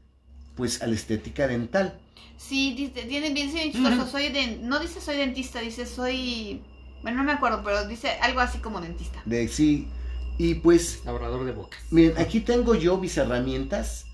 pues, 0.55 0.81
a 0.81 0.87
la 0.87 0.95
estética 0.95 1.45
dental. 1.45 1.99
Sí, 2.37 2.73
dice, 2.73 3.03
tiene 3.03 3.31
bien, 3.31 3.51
chistoso. 3.51 4.03
Ujú. 4.03 4.07
Soy 4.07 4.29
de, 4.29 4.59
no 4.61 4.79
dice 4.79 5.01
soy 5.01 5.17
dentista, 5.17 5.59
dice 5.59 5.85
soy. 5.85 6.61
Bueno, 7.01 7.17
no 7.17 7.23
me 7.25 7.33
acuerdo, 7.33 7.61
pero 7.65 7.85
dice 7.85 8.11
algo 8.21 8.39
así 8.39 8.59
como 8.59 8.79
dentista. 8.79 9.21
De 9.25 9.47
sí. 9.49 9.89
Y 10.37 10.55
pues, 10.55 11.01
Labrador 11.05 11.43
de 11.45 11.51
bocas. 11.51 11.79
miren, 11.91 12.17
aquí 12.17 12.39
tengo 12.39 12.75
yo 12.75 12.97
mis 12.97 13.17
herramientas. 13.17 14.05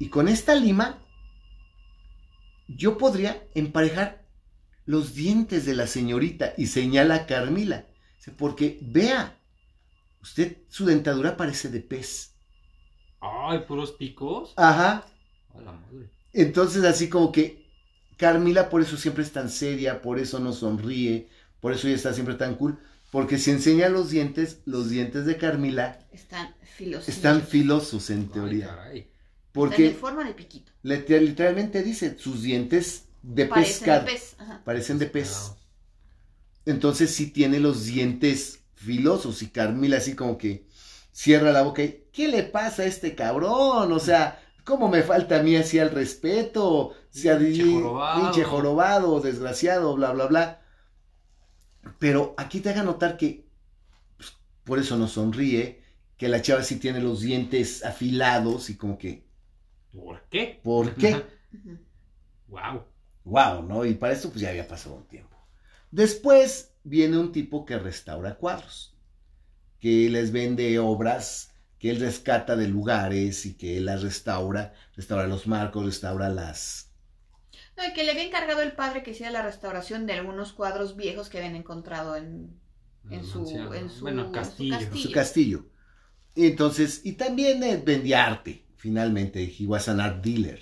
Y 0.00 0.08
con 0.08 0.28
esta 0.28 0.54
lima, 0.54 0.98
yo 2.68 2.96
podría 2.96 3.42
emparejar 3.54 4.24
los 4.86 5.14
dientes 5.14 5.66
de 5.66 5.74
la 5.74 5.86
señorita. 5.86 6.54
Y 6.56 6.68
señala 6.68 7.16
a 7.16 7.26
Carmila. 7.26 7.84
Porque 8.36 8.78
vea, 8.82 9.34
usted, 10.22 10.58
su 10.68 10.84
dentadura 10.86 11.36
parece 11.36 11.68
de 11.70 11.80
pez. 11.80 12.34
Ay, 13.20 13.60
puros 13.66 13.92
picos. 13.92 14.52
Ajá. 14.56 15.04
A 15.54 15.60
la 15.60 15.72
madre. 15.72 16.10
Entonces, 16.32 16.84
así 16.84 17.08
como 17.08 17.32
que 17.32 17.66
Carmila 18.16 18.68
por 18.68 18.82
eso 18.82 18.96
siempre 18.96 19.22
es 19.24 19.32
tan 19.32 19.48
seria, 19.48 20.02
por 20.02 20.18
eso 20.18 20.38
no 20.40 20.52
sonríe, 20.52 21.28
por 21.60 21.72
eso 21.72 21.86
ella 21.86 21.96
está 21.96 22.12
siempre 22.12 22.34
tan 22.34 22.54
cool. 22.56 22.78
Porque 23.10 23.38
si 23.38 23.50
enseña 23.50 23.88
los 23.88 24.10
dientes, 24.10 24.60
los 24.66 24.90
dientes 24.90 25.24
de 25.24 25.38
Carmila 25.38 25.98
Están 26.12 26.54
filosos. 26.76 27.08
están 27.08 27.42
filosos 27.42 28.10
en 28.10 28.20
Ay, 28.20 28.28
teoría. 28.32 28.66
caray. 28.66 28.98
Están 28.98 29.82
en 29.84 29.90
Porque 29.90 29.90
forma 29.94 30.24
de 30.24 30.34
piquito. 30.34 30.72
liter- 30.82 31.22
literalmente 31.22 31.82
dice, 31.82 32.18
sus 32.18 32.42
dientes 32.42 33.06
de 33.22 33.46
Parecen 33.46 33.72
pescado 33.78 34.04
de 34.04 34.12
pez. 34.12 34.36
Ajá. 34.38 34.62
parecen 34.64 34.98
de 34.98 35.06
pez. 35.06 35.52
Entonces 36.68 37.14
sí 37.14 37.30
tiene 37.30 37.60
los 37.60 37.86
dientes 37.86 38.60
filosos 38.74 39.42
y 39.42 39.48
Carmila 39.50 39.96
así 39.98 40.14
como 40.14 40.38
que 40.38 40.66
cierra 41.12 41.52
la 41.52 41.62
boca 41.62 41.82
y 41.82 42.04
¿qué 42.12 42.28
le 42.28 42.42
pasa 42.44 42.82
a 42.82 42.86
este 42.86 43.14
cabrón? 43.14 43.92
O 43.92 43.98
sea, 43.98 44.40
¿Cómo 44.68 44.90
me 44.90 45.02
falta 45.02 45.40
a 45.40 45.42
mí 45.42 45.56
así 45.56 45.78
el 45.78 45.90
respeto? 45.90 46.92
Sea 47.08 47.38
Pinche 47.38 47.64
jorobado. 47.64 48.20
pinche 48.20 48.44
jorobado, 48.44 49.20
desgraciado, 49.20 49.96
bla, 49.96 50.12
bla, 50.12 50.26
bla. 50.26 50.60
Pero 51.98 52.34
aquí 52.36 52.60
te 52.60 52.68
haga 52.68 52.82
notar 52.82 53.16
que 53.16 53.46
pues, 54.18 54.34
por 54.64 54.78
eso 54.78 54.98
no 54.98 55.08
sonríe, 55.08 55.80
que 56.18 56.28
la 56.28 56.42
chava 56.42 56.62
sí 56.62 56.76
tiene 56.76 57.00
los 57.00 57.22
dientes 57.22 57.82
afilados 57.82 58.68
y 58.68 58.76
como 58.76 58.98
que, 58.98 59.24
¿Por 59.90 60.20
qué? 60.28 60.60
¿por 60.62 60.94
qué? 60.96 61.24
Wow. 62.48 62.84
Wow, 63.24 63.62
¿no? 63.62 63.86
Y 63.86 63.94
para 63.94 64.12
esto 64.12 64.28
pues 64.28 64.42
ya 64.42 64.50
había 64.50 64.68
pasado 64.68 64.96
un 64.96 65.06
tiempo. 65.06 65.37
Después 65.90 66.74
viene 66.84 67.18
un 67.18 67.32
tipo 67.32 67.64
que 67.64 67.78
restaura 67.78 68.36
cuadros, 68.36 68.96
que 69.80 70.08
les 70.10 70.32
vende 70.32 70.78
obras 70.78 71.52
que 71.78 71.90
él 71.90 72.00
rescata 72.00 72.56
de 72.56 72.68
lugares 72.68 73.46
y 73.46 73.56
que 73.56 73.76
él 73.76 73.86
las 73.86 74.02
restaura, 74.02 74.74
restaura 74.96 75.26
los 75.26 75.46
marcos, 75.46 75.84
restaura 75.84 76.28
las... 76.28 76.90
No, 77.76 77.86
y 77.86 77.92
que 77.92 78.02
le 78.02 78.10
había 78.10 78.24
encargado 78.24 78.60
el 78.60 78.72
padre 78.72 79.04
que 79.04 79.12
hiciera 79.12 79.30
la 79.30 79.42
restauración 79.42 80.04
de 80.06 80.14
algunos 80.14 80.52
cuadros 80.52 80.96
viejos 80.96 81.28
que 81.28 81.38
habían 81.38 81.54
encontrado 81.54 82.16
en, 82.16 82.58
en 83.08 83.24
su, 83.24 83.48
en 83.72 83.88
su, 83.88 84.00
bueno, 84.00 84.22
en 84.22 84.26
su 84.26 84.32
castillo. 84.32 84.76
castillo. 84.76 85.02
su 85.02 85.12
castillo. 85.12 85.66
Entonces, 86.34 87.02
y 87.04 87.12
también 87.12 87.62
eh, 87.62 87.80
vendía 87.84 88.26
arte, 88.26 88.64
finalmente, 88.76 89.54
he 89.58 89.66
was 89.66 89.88
an 89.88 90.00
art 90.00 90.24
dealer. 90.24 90.58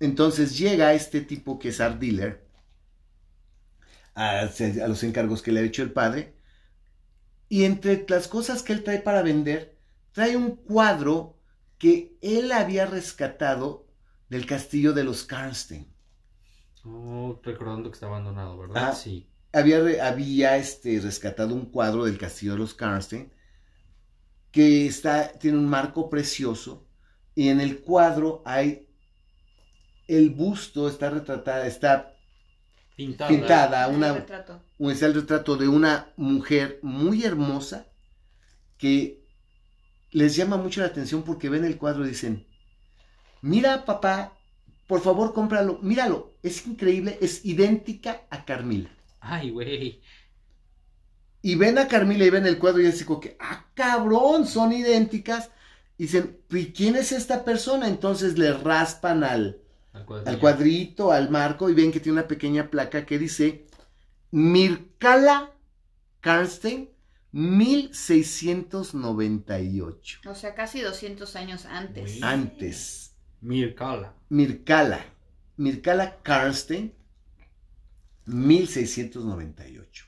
Entonces 0.00 0.58
llega 0.58 0.94
este 0.94 1.20
tipo 1.20 1.58
que 1.58 1.68
es 1.68 1.80
art 1.80 1.98
dealer 2.00 2.47
a, 4.18 4.40
a 4.40 4.88
los 4.88 5.02
encargos 5.04 5.42
que 5.42 5.52
le 5.52 5.60
ha 5.60 5.64
hecho 5.64 5.82
el 5.82 5.92
padre, 5.92 6.34
y 7.48 7.64
entre 7.64 8.04
las 8.08 8.28
cosas 8.28 8.62
que 8.62 8.72
él 8.72 8.84
trae 8.84 9.00
para 9.00 9.22
vender, 9.22 9.78
trae 10.12 10.36
un 10.36 10.56
cuadro 10.56 11.38
que 11.78 12.18
él 12.20 12.52
había 12.52 12.86
rescatado 12.86 13.86
del 14.28 14.46
castillo 14.46 14.92
de 14.92 15.04
los 15.04 15.24
Karnstein. 15.24 15.94
Oh, 16.84 17.40
recordando 17.42 17.90
que 17.90 17.94
está 17.94 18.06
abandonado, 18.06 18.58
¿verdad? 18.58 18.90
Ah. 18.90 18.94
Sí. 18.94 19.30
había, 19.52 19.78
había 20.06 20.56
este, 20.56 21.00
rescatado 21.00 21.54
un 21.54 21.66
cuadro 21.70 22.04
del 22.04 22.18
castillo 22.18 22.52
de 22.52 22.58
los 22.58 22.74
Karnstein 22.74 23.32
que 24.50 24.86
está, 24.86 25.32
tiene 25.38 25.58
un 25.58 25.68
marco 25.68 26.08
precioso 26.10 26.86
y 27.34 27.48
en 27.48 27.60
el 27.60 27.80
cuadro 27.82 28.42
hay 28.44 28.88
el 30.08 30.30
busto, 30.30 30.88
está 30.88 31.10
retratada, 31.10 31.66
está 31.66 32.17
Pintada. 32.98 33.30
Pintada. 33.30 33.86
El 33.88 33.94
una- 33.94 34.12
retrato. 34.12 34.60
está 34.80 35.06
el 35.06 35.14
retrato 35.14 35.56
de 35.56 35.68
una 35.68 36.08
mujer 36.16 36.80
muy 36.82 37.22
hermosa 37.22 37.86
que 38.76 39.22
les 40.10 40.34
llama 40.34 40.56
mucho 40.56 40.80
la 40.80 40.88
atención 40.88 41.22
porque 41.22 41.48
ven 41.48 41.64
el 41.64 41.78
cuadro 41.78 42.04
y 42.04 42.08
dicen, 42.08 42.44
mira 43.40 43.84
papá, 43.84 44.36
por 44.88 45.00
favor 45.00 45.32
cómpralo, 45.32 45.78
míralo, 45.80 46.34
es 46.42 46.66
increíble, 46.66 47.16
es 47.20 47.44
idéntica 47.44 48.22
a 48.30 48.44
Carmila. 48.44 48.90
Ay, 49.20 49.50
güey. 49.50 50.02
Y 51.40 51.54
ven 51.54 51.78
a 51.78 51.86
Carmila 51.86 52.24
y 52.24 52.30
ven 52.30 52.46
el 52.46 52.58
cuadro 52.58 52.82
y 52.82 52.86
así 52.86 53.04
como 53.04 53.20
que, 53.20 53.36
ah, 53.38 53.66
cabrón, 53.74 54.44
son 54.44 54.72
idénticas. 54.72 55.50
Y 55.98 56.04
dicen, 56.04 56.40
¿y 56.50 56.72
quién 56.72 56.96
es 56.96 57.12
esta 57.12 57.44
persona? 57.44 57.86
Entonces 57.86 58.38
le 58.38 58.52
raspan 58.54 59.22
al, 59.22 59.60
Al 59.92 60.38
cuadrito, 60.38 61.12
al 61.12 61.30
marco, 61.30 61.70
y 61.70 61.74
ven 61.74 61.92
que 61.92 62.00
tiene 62.00 62.18
una 62.18 62.28
pequeña 62.28 62.70
placa 62.70 63.04
que 63.04 63.18
dice 63.18 63.66
Mircala 64.30 65.52
Karnstein 66.20 66.88
1698. 67.32 70.20
O 70.28 70.34
sea, 70.34 70.54
casi 70.54 70.80
200 70.80 71.36
años 71.36 71.66
antes. 71.66 72.14
Uy. 72.14 72.20
Antes. 72.22 73.14
Mircala. 73.40 74.14
Mircala. 74.28 75.04
Mircala 75.56 76.18
Karnstein 76.22 76.92
1698. 78.26 80.06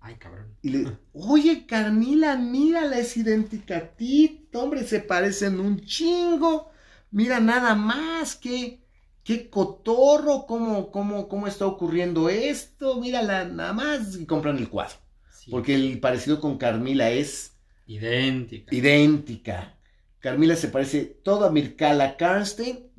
Ay, 0.00 0.16
cabrón. 0.16 0.54
Y 0.60 0.68
le, 0.68 0.98
oye, 1.14 1.64
Carmila, 1.66 2.36
mírala, 2.36 2.98
es 2.98 3.16
idéntica 3.16 3.78
a 3.78 3.96
ti. 3.96 4.50
Hombre, 4.52 4.84
se 4.84 5.00
parecen 5.00 5.60
un 5.60 5.80
chingo. 5.80 6.73
Mira 7.14 7.38
nada 7.38 7.76
más, 7.76 8.34
qué, 8.34 8.82
qué 9.22 9.48
cotorro, 9.48 10.46
cómo, 10.46 10.90
cómo, 10.90 11.28
cómo 11.28 11.46
está 11.46 11.64
ocurriendo 11.66 12.28
esto. 12.28 13.00
Mírala 13.00 13.44
nada 13.44 13.72
más. 13.72 14.16
Y 14.16 14.26
compran 14.26 14.58
el 14.58 14.68
cuadro. 14.68 14.96
Sí. 15.30 15.50
Porque 15.50 15.74
el 15.76 16.00
parecido 16.00 16.40
con 16.40 16.58
Carmila 16.58 17.10
es 17.10 17.56
Idéntica. 17.86 18.74
idéntica. 18.74 19.78
Carmila 20.18 20.56
se 20.56 20.68
parece 20.68 21.04
todo 21.04 21.44
a 21.44 21.50
Mircala 21.52 22.16
Karnstein. 22.16 22.90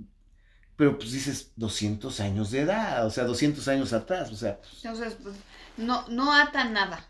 Pero 0.78 0.97
pues 0.97 1.11
dices 1.11 1.51
200 1.55 2.20
años 2.22 2.51
de 2.51 2.61
edad, 2.61 3.05
o 3.05 3.09
sea, 3.09 3.24
200 3.26 3.68
años 3.70 3.93
atrás, 3.93 4.32
o 4.32 4.36
sea, 4.36 4.59
Entonces, 4.84 5.18
pues, 5.24 5.36
no, 5.78 6.07
no 6.09 6.34
atan 6.34 6.74
nada. 6.74 7.05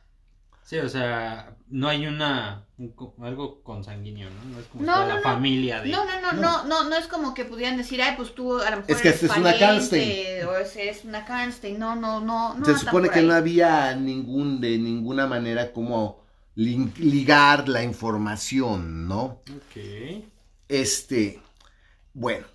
Sí, 0.66 0.80
o 0.80 0.90
sea, 0.90 1.56
no 1.70 1.88
hay 1.88 2.08
una. 2.08 2.66
un 2.80 2.92
algo 3.22 3.62
consanguíneo, 3.62 4.32
¿no? 4.32 4.46
No 4.46 4.60
es 4.60 4.66
como 4.66 4.84
No, 4.84 4.94
toda 4.94 5.04
no, 5.06 5.10
la 5.10 5.16
no. 5.18 5.22
familia 5.22 5.80
de. 5.82 5.90
No, 5.92 6.04
no, 6.06 6.20
no, 6.22 6.32
No. 6.34 6.42
no, 6.42 6.64
no, 6.66 6.90
no 6.90 6.96
es 6.96 7.06
como 7.06 7.36
que 7.36 7.46
pudieran 7.46 7.78
decir, 7.78 8.02
ay, 8.02 8.16
pues 8.18 8.34
tú 8.34 8.58
a 8.60 8.72
lo 8.72 8.78
mejor 8.78 8.90
Es 8.92 9.02
que 9.02 9.10
eres 9.10 9.22
esta 9.22 9.36
es 9.36 9.40
una 9.42 9.60
Karnstein. 9.60 10.46
o 10.48 10.56
es, 10.56 10.76
eres 10.76 11.06
una 11.06 11.24
Karnstein, 11.24 11.78
no, 11.78 11.96
no, 11.96 12.20
no, 12.20 12.56
no 12.56 12.66
Se 12.66 12.80
supone 12.80 13.10
que 13.10 13.20
ahí. 13.20 13.28
no 13.28 13.36
había 13.36 13.96
ningún, 13.96 14.60
de 14.60 14.80
ninguna 14.80 15.28
manera 15.28 15.72
como 15.72 16.24
ligar 16.56 17.70
la 17.70 17.84
información, 17.84 19.08
¿no? 19.08 19.24
Ok. 19.56 20.24
Este, 20.68 21.42
bueno, 22.14 22.48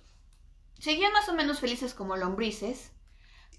Seguían 0.79 1.13
más 1.13 1.29
o 1.29 1.33
menos 1.33 1.59
felices 1.59 1.93
como 1.93 2.17
lombrices 2.17 2.91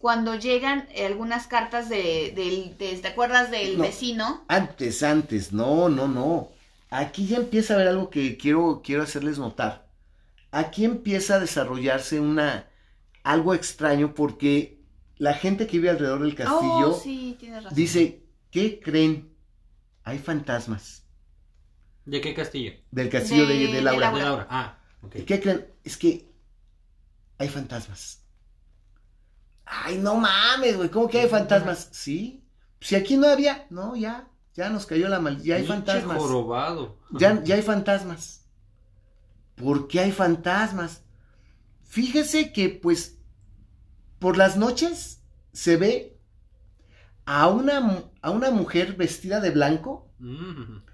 cuando 0.02 0.34
llegan 0.34 0.88
eh, 0.90 1.06
algunas 1.06 1.46
cartas 1.46 1.88
de, 1.88 2.34
¿te 2.78 3.08
acuerdas 3.08 3.50
del 3.50 3.78
No. 3.78 3.84
vecino? 3.84 4.44
antes, 4.48 5.02
antes, 5.02 5.52
no, 5.52 5.88
no, 5.88 6.08
no. 6.08 6.50
Aquí 6.90 7.26
ya 7.26 7.38
empieza 7.38 7.72
a 7.72 7.76
haber 7.76 7.88
algo 7.88 8.10
que 8.10 8.36
quiero, 8.36 8.82
quiero 8.84 9.02
hacerles 9.04 9.38
notar. 9.38 9.88
Aquí 10.50 10.84
empieza 10.84 11.36
a 11.36 11.40
desarrollarse 11.40 12.20
una, 12.20 12.68
algo 13.22 13.54
extraño 13.54 14.14
porque 14.14 14.78
la 15.18 15.34
gente 15.34 15.66
que 15.66 15.78
vive 15.78 15.90
alrededor 15.90 16.22
del 16.22 16.34
castillo 16.34 16.90
Oh, 16.90 17.00
sí, 17.00 17.36
tienes 17.38 17.62
razón. 17.64 17.76
dice, 17.76 18.24
¿qué 18.50 18.80
creen? 18.80 19.30
Hay 20.04 20.18
fantasmas 20.18 21.04
¿De 22.04 22.20
qué 22.20 22.34
castillo? 22.34 22.72
del 22.90 23.08
castillo 23.08 23.46
de, 23.46 23.54
De- 23.54 23.66
de 23.68 23.72
de 23.74 23.82
Laura. 23.82 24.10
De 24.10 24.18
Laura. 24.18 24.24
Laura. 24.24 24.46
Ah, 24.50 24.78
ok. 25.02 25.16
¿Qué 25.24 25.40
creen? 25.40 25.66
Es 25.84 25.96
que 25.96 26.28
hay 27.38 27.48
fantasmas. 27.48 28.21
Ay, 29.64 29.98
no 29.98 30.16
mames, 30.16 30.76
güey, 30.76 30.90
¿cómo 30.90 31.08
que 31.08 31.20
hay 31.20 31.28
fantasmas? 31.28 31.88
Sí. 31.92 32.44
Si 32.80 32.94
aquí 32.96 33.16
no 33.16 33.28
había, 33.28 33.66
no, 33.70 33.94
ya, 33.96 34.28
ya 34.54 34.68
nos 34.68 34.86
cayó 34.86 35.08
la 35.08 35.20
mal, 35.20 35.40
ya 35.42 35.54
hay 35.56 35.62
Pinche 35.62 35.74
fantasmas. 35.76 36.18
jorobado. 36.18 36.98
Ya, 37.12 37.42
ya 37.44 37.54
hay 37.54 37.62
fantasmas. 37.62 38.44
¿Por 39.54 39.86
qué 39.88 40.00
hay 40.00 40.12
fantasmas? 40.12 41.02
Fíjese 41.84 42.52
que, 42.52 42.68
pues, 42.70 43.18
por 44.18 44.36
las 44.36 44.56
noches 44.56 45.22
se 45.52 45.76
ve 45.76 46.18
a 47.24 47.48
una, 47.48 48.04
a 48.20 48.30
una 48.30 48.50
mujer 48.50 48.96
vestida 48.96 49.40
de 49.40 49.50
blanco 49.50 50.08
Mm. 50.18 50.84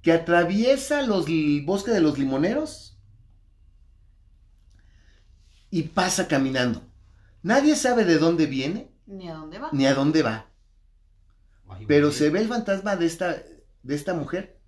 que 0.00 0.12
atraviesa 0.12 1.02
los, 1.02 1.26
el 1.28 1.62
bosque 1.66 1.90
de 1.90 2.00
los 2.00 2.18
limoneros 2.18 2.96
y 5.70 5.82
pasa 5.84 6.26
caminando. 6.28 6.82
Nadie 7.42 7.76
sabe 7.76 8.04
de 8.04 8.18
dónde 8.18 8.46
viene 8.46 8.90
Ni 9.06 9.28
a 9.28 9.34
dónde 9.34 9.58
va. 9.58 9.70
ni 9.72 9.86
a 9.86 9.94
dónde 9.94 10.22
va, 10.22 10.46
pero 11.86 12.10
se 12.12 12.30
ve 12.30 12.40
el 12.40 12.48
fantasma 12.48 12.96
de 12.96 13.06
esta, 13.06 13.42
de 13.82 13.94
esta 13.94 14.14
mujer. 14.14 14.60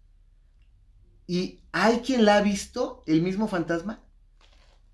Y 1.27 1.61
hay 1.73 2.01
quien 2.01 2.25
la 2.25 2.37
ha 2.37 2.43
visto, 2.43 3.05
el 3.07 3.23
mismo 3.23 3.47
fantasma, 3.49 4.03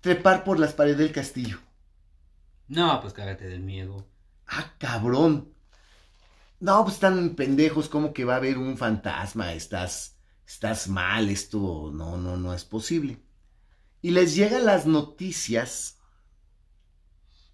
trepar 0.01 0.43
por 0.43 0.59
las 0.59 0.73
paredes 0.73 0.99
del 0.99 1.11
castillo. 1.11 1.59
No, 2.67 2.99
pues 3.01 3.13
cágate 3.13 3.45
del 3.47 3.61
miedo. 3.61 4.07
Ah, 4.47 4.73
cabrón. 4.77 5.53
No, 6.59 6.83
pues 6.83 6.95
están 6.95 7.35
pendejos, 7.35 7.89
como 7.89 8.13
que 8.13 8.25
va 8.25 8.33
a 8.35 8.37
haber 8.37 8.57
un 8.57 8.77
fantasma, 8.77 9.53
estás, 9.53 10.17
estás 10.45 10.87
mal, 10.87 11.29
esto 11.29 11.91
no, 11.93 12.17
no, 12.17 12.37
no 12.37 12.53
es 12.53 12.65
posible. 12.65 13.21
Y 14.01 14.11
les 14.11 14.35
llegan 14.35 14.65
las 14.65 14.85
noticias, 14.85 15.96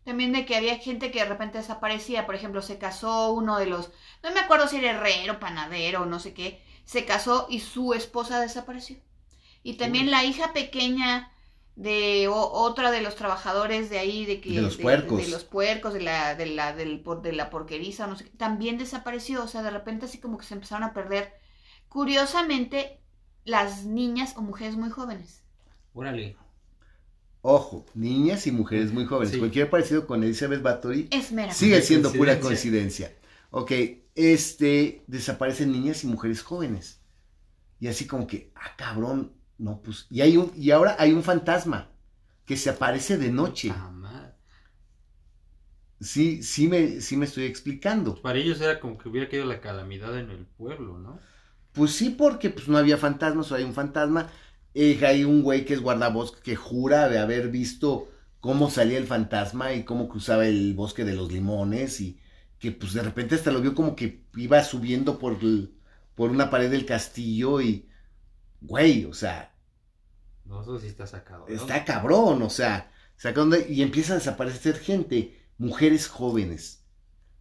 También 0.05 0.33
de 0.33 0.45
que 0.45 0.55
había 0.57 0.77
gente 0.77 1.11
que 1.11 1.19
de 1.19 1.25
repente 1.25 1.57
desaparecía. 1.59 2.25
Por 2.25 2.35
ejemplo, 2.35 2.61
se 2.61 2.77
casó 2.77 3.31
uno 3.33 3.57
de 3.57 3.67
los. 3.67 3.91
No 4.21 4.31
me 4.31 4.39
acuerdo 4.41 4.67
si 4.67 4.77
era 4.77 4.91
herrero, 4.91 5.39
panadero, 5.39 6.05
no 6.05 6.19
sé 6.19 6.33
qué. 6.33 6.61
Se 6.85 7.05
casó 7.05 7.47
y 7.49 7.59
su 7.61 7.93
esposa 7.93 8.39
desapareció. 8.41 8.97
Y 9.63 9.75
también 9.75 10.05
Uy. 10.05 10.11
la 10.11 10.23
hija 10.25 10.53
pequeña 10.53 11.31
de 11.75 12.27
o- 12.27 12.51
otra 12.51 12.91
de 12.91 13.01
los 13.01 13.15
trabajadores 13.15 13.89
de 13.89 13.99
ahí, 13.99 14.25
de 14.25 14.41
que. 14.41 14.51
De 14.51 14.61
los 14.61 14.77
puercos. 14.77 15.17
De, 15.19 15.27
los 15.29 15.43
puercos, 15.45 15.93
de 15.93 16.01
la, 16.01 16.35
de 16.35 16.47
la, 16.47 16.73
del, 16.73 16.99
por- 17.01 17.21
de 17.21 17.31
la 17.33 17.49
porqueriza, 17.49 18.07
no 18.07 18.17
sé 18.17 18.25
qué. 18.25 18.31
También 18.31 18.77
desapareció. 18.77 19.43
O 19.43 19.47
sea, 19.47 19.63
de 19.63 19.71
repente 19.71 20.05
así 20.05 20.19
como 20.19 20.37
que 20.37 20.45
se 20.45 20.53
empezaron 20.55 20.83
a 20.83 20.93
perder. 20.93 21.33
Curiosamente, 21.89 22.99
las 23.45 23.85
niñas 23.85 24.35
o 24.37 24.41
mujeres 24.41 24.75
muy 24.75 24.89
jóvenes. 24.89 25.43
Órale. 25.93 26.35
Ojo, 27.45 27.85
niñas 27.93 28.47
y 28.47 28.51
mujeres 28.51 28.93
muy 28.93 29.05
jóvenes. 29.05 29.33
Sí. 29.33 29.39
Cualquier 29.39 29.69
parecido 29.69 30.07
con 30.07 30.23
Elizabeth 30.23 30.61
Bathory 30.61 31.09
Es 31.11 31.31
mera. 31.31 31.53
sigue 31.53 31.81
siendo 31.81 32.11
pura 32.11 32.39
Coincidencia. 32.39 33.13
Ok, 33.51 33.71
este, 34.15 35.03
desaparecen 35.07 35.71
niñas 35.71 36.03
y 36.03 36.07
mujeres 36.07 36.41
jóvenes. 36.41 37.01
Y 37.79 37.87
así 37.87 38.07
como 38.07 38.27
que, 38.27 38.51
ah, 38.55 38.71
cabrón, 38.77 39.33
no, 39.57 39.81
pues, 39.81 40.07
y 40.09 40.21
hay 40.21 40.37
un, 40.37 40.53
y 40.55 40.71
ahora 40.71 40.95
hay 40.97 41.11
un 41.11 41.21
fantasma 41.21 41.91
que 42.45 42.55
se 42.55 42.69
aparece 42.69 43.17
de 43.17 43.29
noche. 43.29 43.71
Ah. 43.75 43.91
Sí, 45.99 46.43
sí 46.43 46.67
me, 46.67 46.99
sí 47.01 47.15
me 47.15 47.25
estoy 47.25 47.45
explicando. 47.45 48.21
Para 48.21 48.37
ellos 48.37 48.59
era 48.59 48.79
como 48.79 48.97
que 48.97 49.07
hubiera 49.07 49.29
caído 49.29 49.45
la 49.45 49.61
calamidad 49.61 50.17
en 50.19 50.29
el 50.31 50.45
pueblo, 50.45 50.99
¿no? 50.99 51.19
Pues 51.71 51.91
sí, 51.91 52.09
porque 52.09 52.49
pues 52.49 52.67
no 52.67 52.77
había 52.77 52.97
fantasmas, 52.97 53.51
o 53.51 53.55
hay 53.55 53.63
un 53.63 53.73
fantasma. 53.73 54.29
Eh, 54.73 54.99
hay 55.05 55.23
un 55.23 55.43
güey 55.43 55.65
que 55.65 55.73
es 55.75 55.81
guardabosque 55.81 56.41
que 56.41 56.55
jura 56.55 57.09
de 57.09 57.19
haber 57.19 57.49
visto 57.49 58.09
cómo 58.39 58.69
salía 58.69 58.97
el 58.97 59.07
fantasma 59.07 59.73
y 59.73 59.83
cómo 59.83 60.09
cruzaba 60.09 60.47
el 60.47 60.73
bosque 60.73 61.05
de 61.05 61.13
los 61.13 61.31
limones 61.31 62.01
y 62.01 62.19
que 62.59 62.71
pues 62.71 62.93
de 62.93 63.03
repente 63.03 63.35
hasta 63.35 63.51
lo 63.51 63.61
vio 63.61 63.75
como 63.75 63.95
que 63.95 64.23
iba 64.35 64.63
subiendo 64.63 65.19
por, 65.19 65.33
el- 65.43 65.73
por 66.15 66.29
una 66.31 66.49
pared 66.49 66.71
del 66.71 66.85
castillo 66.85 67.61
y, 67.61 67.87
güey, 68.61 69.05
o 69.05 69.13
sea, 69.13 69.53
No, 70.45 70.61
eso 70.61 70.79
sí 70.79 70.87
está 70.87 71.05
sacado. 71.07 71.45
¿no? 71.49 71.55
está 71.55 71.85
cabrón, 71.85 72.41
o 72.41 72.49
sea, 72.49 72.91
sacando 73.17 73.57
y 73.57 73.81
empieza 73.81 74.13
a 74.13 74.17
desaparecer 74.17 74.77
gente, 74.79 75.41
mujeres 75.57 76.07
jóvenes. 76.07 76.83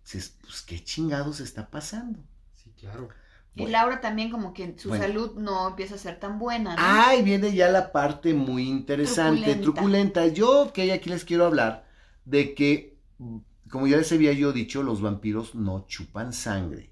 Dices, 0.05 0.39
pues 0.43 0.63
qué 0.63 0.83
chingados 0.85 1.41
está 1.41 1.71
pasando. 1.71 2.21
Sí, 2.55 2.73
claro. 2.79 3.09
Y 3.55 3.63
Bueno. 3.63 3.73
Laura 3.73 4.01
también 4.01 4.31
como 4.31 4.53
que 4.55 4.79
su 4.79 4.91
Bueno. 4.91 5.05
salud 5.05 5.35
no 5.37 5.69
empieza 5.69 5.95
a 5.97 5.99
ser 5.99 6.19
tan 6.21 6.39
buena, 6.39 6.77
¿no? 6.79 6.83
Ahí 6.85 7.23
viene 7.23 7.53
ya 7.55 7.71
la 7.71 7.93
parte 7.93 8.35
muy 8.35 8.69
interesante, 8.69 9.55
Truculenta. 9.55 9.63
truculenta. 9.63 10.27
Yo 10.29 10.73
que 10.73 10.93
aquí 10.93 11.11
les 11.11 11.25
quiero 11.25 11.47
hablar 11.47 11.87
de 12.25 12.55
que, 12.55 12.99
como 13.71 13.87
ya 13.87 13.99
les 13.99 14.11
había 14.13 14.33
yo 14.33 14.53
dicho, 14.53 14.83
los 14.83 15.01
vampiros 15.03 15.55
no 15.55 15.87
chupan 15.87 16.33
sangre, 16.33 16.91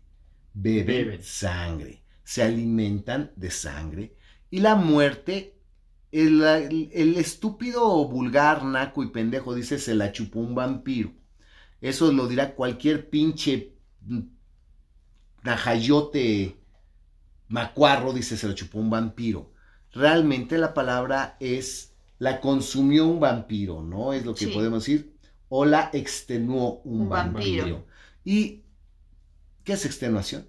beben, 0.54 0.86
Beben. 0.86 1.22
sangre, 1.22 2.02
se 2.24 2.42
alimentan 2.42 3.32
de 3.36 3.50
sangre 3.50 4.16
y 4.50 4.60
la 4.60 4.76
muerte, 4.76 5.56
el, 6.12 6.42
el- 6.42 6.90
el 6.92 7.16
estúpido, 7.16 8.06
vulgar, 8.08 8.64
naco 8.64 9.02
y 9.04 9.08
pendejo 9.10 9.54
dice 9.54 9.78
se 9.78 9.94
la 9.94 10.12
chupó 10.12 10.40
un 10.40 10.54
vampiro. 10.54 11.12
Eso 11.80 12.12
lo 12.12 12.28
dirá 12.28 12.54
cualquier 12.54 13.10
pinche 13.10 13.74
mm, 14.02 14.20
najayote 15.42 16.56
macuarro, 17.48 18.12
dice 18.12 18.36
se 18.36 18.48
la 18.48 18.54
chupó 18.54 18.78
un 18.78 18.90
vampiro. 18.90 19.52
Realmente 19.92 20.58
la 20.58 20.72
palabra 20.74 21.36
es 21.40 21.92
la 22.18 22.40
consumió 22.40 23.06
un 23.06 23.18
vampiro, 23.20 23.82
¿no? 23.82 24.12
Es 24.12 24.24
lo 24.24 24.34
que 24.34 24.46
Sí. 24.46 24.52
podemos 24.52 24.84
decir. 24.84 25.16
O 25.48 25.64
la 25.64 25.90
extenuó 25.92 26.80
un, 26.84 27.02
Un 27.02 27.08
vampiro. 27.08 27.62
vampiro. 27.64 27.86
¿Y 28.24 28.62
qué 29.64 29.72
es 29.72 29.84
extenuación? 29.86 30.46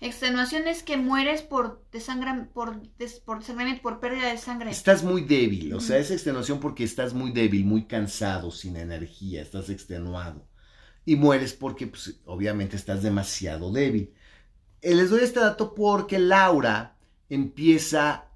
Extenuación 0.00 0.66
es 0.66 0.82
que 0.82 0.96
mueres 0.96 1.42
por 1.42 1.84
desangra, 1.92 2.48
por, 2.54 2.80
des- 2.96 3.20
por 3.20 3.40
desangramiento, 3.40 3.82
por 3.82 4.00
pérdida 4.00 4.28
de 4.30 4.38
sangre. 4.38 4.70
Estás 4.70 5.02
muy 5.04 5.22
débil, 5.22 5.74
o 5.74 5.80
sea, 5.80 5.98
es 5.98 6.10
extenuación 6.10 6.58
porque 6.60 6.84
estás 6.84 7.12
muy 7.12 7.32
débil, 7.32 7.64
muy 7.66 7.84
cansado, 7.86 8.50
sin 8.50 8.76
energía, 8.76 9.42
estás 9.42 9.68
extenuado. 9.68 10.46
Y 11.10 11.16
mueres 11.16 11.52
porque, 11.54 11.88
pues, 11.88 12.20
obviamente 12.24 12.76
estás 12.76 13.02
demasiado 13.02 13.72
débil. 13.72 14.14
Eh, 14.80 14.94
les 14.94 15.10
doy 15.10 15.22
este 15.24 15.40
dato 15.40 15.74
porque 15.74 16.18
Laura 16.20 16.96
empieza 17.28 18.26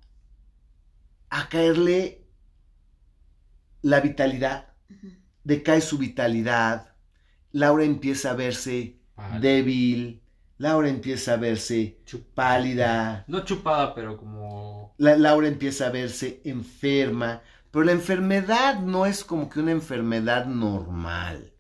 a 1.31 1.49
caerle 1.49 2.25
la 3.83 4.01
vitalidad, 4.01 4.73
decae 5.45 5.81
su 5.81 5.99
vitalidad. 5.99 6.95
Laura 7.53 7.85
empieza 7.85 8.31
a 8.33 8.35
verse 8.35 8.99
débil, 9.41 10.21
Laura 10.59 10.89
empieza 10.89 11.35
a 11.35 11.37
verse 11.37 12.01
Chup- 12.05 12.25
pálida, 12.35 13.25
No 13.29 13.45
chupada, 13.45 13.95
pero 13.95 14.17
como. 14.17 14.95
la, 14.99 15.17
Laura 15.17 15.47
empieza 15.47 15.87
a 15.87 15.91
verse 15.91 16.41
enferma, 16.45 17.41
pero 17.71 17.85
la 17.85 17.93
enfermedad 17.93 18.81
no 18.81 19.07
es 19.07 19.23
como 19.23 19.49
que 19.49 19.61
una 19.61 19.71
enfermedad 19.71 20.47
normal, 20.47 21.53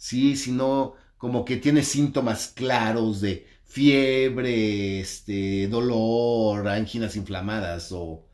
sí, 0.00 0.36
sino 0.36 0.94
como 1.18 1.44
que 1.44 1.56
tiene 1.58 1.82
síntomas 1.84 2.48
claros 2.48 3.20
de 3.20 3.46
fiebre, 3.64 5.00
este, 5.00 5.68
dolor, 5.68 6.68
anginas 6.68 7.16
inflamadas 7.16 7.92
o 7.92 8.26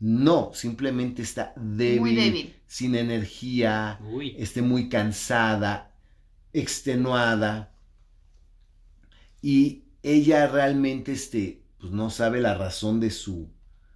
no, 0.00 0.52
simplemente 0.54 1.22
está 1.22 1.52
débil, 1.56 2.00
Muy 2.00 2.14
débil. 2.14 2.54
sin 2.66 2.94
energía, 2.96 4.00
Uy. 4.12 4.34
esté 4.38 4.62
muy 4.62 4.88
cansada, 4.90 5.94
extenuada 6.52 7.74
y 9.42 9.84
ella 10.02 10.46
realmente 10.46 11.12
este 11.12 11.62
pues 11.78 11.92
no 11.92 12.10
sabe 12.10 12.40
la 12.40 12.54
razón 12.54 13.00
de 13.00 13.10
su 13.10 13.50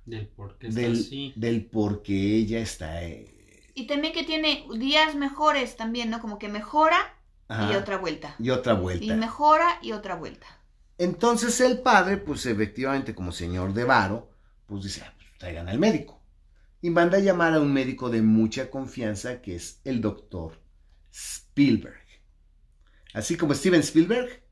Del 0.07 0.27
por 0.29 0.59
qué 0.59 0.69
está 0.69 0.81
del, 0.81 0.93
así. 0.93 1.33
del 1.37 1.66
por 1.66 2.03
qué 2.03 2.37
ella 2.37 2.61
está 2.61 3.05
eh, 3.05 3.38
Y 3.79 3.87
también 3.87 4.12
que 4.12 4.24
tiene 4.24 4.66
días 4.76 5.14
mejores 5.14 5.76
también, 5.76 6.11
¿no? 6.11 6.20
Como 6.20 6.39
que 6.39 6.49
mejora 6.49 6.99
y 7.70 7.74
otra 7.76 7.97
vuelta. 7.97 8.35
y 8.39 8.51
otra 8.51 8.74
Y 8.74 8.76
vuelta. 8.76 9.14
mejora 9.16 9.79
y 9.83 9.93
otra 9.93 10.16
vuelta. 10.16 10.47
Entonces 10.99 11.61
el 11.61 11.79
padre, 11.81 12.16
pues 12.16 12.45
efectivamente 12.47 13.14
como 13.14 13.31
señor 13.33 13.72
de 13.72 13.85
varo, 13.85 14.31
pues 14.66 14.83
dice, 14.85 15.03
"Ah, 15.07 15.14
pues, 15.16 15.29
traigan 15.39 15.68
al 15.68 15.79
médico. 15.79 16.20
Y 16.83 16.91
manda 16.91 17.18
a 17.18 17.20
llamar 17.20 17.55
a 17.55 17.61
un 17.61 17.72
médico 17.72 18.11
de 18.11 18.20
mucha 18.22 18.68
confianza 18.70 19.41
que 19.41 19.55
es 19.57 19.81
el 19.85 20.01
doctor 20.01 20.61
Spielberg. 21.12 22.05
Así 23.14 23.37
como 23.37 23.55
Steven 23.55 23.81
Spielberg, 23.81 24.43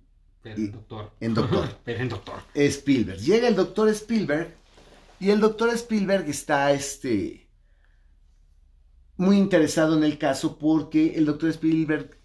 Pero 0.43 0.61
y- 0.61 0.64
en 0.66 0.72
doctor. 0.72 1.12
en 1.20 1.35
doctor. 1.35 1.68
pero 1.85 2.01
en 2.01 2.09
doctor. 2.09 2.43
Spielberg. 2.55 3.18
Llega 3.18 3.49
el 3.49 3.57
doctor 3.57 3.89
Spielberg 3.89 4.55
y 5.20 5.31
el 5.31 5.41
doctor 5.41 5.68
Spielberg 5.74 6.29
está 6.29 6.70
este 6.72 7.46
muy 9.17 9.37
interesado 9.39 9.97
en 9.97 10.05
el 10.05 10.19
caso 10.19 10.59
porque 10.59 11.14
el 11.17 11.27
doctor 11.27 11.51
Spielberg 11.51 12.19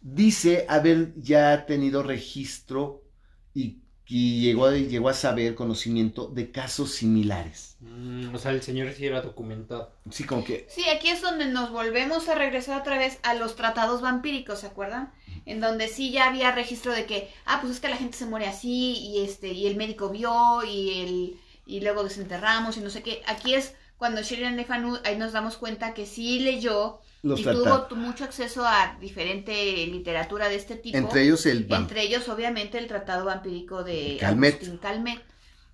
dice 0.00 0.66
haber 0.68 1.14
ya 1.20 1.66
tenido 1.66 2.02
registro 2.02 3.02
y, 3.54 3.82
y 4.06 4.40
llegó, 4.42 4.66
a, 4.66 4.72
llegó 4.72 5.08
a 5.08 5.14
saber 5.14 5.54
conocimiento 5.54 6.28
de 6.28 6.50
casos 6.52 6.92
similares. 6.92 7.76
Mm, 7.80 8.34
o 8.34 8.38
sea, 8.38 8.52
el 8.52 8.62
señor 8.62 8.92
sí 8.92 9.06
era 9.06 9.22
documentado. 9.22 9.92
Sí, 10.10 10.24
como 10.24 10.44
que 10.44 10.66
Sí, 10.68 10.88
aquí 10.88 11.08
es 11.08 11.22
donde 11.22 11.46
nos 11.46 11.70
volvemos 11.70 12.28
a 12.28 12.34
regresar 12.34 12.80
otra 12.80 12.98
vez 12.98 13.18
a 13.22 13.34
los 13.34 13.56
tratados 13.56 14.00
vampíricos, 14.02 14.60
¿se 14.60 14.66
acuerdan? 14.66 15.12
En 15.44 15.60
donde 15.60 15.88
sí 15.88 16.10
ya 16.10 16.28
había 16.28 16.52
registro 16.52 16.92
de 16.92 17.06
que, 17.06 17.30
ah, 17.44 17.58
pues 17.60 17.74
es 17.74 17.80
que 17.80 17.88
la 17.88 17.96
gente 17.96 18.16
se 18.16 18.26
muere 18.26 18.46
así 18.46 18.92
y 18.98 19.24
este 19.24 19.52
y 19.52 19.66
el 19.66 19.76
médico 19.76 20.10
vio 20.10 20.64
y 20.64 21.00
el 21.00 21.40
y 21.66 21.80
luego 21.80 22.04
desenterramos 22.04 22.76
y 22.76 22.80
no 22.80 22.90
sé 22.90 23.02
qué. 23.02 23.22
Aquí 23.26 23.54
es 23.54 23.74
cuando 23.98 24.22
Sheridan 24.22 24.56
Le 24.56 24.64
Fanu 24.64 24.98
ahí 25.04 25.16
nos 25.16 25.32
damos 25.32 25.56
cuenta 25.56 25.94
que 25.94 26.06
sí 26.06 26.40
leyó 26.40 27.00
los 27.22 27.40
y 27.40 27.44
tuvo 27.44 27.62
tratados. 27.62 27.98
mucho 27.98 28.24
acceso 28.24 28.64
a 28.66 28.96
diferente 29.00 29.86
literatura 29.86 30.48
de 30.48 30.56
este 30.56 30.76
tipo. 30.76 30.96
Entre 30.98 31.22
ellos 31.22 31.44
el 31.46 31.66
vamp- 31.66 31.82
Entre 31.82 32.02
ellos, 32.02 32.28
obviamente, 32.28 32.78
el 32.78 32.86
tratado 32.86 33.24
vampírico 33.24 33.82
de 33.84 34.16
Calmet. 34.20 34.54
Agustín 34.56 34.78
Calmet. 34.78 35.22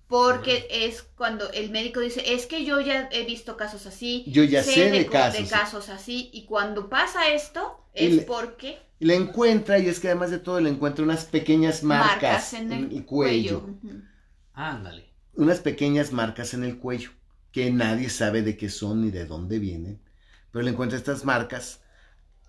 Porque 0.07 0.67
es 0.69 1.01
cuando 1.01 1.49
el 1.53 1.71
médico 1.71 1.99
dice, 1.99 2.33
es 2.33 2.45
que 2.45 2.65
yo 2.65 2.79
ya 2.79 3.09
he 3.11 3.25
visto 3.25 3.57
casos 3.57 3.87
así. 3.87 4.23
Yo 4.27 4.43
ya 4.43 4.61
sé 4.63 4.91
de 4.91 5.07
casos. 5.07 5.49
casos 5.49 5.89
así. 5.89 6.29
Y 6.33 6.45
cuando 6.45 6.87
pasa 6.89 7.29
esto, 7.33 7.79
Y 7.95 8.05
es 8.07 8.13
le- 8.17 8.21
porque 8.23 8.77
Y 8.99 9.05
le 9.05 9.15
encuentra, 9.15 9.79
y 9.79 9.87
es 9.87 9.99
que 9.99 10.07
además 10.09 10.29
de 10.29 10.37
todo 10.39 10.59
le 10.61 10.69
encuentra 10.69 11.03
unas 11.03 11.25
pequeñas 11.25 11.81
marcas, 11.83 12.21
marcas 12.21 12.53
en 12.53 12.71
el, 12.73 13.05
cuello. 13.05 13.67
Ándale. 14.53 15.09
unas 15.35 15.59
pequeñas 15.61 16.11
marcas 16.11 16.53
en 16.53 16.63
el 16.63 16.77
cuello, 16.77 17.09
que 17.53 17.71
nadie 17.71 18.09
sabe 18.09 18.41
de 18.41 18.57
qué 18.57 18.69
son 18.69 19.01
ni 19.03 19.11
de 19.11 19.25
dónde 19.25 19.59
vienen, 19.59 20.01
pero 20.51 20.65
le 20.65 20.71
encuentra 20.71 20.97
estas 20.97 21.23
marcas. 21.23 21.81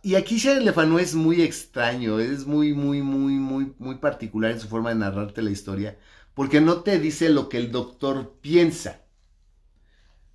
Y 0.02 0.16
aquí 0.16 0.38
Sheridan 0.38 0.64
Le 0.64 0.72
Fanu 0.72 0.98
es 0.98 1.14
muy 1.14 1.42
extraño, 1.42 2.18
es 2.18 2.46
muy, 2.46 2.72
muy, 2.72 3.02
muy, 3.02 3.34
muy, 3.34 3.74
muy 3.78 3.96
particular 3.96 4.50
en 4.50 4.60
su 4.60 4.68
forma 4.68 4.88
de 4.88 4.96
narrarte 4.96 5.42
la 5.42 5.50
historia, 5.50 5.98
porque 6.32 6.60
no 6.60 6.82
te 6.82 6.98
dice 6.98 7.28
lo 7.28 7.48
que 7.50 7.58
el 7.58 7.70
doctor 7.70 8.38
piensa. 8.40 9.02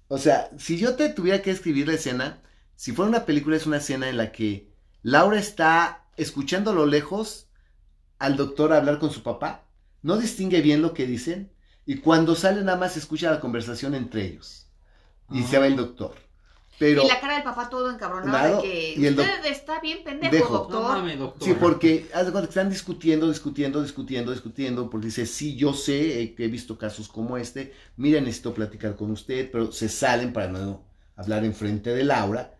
O 0.07 0.19
sea, 0.19 0.49
si 0.57 0.77
yo 0.77 0.95
te 0.95 1.09
tuviera 1.09 1.41
que 1.41 1.51
escribir 1.51 1.87
la 1.87 1.95
escena, 1.95 2.41
si 2.75 2.91
fuera 2.91 3.09
una 3.09 3.25
película 3.25 3.57
es 3.57 3.65
una 3.65 3.77
escena 3.77 4.07
en 4.07 4.17
la 4.17 4.31
que 4.31 4.71
Laura 5.01 5.39
está 5.39 6.05
escuchando 6.15 6.71
a 6.71 6.75
lo 6.75 6.85
lejos 6.85 7.49
al 8.19 8.37
doctor 8.37 8.73
hablar 8.73 8.99
con 8.99 9.11
su 9.11 9.23
papá, 9.23 9.65
no 10.03 10.17
distingue 10.17 10.61
bien 10.61 10.81
lo 10.83 10.93
que 10.93 11.07
dicen, 11.07 11.51
y 11.91 11.97
cuando 11.97 12.35
sale 12.35 12.61
nada 12.63 12.77
más 12.77 12.97
escucha 12.97 13.31
la 13.31 13.39
conversación 13.39 13.95
entre 13.95 14.25
ellos. 14.25 14.67
Y 15.31 15.41
Ah. 15.43 15.47
se 15.49 15.57
va 15.57 15.65
el 15.67 15.75
doctor. 15.75 16.13
Pero, 16.77 17.03
y 17.03 17.07
la 17.07 17.19
cara 17.19 17.33
del 17.33 17.43
papá 17.43 17.67
todo 17.69 17.89
encabronado 17.91 18.31
Nado, 18.31 18.61
de 18.61 18.69
que 18.69 18.93
y 18.97 19.05
el 19.07 19.19
usted 19.19 19.45
está 19.47 19.79
bien 19.81 20.03
pendejo, 20.03 20.33
Dejo. 20.35 20.53
No 20.53 20.59
doctor. 20.59 20.97
mames, 20.97 21.17
doctor. 21.19 21.47
sí, 21.47 21.55
porque 21.59 22.07
haz 22.13 22.25
de 22.27 22.31
cuenta 22.31 22.47
que 22.47 22.51
están 22.51 22.69
discutiendo, 22.69 23.27
discutiendo, 23.27 23.81
discutiendo, 23.81 24.31
discutiendo, 24.31 24.89
porque 24.89 25.07
dice, 25.07 25.25
sí, 25.25 25.55
yo 25.57 25.73
sé 25.73 26.21
eh, 26.21 26.35
que 26.35 26.45
he 26.45 26.47
visto 26.47 26.77
casos 26.77 27.07
como 27.09 27.37
este, 27.37 27.73
mira, 27.97 28.21
necesito 28.21 28.53
platicar 28.53 28.95
con 28.95 29.11
usted, 29.11 29.49
pero 29.51 29.71
se 29.71 29.89
salen 29.89 30.31
para 30.31 30.47
no 30.47 30.83
hablar 31.17 31.43
enfrente 31.43 31.89
de 31.89 32.03
Laura. 32.03 32.53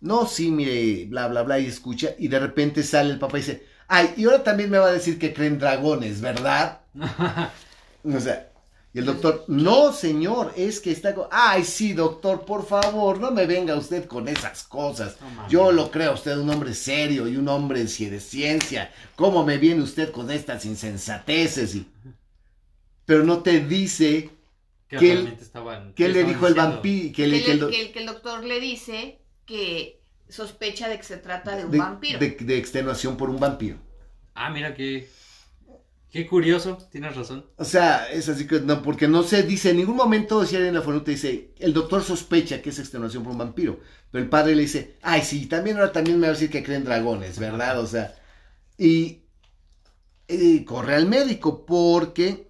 No, 0.00 0.26
sí, 0.26 0.50
mire, 0.52 1.04
bla, 1.06 1.26
bla, 1.28 1.42
bla, 1.42 1.58
y 1.58 1.66
escucha, 1.66 2.14
y 2.18 2.28
de 2.28 2.38
repente 2.38 2.82
sale 2.84 3.10
el 3.10 3.18
papá 3.18 3.38
y 3.38 3.40
dice, 3.42 3.66
ay, 3.88 4.14
y 4.16 4.24
ahora 4.24 4.44
también 4.44 4.70
me 4.70 4.78
va 4.78 4.86
a 4.86 4.92
decir 4.92 5.18
que 5.18 5.34
creen 5.34 5.58
dragones, 5.58 6.20
¿verdad? 6.20 6.80
O 8.04 8.20
sea, 8.20 8.48
y 8.98 9.00
el 9.00 9.06
doctor, 9.06 9.44
no, 9.48 9.92
señor, 9.92 10.52
es 10.56 10.80
que 10.80 10.90
está... 10.90 11.14
Ay, 11.30 11.62
sí, 11.64 11.92
doctor, 11.92 12.44
por 12.44 12.66
favor, 12.66 13.20
no 13.20 13.30
me 13.30 13.46
venga 13.46 13.76
usted 13.76 14.06
con 14.06 14.26
esas 14.28 14.64
cosas. 14.64 15.16
No 15.20 15.30
mames. 15.30 15.52
Yo 15.52 15.70
lo 15.72 15.90
creo, 15.90 16.14
usted 16.14 16.36
un 16.36 16.50
hombre 16.50 16.74
serio 16.74 17.28
y 17.28 17.36
un 17.36 17.48
hombre 17.48 17.80
de 17.84 18.20
ciencia. 18.20 18.92
¿Cómo 19.16 19.44
me 19.44 19.58
viene 19.58 19.82
usted 19.82 20.10
con 20.10 20.30
estas 20.30 20.64
insensateces? 20.64 21.74
Y- 21.74 21.86
Pero 23.04 23.24
no 23.24 23.42
te 23.42 23.60
dice 23.60 24.30
que 24.88 24.96
que 24.98 25.12
él- 25.12 25.36
estaban. 25.40 25.92
qué 25.94 26.04
que 26.06 26.08
le 26.10 26.24
dijo 26.24 26.46
el 26.46 26.54
vampiro. 26.54 27.08
Que 27.14 27.22
Que, 27.22 27.26
le, 27.28 27.36
el- 27.38 27.44
que 27.44 27.52
el 27.52 27.58
do- 27.60 27.68
que 27.70 27.80
el, 27.82 27.92
que 27.92 27.98
el 28.00 28.06
doctor 28.06 28.44
le 28.44 28.60
dice 28.60 29.18
que 29.46 30.00
sospecha 30.28 30.88
de 30.88 30.96
que 30.98 31.04
se 31.04 31.16
trata 31.16 31.56
de 31.56 31.64
un 31.64 31.70
de, 31.70 31.78
vampiro. 31.78 32.18
de- 32.18 32.30
de 32.40 32.58
extenuación 32.58 33.16
por 33.16 33.30
un 33.30 33.38
vampiro. 33.40 33.76
Ah, 34.34 34.50
mira 34.50 34.74
qué. 34.74 35.08
Qué 36.10 36.26
curioso, 36.26 36.78
tienes 36.90 37.14
razón. 37.16 37.44
O 37.56 37.64
sea, 37.64 38.10
es 38.10 38.28
así 38.28 38.46
que 38.46 38.60
no, 38.60 38.82
porque 38.82 39.08
no 39.08 39.22
se 39.22 39.42
dice 39.42 39.70
en 39.70 39.76
ningún 39.78 39.96
momento, 39.96 40.44
si 40.46 40.56
alguien 40.56 40.70
en 40.70 40.74
la 40.76 40.82
fonuta 40.82 41.10
dice, 41.10 41.52
el 41.58 41.74
doctor 41.74 42.02
sospecha 42.02 42.62
que 42.62 42.70
es 42.70 42.78
extenuación 42.78 43.22
por 43.22 43.32
un 43.32 43.38
vampiro. 43.38 43.80
Pero 44.10 44.24
el 44.24 44.30
padre 44.30 44.54
le 44.54 44.62
dice, 44.62 44.96
ay, 45.02 45.22
sí, 45.22 45.46
también 45.46 45.76
ahora 45.76 45.92
también 45.92 46.18
me 46.18 46.26
va 46.26 46.32
a 46.32 46.34
decir 46.34 46.50
que 46.50 46.62
creen 46.62 46.84
dragones, 46.84 47.38
¿verdad? 47.38 47.78
O 47.80 47.86
sea, 47.86 48.14
y, 48.78 49.22
y 50.28 50.64
corre 50.64 50.94
al 50.94 51.06
médico 51.08 51.66
porque 51.66 52.48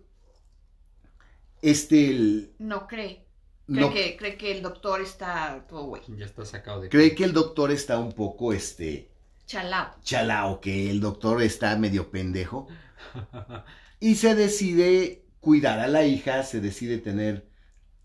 este, 1.63 2.11
el- 2.11 2.53
No 2.59 2.87
cree. 2.87 3.25
Cree, 3.71 3.81
no, 3.81 3.93
que, 3.93 4.17
cree 4.17 4.37
que 4.39 4.53
el 4.53 4.63
doctor 4.63 5.03
está 5.03 5.67
todo 5.69 5.85
güey. 5.85 6.03
Ya 6.17 6.25
está 6.25 6.45
sacado 6.45 6.81
de. 6.81 6.89
cree 6.89 7.15
que 7.15 7.25
el 7.25 7.33
doctor 7.35 7.71
está 7.71 7.99
un 7.99 8.13
poco, 8.13 8.53
este, 8.55 9.11
Chalao. 9.47 9.91
chalao, 10.03 10.61
que 10.61 10.89
el 10.91 11.01
doctor 11.01 11.43
está 11.43 11.77
medio 11.77 12.11
pendejo. 12.11 12.69
Y 14.01 14.15
se 14.17 14.35
decide 14.35 15.27
cuidar 15.41 15.81
a 15.81 15.89
la 15.89 16.05
hija, 16.07 16.43
se 16.45 16.61
decide 16.61 16.99
tener, 16.99 17.49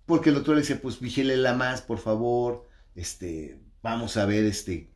porque 0.06 0.30
el 0.30 0.36
doctor 0.36 0.56
le 0.56 0.62
dice, 0.62 0.76
pues 0.78 1.00
vigílela 1.00 1.54
más, 1.56 1.82
por 1.82 2.00
favor, 2.00 2.68
este, 2.96 3.60
vamos 3.82 4.18
a 4.18 4.26
ver, 4.26 4.46
este, 4.46 4.92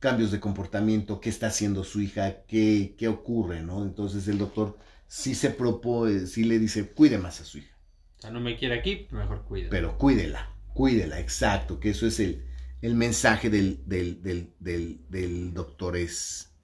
cambios 0.00 0.30
de 0.32 0.40
comportamiento, 0.40 1.20
qué 1.20 1.30
está 1.30 1.48
haciendo 1.48 1.84
su 1.84 2.00
hija, 2.00 2.44
qué, 2.46 2.94
qué 2.98 3.08
ocurre, 3.08 3.62
¿no? 3.62 3.82
Entonces 3.84 4.28
el 4.28 4.38
doctor 4.38 4.78
sí 5.08 5.34
se 5.34 5.50
propone, 5.50 6.26
sí 6.26 6.44
le 6.44 6.58
dice, 6.58 6.92
cuide 6.92 7.18
más 7.18 7.40
a 7.40 7.44
su 7.44 7.58
hija, 7.58 7.76
O 8.18 8.20
sea, 8.22 8.30
no 8.30 8.40
me 8.40 8.56
quiere 8.56 8.78
aquí, 8.78 9.08
mejor 9.10 9.44
cuida. 9.44 9.68
pero 9.68 9.98
cuídela, 9.98 10.56
cuídela, 10.72 11.20
exacto, 11.20 11.80
que 11.80 11.90
eso 11.90 12.06
es 12.06 12.20
el, 12.20 12.44
el 12.80 12.94
mensaje 12.94 13.50
del, 13.50 13.82
del, 13.86 14.22
del, 14.22 14.54
del, 14.58 15.00
del 15.08 15.54
doctor 15.54 15.96
es, 15.96 16.54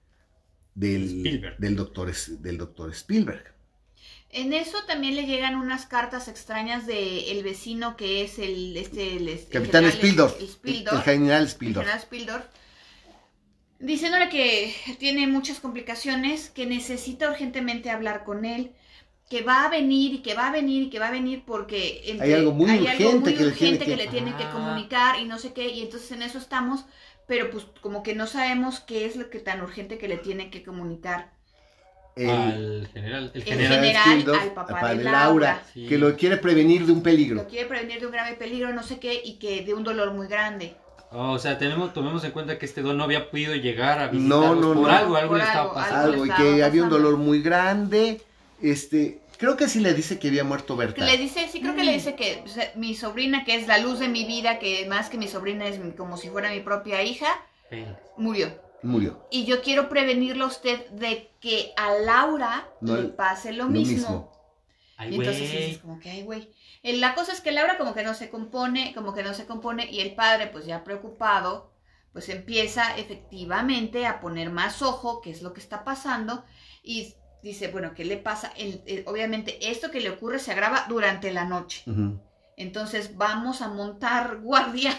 del, 0.75 1.05
Spielberg. 1.05 1.57
del 1.57 1.75
doctor 1.75 2.09
es, 2.09 2.41
del 2.43 2.57
doctor 2.57 2.91
Spielberg. 2.91 3.53
En 4.29 4.51
eso 4.53 4.77
también 4.85 5.15
le 5.15 5.25
llegan 5.25 5.55
unas 5.55 5.85
cartas 5.85 6.27
extrañas 6.27 6.85
de 6.85 7.31
el 7.31 7.43
vecino 7.43 7.95
que 7.95 8.21
es 8.21 8.37
el 8.37 8.75
este 8.75 9.15
el, 9.15 9.29
el 9.29 9.39
Capitán 9.49 9.83
general 9.85 9.91
Spildorf. 9.93 10.35
el 10.37 10.43
El, 10.43 10.49
Spildorf, 10.49 10.97
el 10.97 11.03
general 11.03 11.43
el 11.43 11.49
Spildorf. 11.49 11.85
general 11.85 12.01
Spildorf, 12.03 12.45
diciéndole 13.79 14.29
que 14.29 14.75
tiene 14.99 15.27
muchas 15.27 15.59
complicaciones, 15.59 16.49
que 16.49 16.65
necesita 16.65 17.29
urgentemente 17.29 17.89
hablar 17.89 18.23
con 18.23 18.45
él, 18.45 18.71
que 19.29 19.41
va 19.41 19.65
a 19.65 19.69
venir 19.69 20.13
y 20.13 20.17
que 20.19 20.33
va 20.33 20.47
a 20.49 20.51
venir 20.51 20.83
y 20.83 20.89
que 20.89 20.99
va 20.99 21.07
a 21.07 21.11
venir 21.11 21.43
porque 21.45 22.01
entre- 22.05 22.27
Hay 22.27 22.33
algo 22.33 22.51
muy 22.51 22.69
hay 22.69 22.81
urgente 22.81 23.33
que 23.33 23.43
le 23.45 23.51
tiene 23.51 23.73
urgente 23.77 23.85
que- 23.85 23.95
le 23.95 24.07
tiene 24.07 24.35
que 24.37 24.43
Ah. 24.43 24.51
comunicar 24.51 25.19
y 25.19 25.25
no 25.25 25.39
sé 25.39 25.53
qué, 25.53 25.69
y 25.69 25.81
entonces 25.81 26.11
en 26.11 26.21
eso 26.21 26.37
estamos, 26.37 26.85
pero 27.27 27.49
pues 27.51 27.65
como 27.81 28.03
que 28.03 28.15
no 28.15 28.27
sabemos 28.27 28.79
qué 28.79 29.05
es 29.05 29.15
lo 29.15 29.29
que 29.29 29.39
tan 29.39 29.61
urgente 29.61 29.97
que 29.97 30.07
le 30.07 30.17
tiene 30.17 30.49
que 30.49 30.63
comunicar. 30.63 31.31
El, 32.15 32.29
al 32.29 32.87
general. 32.93 33.31
El 33.33 33.41
El 33.41 33.47
general. 33.67 34.35
al 34.39 34.51
papá 34.53 34.67
papá 34.73 34.93
de 34.95 35.03
Laura. 35.03 35.19
Laura, 35.25 35.63
Sí. 35.73 35.85
que 35.87 35.97
lo 35.97 36.15
quiere 36.15 36.37
prevenir 36.37 36.85
de 36.85 36.93
un 36.93 37.03
peligro. 37.03 37.35
Lo 37.43 37.47
quiere 37.47 37.67
prevenir 37.67 37.99
de 37.99 38.05
un 38.05 38.11
grave 38.13 38.35
peligro, 38.35 38.71
no 38.73 38.83
sé 38.83 38.99
qué, 38.99 39.21
y 39.23 39.37
que 39.37 39.65
de 39.65 39.73
un 39.73 39.83
dolor 39.83 40.13
muy 40.13 40.27
grande. 40.27 40.75
Oh, 41.11 41.31
o 41.31 41.39
sea, 41.39 41.57
tenemos, 41.57 41.93
tomemos 41.93 42.23
en 42.23 42.31
cuenta 42.31 42.57
que 42.57 42.65
este 42.65 42.81
don 42.81 42.97
no 42.97 43.03
había 43.03 43.29
podido 43.29 43.53
llegar 43.55 43.99
a 43.99 44.05
No, 44.07 44.11
visitarlos 44.13 44.59
no, 44.59 44.73
por 44.81 44.91
no. 44.91 44.97
algo, 44.97 45.15
algo 45.17 45.29
Por 45.29 45.37
le 45.39 45.43
estaba 45.43 45.61
algo, 45.63 45.73
pasando. 45.73 46.01
algo. 46.11 46.23
Algo, 46.23 46.25
y 46.25 46.29
que 46.55 46.63
había 46.63 46.83
un 46.83 46.89
dolor 46.89 47.17
muy 47.17 47.41
grande. 47.41 48.21
Este, 48.61 49.19
creo 49.37 49.57
que 49.57 49.67
sí 49.67 49.79
le 49.79 49.93
dice 49.93 50.19
que 50.19 50.27
había 50.29 50.43
muerto 50.43 50.75
Berta. 50.75 51.05
Le 51.05 51.17
dice, 51.17 51.47
sí 51.47 51.61
creo 51.61 51.75
que 51.75 51.83
le 51.83 51.93
dice 51.93 52.15
que 52.15 52.41
o 52.45 52.47
sea, 52.47 52.71
mi 52.75 52.95
sobrina, 52.95 53.43
que 53.45 53.55
es 53.55 53.67
la 53.67 53.77
luz 53.77 53.99
de 53.99 54.07
mi 54.07 54.25
vida, 54.25 54.59
que 54.59 54.85
más 54.87 55.09
que 55.09 55.17
mi 55.17 55.27
sobrina 55.27 55.67
es 55.67 55.79
mi- 55.79 55.91
como 55.93 56.17
si 56.17 56.29
fuera 56.29 56.49
mi 56.51 56.59
propia 56.61 57.03
hija, 57.03 57.27
murió. 58.17 58.63
Murió. 58.83 59.25
Y 59.31 59.45
yo 59.45 59.61
quiero 59.63 59.89
prevenirlo 59.89 60.45
a 60.45 60.49
usted 60.49 60.87
de 60.91 61.31
que 61.39 61.73
a 61.75 61.93
Laura 61.93 62.69
No, 62.81 62.95
le 62.97 63.09
pase 63.09 63.51
lo, 63.51 63.63
lo 63.65 63.69
mismo. 63.71 63.95
mismo. 63.95 64.31
Ay, 64.97 65.11
Y 65.11 65.15
entonces 65.15 65.51
dices 65.51 65.77
como 65.79 65.99
que, 65.99 66.09
ay, 66.11 66.23
güey. 66.23 66.49
La 66.83 67.15
cosa 67.15 67.33
es 67.33 67.41
que 67.41 67.51
Laura 67.51 67.77
como 67.77 67.95
que 67.95 68.03
no 68.03 68.13
se 68.13 68.29
compone, 68.29 68.93
como 68.93 69.13
que 69.13 69.23
no 69.23 69.33
se 69.33 69.45
compone, 69.47 69.89
y 69.89 70.01
el 70.01 70.13
padre, 70.13 70.47
pues 70.47 70.65
ya 70.67 70.83
preocupado, 70.83 71.71
pues 72.13 72.29
empieza 72.29 72.95
efectivamente 72.95 74.05
a 74.05 74.21
poner 74.21 74.51
más 74.51 74.81
ojo, 74.81 75.19
qué 75.21 75.31
es 75.31 75.41
lo 75.41 75.51
que 75.53 75.59
está 75.59 75.83
pasando, 75.83 76.45
y 76.83 77.15
dice, 77.45 77.69
bueno, 77.69 77.93
¿qué 77.95 78.05
le 78.05 78.17
pasa? 78.17 78.51
El- 78.57 79.03
obviamente 79.07 79.69
esto 79.71 79.91
que 79.91 80.01
le 80.01 80.09
ocurre 80.11 80.39
se 80.39 80.51
agrava 80.51 80.85
durante 80.89 81.31
la 81.31 81.45
noche. 81.45 81.85
Entonces 82.57 83.17
vamos 83.17 83.61
a 83.61 83.69
montar 83.69 84.37
guardia 84.41 84.93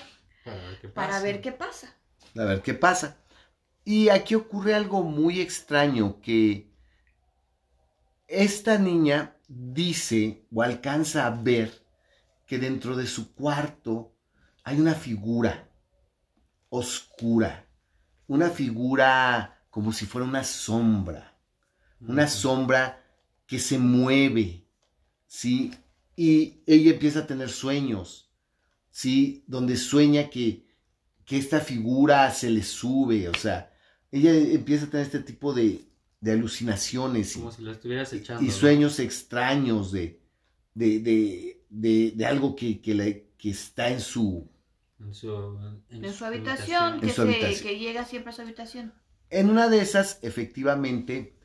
Para 0.44 0.57
ver 0.62 0.78
qué 0.80 0.88
para 0.94 1.14
pasa. 1.14 1.20
ver 1.20 1.40
qué 1.42 1.53
pasa. 1.53 1.88
A 2.38 2.44
ver 2.44 2.62
qué 2.62 2.74
pasa. 2.74 3.16
Y 3.84 4.11
aquí 4.11 4.34
ocurre 4.36 4.74
algo 4.74 5.03
muy 5.03 5.40
extraño 5.40 6.20
que 6.22 6.70
esta 8.28 8.78
niña 8.78 9.36
dice 9.49 10.47
o 10.55 10.62
alcanza 10.62 11.26
a 11.26 11.30
ver 11.30 11.68
que 12.47 12.59
dentro 12.59 12.97
de 12.97 13.07
su 13.07 13.34
cuarto 13.34 14.14
hay 14.64 14.80
una 14.80 14.94
figura 14.94 15.68
oscura, 16.70 17.66
una 18.28 18.51
figura 18.51 19.64
como 19.70 19.92
si 19.92 20.07
fuera 20.07 20.26
una 20.26 20.44
sombra, 20.44 21.36
una 22.01 22.28
sombra 22.28 23.03
que 23.47 23.59
se 23.59 23.78
mueve, 23.78 24.64
¿sí? 25.26 25.72
Y 26.16 26.61
ella 26.66 26.92
empieza 26.92 27.20
a 27.20 27.26
tener 27.26 27.51
sueños, 27.51 28.30
¿sí? 28.90 29.44
Donde 29.47 29.76
sueña 29.76 30.28
que, 30.30 30.66
que 31.24 31.36
esta 31.38 31.61
figura 31.61 32.30
se 32.32 32.51
le 32.51 32.62
sube, 32.62 33.28
o 33.28 33.34
sea, 33.34 33.72
ella 34.11 34.32
empieza 34.34 34.86
a 34.86 34.90
tener 34.90 35.07
este 35.07 35.20
tipo 35.20 35.53
de, 35.53 35.84
de 36.20 36.32
alucinaciones 36.32 37.36
y, 37.36 37.40
Como 37.40 37.53
si 37.53 37.62
lo 37.62 37.72
estuvieras 37.72 38.12
echando. 38.12 38.42
y 38.42 38.47
¿no? 38.47 38.53
sueños 38.53 38.99
extraños 38.99 39.92
de, 39.92 40.20
de, 40.74 41.01
de, 41.01 41.62
de- 41.68 42.12
de 42.16 42.26
algo 42.26 42.55
que, 42.57 42.80
que, 42.80 43.51
está 43.51 43.90
en 43.90 44.01
su, 44.01 44.49
En 44.99 45.14
su, 45.14 45.59
En 45.90 46.12
su 46.12 46.24
habitación, 46.24 47.01
que, 47.01 47.07
En 47.09 47.11
su 47.14 47.22
se- 47.22 47.22
habitación. 47.22 47.62
que 47.68 47.78
llega 47.78 48.05
siempre 48.05 48.30
a 48.32 48.34
su 48.34 48.42
habitación. 48.42 48.92
En 49.30 49.51
una 49.51 49.68
de 49.68 49.80
esas, 49.80 50.18
efectivamente, 50.22 51.36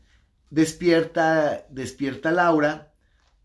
despierta, 0.51 1.65
despierta 1.71 2.31
Laura, 2.31 2.93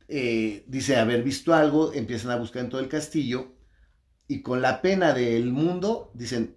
eh, 0.08 0.64
dice 0.68 0.96
haber 0.96 1.22
visto 1.22 1.54
algo, 1.54 1.92
empiezan 1.94 2.30
a 2.32 2.36
buscar 2.36 2.62
en 2.64 2.68
todo 2.70 2.80
el 2.82 2.88
castillo 2.88 3.54
y 4.28 4.42
con 4.42 4.60
la 4.60 4.82
pena 4.82 5.14
del 5.14 5.50
mundo 5.52 6.10
dicen, 6.14 6.56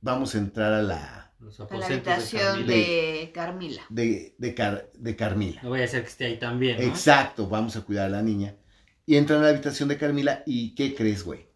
vamos 0.00 0.34
a 0.34 0.38
entrar 0.38 0.72
a 0.72 0.82
la 0.82 1.32
Los 1.40 1.58
A 1.60 1.64
la 1.64 1.88
de 1.88 1.94
habitación 1.94 2.42
Carmila. 2.42 2.72
de 2.74 3.30
Carmila. 3.34 3.82
de, 3.90 4.34
de, 4.38 4.54
Car- 4.54 4.90
de 4.94 5.16
Carmila. 5.16 5.60
No 5.62 5.70
vaya 5.70 5.84
a 5.84 5.88
ser 5.88 6.02
que 6.02 6.08
esté 6.08 6.24
ahí 6.26 6.38
también, 6.38 6.76
¿no? 6.78 6.84
Exacto, 6.84 7.48
vamos 7.48 7.74
a 7.76 7.80
cuidar 7.82 8.06
a 8.06 8.10
la 8.10 8.22
niña. 8.22 8.54
Y 9.04 9.16
entran 9.16 9.40
a 9.40 9.42
la 9.44 9.48
habitación 9.50 9.88
de 9.88 9.98
Carmila 9.98 10.42
y 10.46 10.74
¿qué 10.74 10.94
crees, 10.94 11.22
güey? 11.24 11.46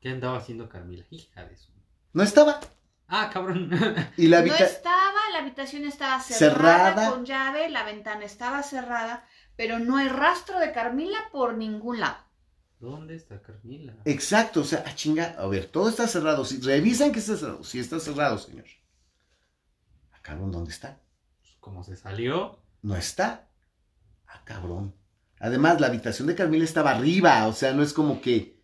¿Qué 0.00 0.08
andaba 0.10 0.38
haciendo 0.38 0.68
Carmila? 0.68 1.04
Hija 1.10 1.44
de 1.44 1.56
su... 1.56 1.70
No 2.12 2.22
estaba. 2.22 2.60
Ah, 3.08 3.30
cabrón. 3.32 3.70
Y 4.16 4.26
la 4.26 4.42
No 4.42 4.54
estaba, 4.54 5.30
la 5.32 5.38
habitación 5.38 5.84
estaba 5.84 6.20
cerrada, 6.20 6.94
Cerrada. 6.94 7.10
con 7.10 7.24
llave, 7.24 7.68
la 7.68 7.84
ventana 7.84 8.24
estaba 8.24 8.62
cerrada, 8.62 9.24
pero 9.56 9.78
no 9.78 9.96
hay 9.96 10.08
rastro 10.08 10.58
de 10.58 10.72
Carmila 10.72 11.18
por 11.30 11.54
ningún 11.54 12.00
lado. 12.00 12.18
¿Dónde 12.78 13.14
está 13.14 13.40
Carmila? 13.40 13.96
Exacto, 14.04 14.60
o 14.60 14.64
sea, 14.64 14.84
a 14.86 14.94
chinga, 14.94 15.34
a 15.38 15.46
ver, 15.46 15.66
todo 15.66 15.88
está 15.88 16.06
cerrado. 16.06 16.44
Si, 16.44 16.60
revisan 16.60 17.12
que 17.12 17.20
está 17.20 17.36
cerrado. 17.36 17.64
Si 17.64 17.78
está 17.78 17.98
cerrado, 18.00 18.38
señor. 18.38 18.66
Ah, 20.12 20.18
cabrón, 20.20 20.52
¿dónde 20.52 20.72
está? 20.72 21.00
Como 21.60 21.82
se 21.84 21.96
salió. 21.96 22.60
No 22.82 22.96
está. 22.96 23.48
Ah, 24.26 24.42
cabrón. 24.44 24.94
Además, 25.38 25.80
la 25.80 25.86
habitación 25.86 26.28
de 26.28 26.34
Carmila 26.34 26.64
estaba 26.64 26.90
arriba, 26.92 27.46
o 27.46 27.52
sea, 27.52 27.72
no 27.72 27.82
es 27.82 27.92
como 27.92 28.20
que 28.20 28.62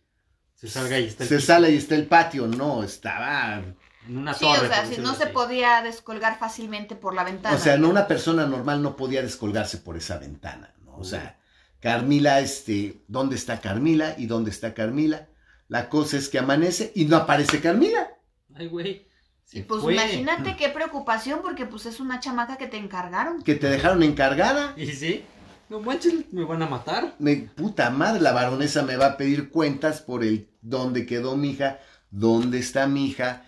Se 0.54 0.68
salga 0.68 0.98
y 0.98 1.06
está 1.06 1.24
el 1.24 1.28
se 1.28 1.40
sale 1.40 1.70
y 1.70 1.76
está 1.76 1.94
el 1.94 2.06
patio, 2.06 2.46
no, 2.46 2.82
estaba... 2.82 3.62
En 4.08 4.18
una 4.18 4.34
Sí, 4.34 4.40
torre. 4.44 4.66
o 4.66 4.68
sea, 4.68 4.86
si 4.86 5.00
no 5.00 5.14
se 5.14 5.26
podía 5.28 5.80
descolgar 5.82 6.38
fácilmente 6.38 6.96
por 6.96 7.14
la 7.14 7.24
ventana. 7.24 7.56
O 7.56 7.58
sea, 7.58 7.76
no 7.76 7.88
una 7.88 8.06
persona 8.08 8.46
normal 8.46 8.82
no 8.82 8.96
podía 8.96 9.22
descolgarse 9.22 9.78
por 9.78 9.96
esa 9.96 10.18
ventana, 10.18 10.74
¿no? 10.84 10.96
O 10.96 11.04
sea, 11.04 11.38
Carmila, 11.80 12.40
este, 12.40 13.02
¿dónde 13.08 13.36
está 13.36 13.60
Carmila? 13.60 14.14
¿Y 14.18 14.26
dónde 14.26 14.50
está 14.50 14.74
Carmila? 14.74 15.28
La 15.68 15.88
cosa 15.88 16.16
es 16.16 16.28
que 16.28 16.38
amanece 16.38 16.92
y 16.94 17.04
no 17.06 17.16
aparece 17.16 17.60
Carmila. 17.60 18.08
Ay, 18.54 18.66
güey. 18.68 19.08
Y 19.52 19.62
pues 19.62 19.82
fue. 19.82 19.92
imagínate 19.94 20.56
qué 20.58 20.68
preocupación 20.68 21.40
porque 21.42 21.66
pues 21.66 21.86
es 21.86 22.00
una 22.00 22.20
chamaca 22.20 22.56
que 22.56 22.66
te 22.66 22.76
encargaron. 22.78 23.42
Que 23.42 23.54
te 23.54 23.68
dejaron 23.68 24.02
encargada. 24.02 24.74
¿Y 24.76 24.86
sí? 24.88 25.24
No 25.68 25.80
manches, 25.80 26.32
me 26.32 26.44
van 26.44 26.62
a 26.62 26.68
matar. 26.68 27.14
Me, 27.18 27.36
puta 27.36 27.88
madre, 27.90 28.20
la 28.20 28.32
baronesa 28.32 28.82
me 28.82 28.96
va 28.96 29.06
a 29.06 29.16
pedir 29.16 29.50
cuentas 29.50 30.02
por 30.02 30.22
el 30.24 30.50
dónde 30.60 31.06
quedó 31.06 31.36
mi 31.36 31.50
hija, 31.50 31.78
dónde 32.10 32.58
está 32.58 32.86
mi 32.86 33.06
hija, 33.06 33.44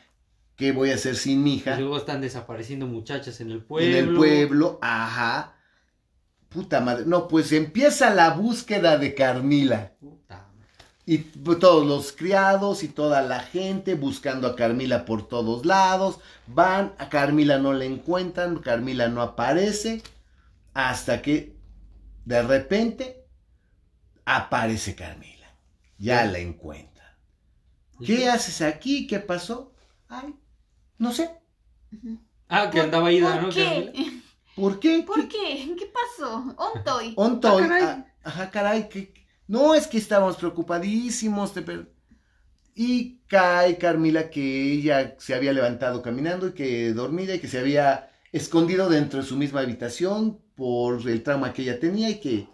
qué 0.57 0.72
voy 0.72 0.90
a 0.90 0.94
hacer 0.94 1.16
sin 1.16 1.42
mi 1.42 1.55
Y 1.55 1.57
hija. 1.57 1.78
luego 1.78 1.96
están 1.96 2.20
desapareciendo 2.20 2.86
muchachas 2.86 3.40
en 3.40 3.50
el 3.50 3.62
pueblo. 3.62 3.96
En 3.96 4.09
el 4.09 4.14
pueblo, 4.14 4.78
ajá. 4.82 5.57
Puta 6.48 6.80
madre. 6.80 7.05
No, 7.07 7.26
pues 7.28 7.52
empieza 7.52 8.14
la 8.14 8.30
búsqueda 8.30 8.96
de 8.96 9.14
Carmila. 9.14 9.92
Puta. 10.00 10.46
Y 11.07 11.18
todos 11.18 11.86
los 11.86 12.12
criados 12.12 12.82
y 12.82 12.88
toda 12.88 13.20
la 13.22 13.40
gente 13.40 13.94
buscando 13.94 14.46
a 14.48 14.57
Carmila 14.57 15.05
por 15.05 15.28
todos 15.28 15.66
lados. 15.66 16.20
Van, 16.46 16.94
a 16.98 17.09
Carmila 17.09 17.59
no 17.59 17.72
la 17.72 17.84
encuentran, 17.84 18.59
Carmila 18.59 19.09
no 19.09 19.20
aparece. 19.20 20.02
Hasta 20.72 21.20
que 21.22 21.57
de 22.24 22.42
repente 22.42 23.26
aparece 24.24 24.94
Carmila. 24.94 25.57
Ya 25.98 26.24
la 26.24 26.38
encuentran. 26.38 26.94
¿Qué 28.05 28.28
haces 28.28 28.62
aquí? 28.62 29.07
¿Qué 29.07 29.20
pasó? 29.20 29.72
Ay, 30.09 30.34
no 31.05 31.12
sé. 31.12 31.30
Ah, 32.48 32.70
que 32.70 32.78
¿Por- 32.78 32.84
andaba 32.86 33.12
ida, 33.12 33.34
¿Por 33.34 33.42
¿no? 33.44 33.48
qué? 33.50 33.92
¿Por 34.57 34.80
qué? 34.80 35.02
¿Por 35.07 35.28
qué? 35.28 35.74
¿Qué 35.78 35.86
pasó? 35.92 36.55
Ontoy. 36.57 37.14
Ontoy. 37.16 37.62
Ah, 37.64 37.68
caray. 37.68 37.82
ah, 37.84 38.07
ajá, 38.24 38.50
caray. 38.50 38.88
que- 38.88 39.12
no, 39.46 39.74
es 39.74 39.86
que 39.86 39.98
estábamos 39.98 40.36
preocupadísimos. 40.36 41.52
te 41.52 41.62
per- 41.62 41.92
Y 42.74 43.18
cae 43.28 43.78
Carmila 43.78 44.30
que 44.30 44.72
ella 44.72 45.14
se 45.18 45.34
había 45.34 45.52
levantado 45.52 46.02
caminando 46.02 46.48
y 46.48 46.52
que 46.55 46.92
dormida 46.92 47.34
y 47.34 47.38
que 47.40 47.48
se 47.48 47.59
había 47.61 48.11
escondido 48.32 48.88
dentro 48.88 49.20
de 49.20 49.26
su 49.26 49.36
misma 49.36 49.61
habitación 49.61 50.40
por 50.57 51.09
el 51.09 51.22
trauma 51.22 51.52
que 51.52 51.62
ella 51.62 51.78
tenía 51.78 52.11
y 52.11 52.20
que, 52.20 52.48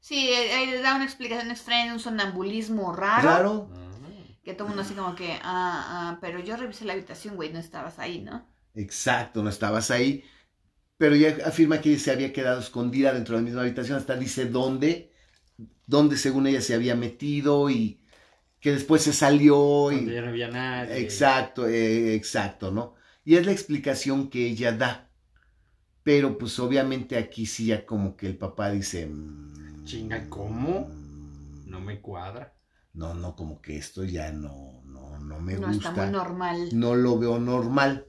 Sí, 0.00 0.28
eh, 0.28 0.52
ahí 0.52 0.66
le 0.66 0.80
da 0.82 0.96
una 0.96 1.04
explicación 1.04 1.50
extraña 1.50 1.86
de 1.86 1.92
un 1.92 2.00
sonambulismo 2.00 2.92
raro. 2.92 3.22
claro, 3.22 3.70
Ah. 3.72 3.81
Que 4.44 4.54
todo 4.54 4.64
el 4.66 4.68
mundo 4.70 4.82
así 4.82 4.94
como 4.94 5.14
que, 5.16 5.32
ah, 5.42 6.12
ah, 6.14 6.18
pero 6.20 6.38
yo 6.40 6.56
revisé 6.56 6.84
la 6.84 6.92
habitación, 6.94 7.36
güey, 7.36 7.52
no 7.52 7.58
estabas 7.58 7.98
ahí, 7.98 8.20
¿no? 8.22 8.46
exacto, 8.74 9.42
no 9.42 9.50
estabas 9.50 9.90
ahí. 9.90 10.24
Pero 10.98 11.14
ella 11.16 11.38
afirma 11.46 11.80
que 11.80 11.98
se 11.98 12.12
había 12.12 12.32
quedado 12.32 12.60
escondida 12.60 13.12
dentro 13.14 13.36
de 13.36 13.42
la 13.42 13.46
misma 13.46 13.62
habitación, 13.62 13.98
hasta 13.98 14.16
dice 14.16 14.46
dónde, 14.46 15.12
dónde 15.86 16.16
según 16.16 16.46
ella 16.48 16.60
se 16.62 16.74
había 16.74 16.96
metido 16.96 17.70
y 17.70 18.00
que 18.60 18.72
después 18.72 19.02
se 19.02 19.12
salió 19.14 19.92
y... 19.92 19.96
Cuando 19.96 20.12
ya 20.12 20.22
no 20.22 20.28
había 20.28 20.48
nadie. 20.48 20.98
Exacto, 21.00 21.68
eh, 21.68 22.14
exacto, 22.14 22.70
¿no? 22.72 22.94
Y 23.24 23.36
es 23.36 23.46
la 23.46 23.52
explicación 23.52 24.30
que 24.30 24.46
ella 24.48 24.72
da. 24.72 25.10
Pero 26.04 26.38
pues 26.38 26.58
obviamente 26.60 27.16
aquí 27.18 27.46
sí 27.46 27.66
ya 27.66 27.86
como 27.86 28.16
que 28.16 28.26
el 28.26 28.38
papá 28.38 28.70
dice... 28.70 29.06
mm, 29.06 29.84
Chinga, 29.84 30.28
¿cómo? 30.28 30.88
No 31.66 31.80
me 31.80 32.00
cuadra. 32.00 32.54
No, 32.94 33.14
no, 33.14 33.34
como 33.36 33.60
que 33.62 33.76
esto 33.78 34.04
ya 34.04 34.30
no, 34.32 34.82
no, 34.84 35.18
no 35.18 35.40
me 35.40 35.54
no 35.54 35.68
gusta. 35.68 35.88
está 35.90 36.02
muy 36.04 36.12
normal. 36.12 36.68
No 36.72 36.94
lo 36.94 37.18
veo 37.18 37.38
normal. 37.38 38.06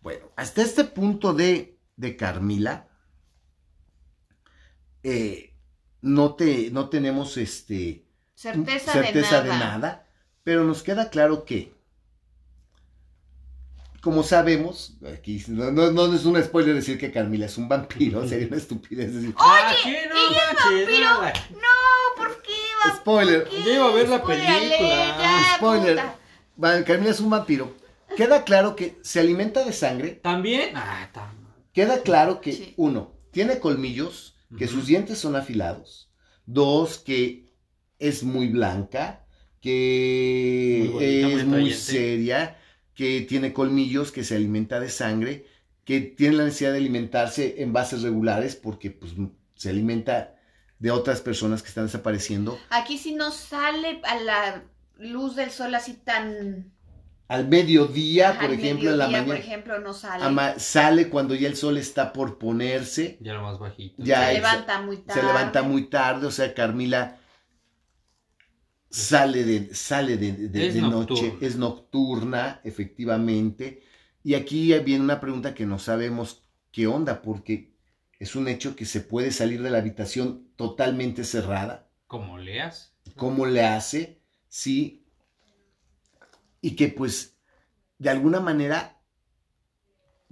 Bueno, 0.00 0.26
hasta 0.36 0.62
este 0.62 0.84
punto 0.84 1.34
de, 1.34 1.78
de 1.96 2.16
Carmila, 2.16 2.88
eh, 5.02 5.54
no, 6.02 6.34
te, 6.34 6.70
no 6.70 6.88
tenemos 6.88 7.36
este, 7.36 8.06
Certeza, 8.34 8.92
certeza 8.92 9.42
de, 9.42 9.48
nada. 9.50 10.06
pero 10.44 10.64
nos 10.64 10.82
queda 10.82 11.10
claro 11.10 11.44
que, 11.44 11.74
como 14.00 14.22
sabemos, 14.22 14.96
aquí 15.12 15.42
no, 15.48 15.70
no- 15.72 15.90
no 15.90 16.12
es 16.14 16.24
un 16.24 16.40
spoiler 16.42 16.74
decir 16.74 16.98
que 16.98 17.10
Carmila 17.12 17.46
es 17.46 17.58
un 17.58 17.68
vampiro, 17.68 18.26
sería 18.28 18.46
una 18.48 18.56
estupidez 18.64 19.12
decir, 19.14 19.34
ah, 19.38 19.72
¿qué? 19.82 20.08
No 20.08 20.14
manches, 20.14 20.86
vampiro. 20.86 21.60
No. 21.60 21.75
Spoiler. 22.96 23.48
Yo 23.64 23.72
iba 23.74 23.88
a 23.88 23.92
ver 23.94 24.08
la 24.08 24.22
película. 24.22 24.58
ya, 25.18 25.56
spoiler, 25.56 25.96
puta. 26.56 27.08
Es 27.10 27.20
un 27.20 27.30
vampiro. 27.30 27.74
Queda 28.16 28.44
claro 28.44 28.76
que 28.76 28.96
se 29.02 29.20
alimenta 29.20 29.64
de 29.64 29.72
sangre, 29.72 30.20
¿También? 30.22 30.70
Ah, 30.76 31.10
tam- 31.12 31.34
Queda 31.72 32.02
claro 32.02 32.40
que, 32.40 32.52
Sí. 32.52 32.74
uno, 32.76 33.12
tiene 33.30 33.58
colmillos, 33.58 34.36
que 34.56 34.66
sus 34.68 34.86
dientes 34.86 35.18
son 35.18 35.36
afilados. 35.36 36.10
Dos, 36.46 36.98
que 36.98 37.52
es 37.98 38.22
muy 38.22 38.46
blanca, 38.48 39.26
que 39.60 40.78
Muy 40.78 40.88
bonita, 40.88 41.26
muy 41.28 41.34
es 41.40 41.44
muy 41.46 41.54
atrayente. 41.56 41.76
seria, 41.76 42.56
que 42.94 43.20
tiene 43.22 43.52
colmillos, 43.52 44.12
que 44.12 44.24
se 44.24 44.36
alimenta 44.36 44.80
de 44.80 44.88
sangre, 44.88 45.46
que 45.84 46.00
tiene 46.00 46.36
la 46.36 46.44
necesidad 46.44 46.72
de 46.72 46.78
alimentarse 46.78 47.56
en 47.58 47.72
bases 47.72 48.02
regulares 48.02 48.56
porque 48.56 48.90
pues, 48.90 49.12
se 49.54 49.68
alimenta 49.70 50.35
de 50.78 50.90
otras 50.90 51.20
personas 51.20 51.62
que 51.62 51.68
están 51.68 51.86
desapareciendo. 51.86 52.58
Aquí 52.70 52.98
sí 52.98 53.14
no 53.14 53.30
sale 53.30 54.00
a 54.04 54.16
la 54.16 54.64
luz 54.98 55.36
del 55.36 55.50
sol 55.50 55.74
así 55.74 55.94
tan... 55.94 56.72
Al 57.28 57.48
mediodía, 57.48 58.30
Ajá, 58.30 58.40
por 58.42 58.50
al 58.50 58.54
ejemplo, 58.54 58.90
en 58.90 58.98
la 58.98 59.06
mediodía, 59.08 59.22
mañana, 59.22 59.26
por 59.26 59.36
ejemplo, 59.36 59.80
no 59.80 59.92
sale. 59.94 60.24
ama- 60.24 60.58
sale 60.60 61.08
cuando 61.08 61.34
ya 61.34 61.48
el 61.48 61.56
sol 61.56 61.76
está 61.76 62.12
por 62.12 62.38
ponerse. 62.38 63.18
Ya 63.20 63.34
lo 63.34 63.42
más 63.42 63.58
bajito. 63.58 63.96
Ya, 64.02 64.28
se 64.28 64.34
levanta 64.34 64.80
muy 64.82 64.96
tarde. 64.98 65.20
se 65.20 65.26
levanta 65.26 65.62
muy 65.62 65.90
tarde, 65.90 66.26
o 66.26 66.30
sea, 66.30 66.54
Carmila 66.54 67.18
sale 68.90 69.44
de, 69.44 69.74
sale 69.74 70.16
de, 70.16 70.32
de- 70.32 70.66
Es 70.68 70.74
de 70.74 70.80
noche, 70.82 71.14
nocturna. 71.14 71.46
es 71.46 71.56
nocturna, 71.56 72.60
efectivamente. 72.64 73.82
Y 74.22 74.34
aquí 74.34 74.72
viene 74.80 75.04
una 75.04 75.20
pregunta 75.20 75.54
que 75.54 75.66
no 75.66 75.78
sabemos 75.78 76.48
qué 76.70 76.86
onda, 76.86 77.22
porque 77.22 77.75
es 78.18 78.34
un 78.34 78.48
hecho 78.48 78.76
que 78.76 78.84
se 78.86 79.00
puede 79.00 79.30
salir 79.30 79.62
de 79.62 79.70
la 79.70 79.78
habitación 79.78 80.48
totalmente 80.56 81.24
cerrada. 81.24 81.88
Como 82.06 82.38
leas. 82.38 82.94
¿Cómo 83.16 83.46
le 83.46 83.64
hace? 83.64 84.20
Sí. 84.48 85.04
Y 86.60 86.76
que 86.76 86.88
pues, 86.88 87.36
de 87.98 88.10
alguna 88.10 88.40
manera, 88.40 88.98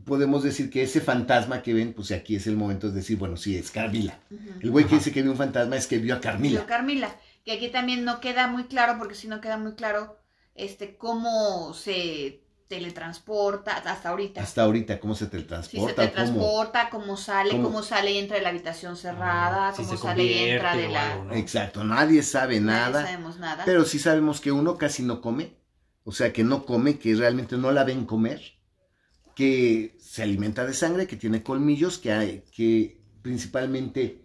podemos 0.04 0.42
decir 0.42 0.70
que 0.70 0.82
ese 0.82 1.00
fantasma 1.00 1.62
que 1.62 1.74
ven, 1.74 1.92
pues 1.92 2.10
aquí 2.12 2.36
es 2.36 2.46
el 2.46 2.56
momento 2.56 2.88
de 2.88 2.96
decir, 2.96 3.18
bueno, 3.18 3.36
sí, 3.36 3.56
es 3.56 3.70
Carmila. 3.70 4.18
El 4.60 4.70
güey 4.70 4.84
que 4.84 4.94
Ajá. 4.94 4.98
dice 4.98 5.12
que 5.12 5.22
vio 5.22 5.32
un 5.32 5.36
fantasma 5.36 5.76
es 5.76 5.86
que 5.86 5.98
vio 5.98 6.14
a 6.14 6.20
Carmila. 6.20 6.60
Yo, 6.60 6.66
Carmila, 6.66 7.14
que 7.44 7.52
aquí 7.52 7.68
también 7.68 8.04
no 8.04 8.20
queda 8.20 8.46
muy 8.48 8.64
claro, 8.64 8.96
porque 8.98 9.14
si 9.14 9.28
no 9.28 9.40
queda 9.40 9.58
muy 9.58 9.74
claro 9.74 10.18
este 10.54 10.96
cómo 10.96 11.74
se 11.74 12.43
teletransporta 12.68 13.76
hasta 13.76 14.08
ahorita. 14.10 14.42
Hasta 14.42 14.62
ahorita, 14.62 15.00
¿cómo 15.00 15.14
se 15.14 15.24
si 15.24 15.24
se 15.26 15.30
teletransporta? 15.30 15.94
¿Cómo? 15.94 15.94
teletransporta, 16.12 16.90
cómo 16.90 17.16
sale, 17.16 17.50
cómo? 17.50 17.64
cómo 17.64 17.82
sale 17.82 18.12
y 18.12 18.18
entra 18.18 18.36
de 18.36 18.42
la 18.42 18.48
habitación 18.50 18.96
cerrada, 18.96 19.68
Ah, 19.68 19.72
si 19.72 19.84
cómo 19.84 19.96
se 19.96 19.96
sale 19.98 20.24
y 20.24 20.32
entra 20.50 20.76
de 20.76 20.88
la... 20.88 21.12
algo, 21.12 21.24
¿no? 21.24 21.34
Exacto, 21.34 21.84
nadie 21.84 22.22
sabe 22.22 22.60
Nadie 22.60 22.92
nada, 22.92 23.02
sabemos 23.04 23.38
nada. 23.38 23.64
pero 23.64 23.84
sí 23.84 23.98
sabemos 23.98 24.40
que 24.40 24.52
uno 24.52 24.76
casi 24.78 25.02
no 25.02 25.20
come, 25.20 25.56
o 26.04 26.12
sea, 26.12 26.32
que 26.32 26.44
no 26.44 26.64
come, 26.64 26.98
que 26.98 27.14
realmente 27.14 27.56
no 27.56 27.70
la 27.72 27.84
ven 27.84 28.06
comer, 28.06 28.40
que 29.34 29.96
se 29.98 30.22
alimenta 30.22 30.64
de 30.64 30.74
sangre, 30.74 31.06
que 31.06 31.16
tiene 31.16 31.42
colmillos, 31.42 31.98
que, 31.98 32.12
hay, 32.12 32.44
que 32.52 33.00
principalmente 33.22 34.22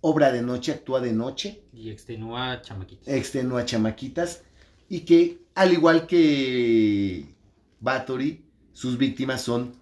obra 0.00 0.32
de 0.32 0.42
noche, 0.42 0.72
actúa 0.72 1.00
de 1.00 1.12
noche, 1.12 1.64
Y 1.72 1.90
extenúa 1.90 2.60
chamaquitas. 2.62 3.08
extenúa 3.08 3.64
chamaquitas, 3.64 4.42
y 4.88 5.00
que 5.00 5.38
al 5.54 5.72
igual 5.72 6.06
que 6.06 7.34
Bathory, 7.80 8.44
sus 8.72 8.98
víctimas 8.98 9.42
son 9.42 9.74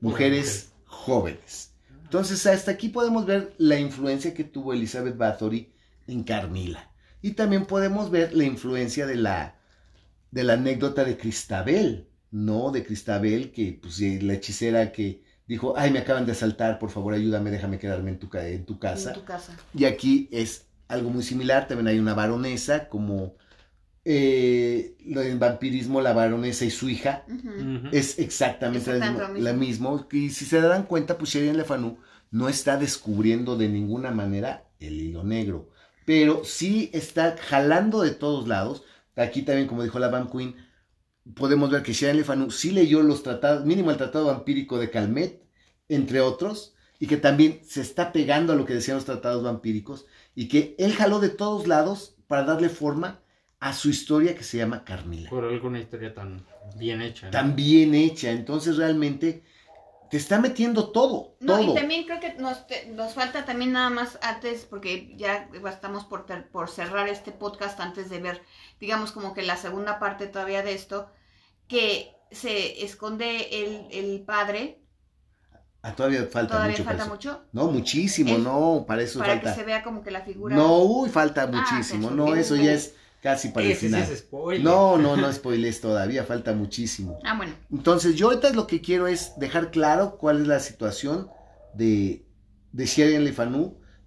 mujeres 0.00 0.72
jóvenes. 0.84 1.72
Entonces, 2.04 2.44
hasta 2.46 2.72
aquí 2.72 2.88
podemos 2.88 3.24
ver 3.24 3.54
la 3.58 3.78
influencia 3.78 4.34
que 4.34 4.44
tuvo 4.44 4.74
Elizabeth 4.74 5.16
Bathory 5.16 5.72
en 6.06 6.24
Carmila. 6.24 6.90
Y 7.22 7.32
también 7.32 7.66
podemos 7.66 8.10
ver 8.10 8.34
la 8.34 8.44
influencia 8.44 9.06
de 9.06 9.16
la, 9.16 9.56
de 10.30 10.44
la 10.44 10.54
anécdota 10.54 11.04
de 11.04 11.16
Cristabel, 11.16 12.08
¿no? 12.30 12.70
De 12.70 12.84
Cristabel, 12.84 13.52
que 13.52 13.78
pues 13.80 14.00
eh, 14.00 14.18
la 14.20 14.34
hechicera 14.34 14.92
que 14.92 15.22
dijo, 15.46 15.74
ay, 15.76 15.90
me 15.90 16.00
acaban 16.00 16.26
de 16.26 16.32
asaltar, 16.32 16.78
por 16.78 16.90
favor 16.90 17.14
ayúdame, 17.14 17.50
déjame 17.50 17.78
quedarme 17.78 18.10
en 18.10 18.18
tu, 18.18 18.28
en 18.36 18.66
tu 18.66 18.78
casa. 18.78 19.10
En 19.10 19.20
tu 19.20 19.24
casa. 19.24 19.56
Y 19.74 19.84
aquí 19.84 20.28
es 20.32 20.66
algo 20.88 21.10
muy 21.10 21.22
similar, 21.22 21.68
también 21.68 21.88
hay 21.88 21.98
una 21.98 22.14
baronesa, 22.14 22.88
como 22.88 23.36
eh, 24.04 24.96
lo 25.06 25.20
del 25.20 25.38
vampirismo, 25.38 26.00
la 26.00 26.12
baronesa 26.12 26.64
y 26.64 26.70
su 26.70 26.88
hija, 26.88 27.24
es 27.92 28.18
exactamente, 28.18 28.90
la 28.90 28.96
Exactamente 28.96 29.52
mismo. 29.52 30.06
Y 30.10 30.30
si 30.30 30.44
se 30.44 30.60
darán 30.60 30.84
cuenta, 30.84 31.18
pues 31.18 31.30
Sherian 31.30 31.56
Le 31.56 31.64
Fanu 31.64 31.98
no 32.30 32.48
está 32.48 32.76
descubriendo 32.76 33.56
de 33.56 33.68
ninguna 33.68 34.10
manera 34.10 34.64
el 34.80 35.00
hilo 35.00 35.22
negro, 35.22 35.68
pero 36.04 36.44
sí 36.44 36.90
está 36.92 37.36
jalando 37.36 38.02
de 38.02 38.10
todos 38.10 38.48
lados. 38.48 38.82
Aquí 39.14 39.42
también, 39.42 39.68
como 39.68 39.82
dijo 39.82 39.98
la 39.98 40.08
Van 40.08 40.28
Queen, 40.28 40.56
podemos 41.34 41.70
ver 41.70 41.82
que 41.82 41.92
Sherian 41.92 42.16
Le 42.16 42.24
Fanu 42.24 42.50
sí 42.50 42.72
leyó 42.72 43.02
los 43.02 43.22
tratados, 43.22 43.64
mínimo 43.64 43.90
el 43.90 43.98
tratado 43.98 44.26
vampírico 44.26 44.78
de 44.78 44.90
Calmet, 44.90 45.42
entre 45.88 46.20
otros, 46.20 46.74
y 46.98 47.06
que 47.06 47.16
también 47.18 47.60
se 47.64 47.82
está 47.82 48.12
pegando 48.12 48.52
a 48.52 48.56
lo 48.56 48.64
que 48.64 48.74
decían 48.74 48.96
los 48.96 49.04
tratados 49.04 49.42
vampíricos, 49.42 50.06
y 50.34 50.48
que 50.48 50.74
él 50.78 50.92
jaló 50.94 51.20
de 51.20 51.28
todos 51.28 51.68
lados 51.68 52.16
para 52.26 52.44
darle 52.44 52.68
forma 52.68 53.20
a 53.62 53.72
su 53.72 53.88
historia 53.90 54.34
que 54.34 54.42
se 54.42 54.58
llama 54.58 54.84
Carmila. 54.84 55.30
Por 55.30 55.44
alguna 55.44 55.78
historia 55.78 56.12
tan 56.12 56.44
bien 56.76 57.00
hecha. 57.00 57.26
¿no? 57.26 57.30
Tan 57.30 57.54
bien 57.54 57.94
hecha. 57.94 58.30
Entonces 58.32 58.76
realmente 58.76 59.44
te 60.10 60.16
está 60.16 60.40
metiendo 60.40 60.90
todo. 60.90 61.36
No, 61.38 61.58
todo. 61.58 61.70
y 61.70 61.74
también 61.74 62.04
creo 62.04 62.18
que 62.18 62.34
nos, 62.34 62.66
te- 62.66 62.86
nos 62.86 63.14
falta 63.14 63.44
también 63.44 63.70
nada 63.72 63.88
más 63.88 64.18
antes, 64.20 64.66
porque 64.68 65.14
ya 65.16 65.48
estamos 65.70 66.04
por, 66.04 66.26
ter- 66.26 66.48
por 66.50 66.68
cerrar 66.70 67.08
este 67.08 67.30
podcast 67.30 67.78
antes 67.78 68.10
de 68.10 68.18
ver, 68.20 68.42
digamos, 68.80 69.12
como 69.12 69.32
que 69.32 69.42
la 69.42 69.56
segunda 69.56 70.00
parte 70.00 70.26
todavía 70.26 70.62
de 70.64 70.74
esto, 70.74 71.08
que 71.68 72.10
se 72.32 72.84
esconde 72.84 73.48
el, 73.64 73.86
el 73.92 74.20
padre, 74.22 74.80
Ah, 75.84 75.94
todavía 75.96 76.26
falta 76.30 76.54
todavía 76.54 76.72
mucho 76.72 76.84
para 76.84 76.98
falta 76.98 77.12
mucho, 77.12 77.42
No, 77.52 77.66
muchísimo, 77.68 78.34
Es- 78.34 78.38
no, 78.40 78.84
para 78.86 79.02
eso 79.02 79.18
para 79.20 79.34
falta. 79.34 79.50
que 79.54 79.60
se 79.60 79.64
vea 79.64 79.82
como 79.84 80.02
que 80.02 80.10
la 80.10 80.20
figura... 80.22 80.54
No, 80.56 80.78
uy, 80.82 81.08
falta 81.10 81.42
Ah, 81.44 81.46
muchísimo. 81.46 82.10
no, 82.10 82.34
eso 82.34 82.54
ya 82.56 82.72
es 82.72 82.94
casi 83.22 83.48
para 83.48 83.66
el 83.66 83.74
sí 83.74 83.86
final. 83.86 84.02
es 84.02 84.18
spoiler. 84.18 84.64
No, 84.64 84.98
no, 84.98 85.16
no 85.16 85.32
spoiles 85.32 85.80
todavía, 85.80 86.24
falta 86.24 86.52
muchísimo. 86.52 87.18
Ah, 87.24 87.36
bueno, 87.36 87.54
Entonces, 87.70 88.16
yo 88.16 88.26
ahorita 88.26 88.52
lo 88.52 88.66
que 88.66 88.80
quiero 88.80 89.06
es 89.06 89.32
dejar 89.38 89.70
claro 89.70 90.18
cuál 90.18 90.42
es 90.42 90.48
la 90.48 90.58
situación 90.60 91.28
de, 91.72 92.26
de 92.72 92.84
Sherian 92.86 93.24
Le 93.24 93.32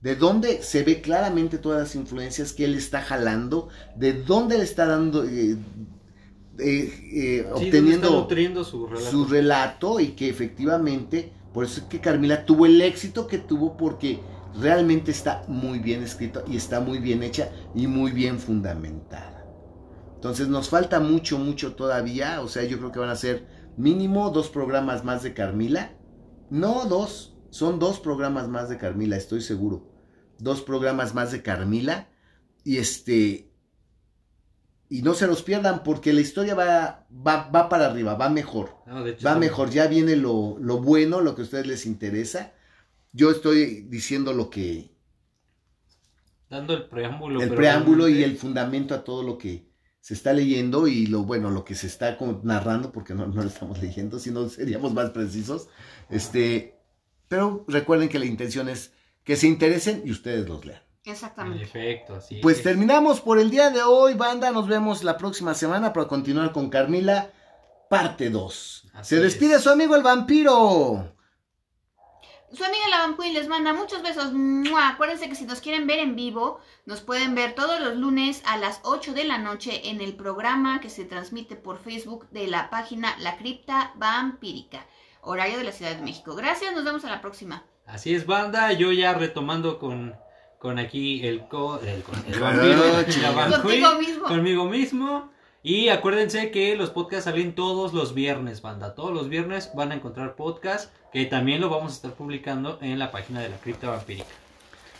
de 0.01 0.15
dónde 0.15 0.61
se 0.61 0.83
ve 0.83 1.01
claramente 1.01 1.57
todas 1.57 1.79
las 1.79 1.95
influencias 1.95 2.53
que 2.53 2.65
él 2.65 2.75
está 2.75 3.01
jalando, 3.01 3.69
de 3.95 4.13
dónde 4.13 4.57
le 4.57 4.63
está 4.65 4.85
dando, 4.85 5.23
eh, 5.23 5.53
eh, 5.53 5.57
eh, 6.59 6.91
Sí, 7.07 7.39
está 7.41 7.55
obteniendo 7.55 8.09
nutriendo 8.11 8.63
su 8.63 8.85
relato. 8.85 9.11
su 9.11 9.25
relato 9.25 9.99
y 9.99 10.09
que 10.09 10.29
efectivamente, 10.29 11.31
por 11.53 11.65
eso 11.65 11.79
es 11.81 11.87
que 11.87 12.01
Carmila 12.01 12.45
tuvo 12.45 12.65
el 12.65 12.81
éxito 12.81 13.27
que 13.27 13.37
tuvo 13.39 13.77
porque 13.77 14.19
realmente 14.59 15.11
está 15.11 15.43
muy 15.47 15.79
bien 15.79 16.03
escrito 16.03 16.43
y 16.47 16.57
está 16.57 16.79
muy 16.79 16.99
bien 16.99 17.23
hecha 17.23 17.49
y 17.73 17.87
muy 17.87 18.11
bien 18.11 18.39
fundamentada. 18.39 19.45
Entonces 20.15 20.47
nos 20.47 20.69
falta 20.69 20.99
mucho, 20.99 21.37
mucho 21.37 21.75
todavía, 21.75 22.41
o 22.41 22.47
sea, 22.47 22.63
yo 22.63 22.77
creo 22.77 22.91
que 22.91 22.99
van 22.99 23.09
a 23.09 23.15
ser 23.15 23.47
mínimo 23.77 24.29
dos 24.31 24.49
programas 24.49 25.03
más 25.03 25.23
de 25.23 25.33
Carmila. 25.33 25.91
No 26.49 26.85
dos, 26.85 27.37
son 27.49 27.79
dos 27.79 27.99
programas 27.99 28.47
más 28.47 28.69
de 28.69 28.77
Carmila, 28.77 29.17
estoy 29.17 29.41
seguro. 29.41 29.91
Dos 30.39 30.61
programas 30.61 31.13
más 31.13 31.31
de 31.31 31.41
Carmila 31.41 32.09
y 32.63 32.77
este 32.77 33.51
y 34.87 35.01
no 35.01 35.13
se 35.13 35.27
los 35.27 35.41
pierdan 35.41 35.83
porque 35.83 36.13
la 36.13 36.21
historia 36.21 36.53
va, 36.53 37.07
va, 37.11 37.49
va 37.49 37.69
para 37.69 37.87
arriba, 37.87 38.15
va 38.15 38.29
mejor. 38.29 38.77
No, 38.85 39.05
hecho, 39.05 39.25
Va 39.25 39.35
mejor, 39.35 39.69
ya 39.69 39.87
viene 39.87 40.15
lo, 40.15 40.57
lo 40.59 40.79
bueno, 40.79 41.21
lo 41.21 41.35
que 41.35 41.41
a 41.41 41.45
ustedes 41.45 41.67
les 41.67 41.85
interesa. 41.85 42.53
Yo 43.15 43.31
estoy 43.31 43.83
diciendo 43.87 44.33
lo 44.33 44.49
que, 44.49 44.91
Dando 46.49 46.73
el 46.73 46.89
preámbulo. 46.89 47.39
el 47.41 47.47
pero 47.47 47.55
preámbulo 47.55 48.09
y 48.09 48.23
el 48.23 48.37
fundamento 48.37 48.93
a 48.93 49.03
todo 49.05 49.23
lo 49.23 49.37
que 49.37 49.69
se 50.01 50.13
está 50.13 50.33
leyendo 50.33 50.85
y 50.87 51.07
lo 51.07 51.23
bueno, 51.23 51.49
lo 51.49 51.63
que 51.63 51.75
se 51.75 51.87
está 51.87 52.17
narrando, 52.43 52.91
porque 52.91 53.13
no, 53.15 53.25
no 53.25 53.41
lo 53.41 53.47
estamos 53.47 53.81
leyendo, 53.81 54.19
sino 54.19 54.49
seríamos 54.49 54.93
más 54.93 55.11
precisos. 55.11 55.69
Este, 56.09 56.75
pero 57.29 57.63
recuerden 57.69 58.09
que 58.09 58.19
la 58.19 58.25
intención 58.25 58.67
es 58.69 58.91
que 59.23 59.37
se 59.37 59.47
interesen 59.47 60.03
y 60.05 60.11
ustedes 60.11 60.47
los 60.47 60.65
lean. 60.65 60.81
En 61.05 61.13
exactamente. 61.13 61.63
efecto, 61.63 62.15
así 62.15 62.35
Pues 62.41 62.57
es. 62.57 62.63
terminamos 62.63 63.21
por 63.21 63.39
el 63.39 63.49
día 63.49 63.69
de 63.71 63.81
hoy, 63.81 64.13
banda. 64.15 64.51
Nos 64.51 64.67
vemos 64.67 65.03
la 65.05 65.17
próxima 65.17 65.53
semana 65.53 65.93
para 65.93 66.07
continuar 66.07 66.51
con 66.51 66.69
Carmila, 66.69 67.31
parte 67.89 68.29
2. 68.29 68.89
Así 68.93 69.15
Se 69.15 69.21
despide 69.21 69.55
es. 69.55 69.61
su 69.63 69.69
amigo 69.69 69.95
el 69.95 70.03
vampiro. 70.03 71.14
Su 72.55 72.63
amiga 72.63 72.87
la 72.89 72.99
Van 72.99 73.17
Queen 73.17 73.33
les 73.33 73.47
manda 73.49 73.73
muchos 73.73 74.01
besos. 74.01 74.31
¡Mua! 74.31 74.87
Acuérdense 74.89 75.27
que 75.27 75.35
si 75.35 75.45
nos 75.45 75.59
quieren 75.59 75.87
ver 75.87 75.99
en 75.99 76.15
vivo, 76.15 76.59
nos 76.85 77.01
pueden 77.01 77.35
ver 77.35 77.53
todos 77.53 77.81
los 77.81 77.97
lunes 77.97 78.41
a 78.45 78.57
las 78.57 78.79
8 78.83 79.13
de 79.13 79.25
la 79.25 79.37
noche 79.37 79.89
en 79.89 79.99
el 79.99 80.13
programa 80.15 80.79
que 80.79 80.89
se 80.89 81.03
transmite 81.03 81.57
por 81.57 81.79
Facebook 81.79 82.29
de 82.29 82.47
la 82.47 82.69
página 82.69 83.15
La 83.19 83.35
Cripta 83.37 83.91
Vampírica, 83.95 84.85
horario 85.21 85.57
de 85.57 85.65
la 85.65 85.73
Ciudad 85.73 85.95
de 85.95 86.01
México. 86.01 86.33
Gracias, 86.35 86.73
nos 86.73 86.85
vemos 86.85 87.03
a 87.03 87.09
la 87.09 87.19
próxima. 87.19 87.63
Así 87.85 88.15
es, 88.15 88.25
banda. 88.25 88.71
Yo 88.71 88.93
ya 88.93 89.13
retomando 89.13 89.77
con, 89.77 90.15
con 90.57 90.79
aquí 90.79 91.27
el, 91.27 91.47
co, 91.49 91.79
el, 91.81 92.03
con 92.03 92.15
el 92.25 92.39
vampiro, 92.39 92.93
la 92.93 93.05
chingada. 93.05 93.35
Van 93.35 93.51
Contigo 93.51 93.89
Queen, 93.89 93.99
mismo. 93.99 94.27
conmigo 94.27 94.65
mismo. 94.65 95.34
Y 95.67 95.89
acuérdense 95.89 96.51
que 96.51 96.75
los 96.75 96.91
podcasts 96.91 97.25
salen 97.25 97.55
todos 97.55 97.91
los 97.91 98.13
viernes, 98.13 98.61
banda. 98.61 98.93
Todos 98.93 99.11
los 99.11 99.29
viernes 99.29 99.71
van 99.73 99.91
a 99.91 99.95
encontrar 99.95 100.35
podcast 100.35 100.91
que 101.11 101.25
también 101.25 101.59
lo 101.59 101.69
vamos 101.71 101.93
a 101.93 101.95
estar 101.95 102.11
publicando 102.11 102.77
en 102.83 102.99
la 102.99 103.09
página 103.11 103.39
de 103.41 103.49
la 103.49 103.57
cripta 103.57 103.89
vampírica. 103.89 104.27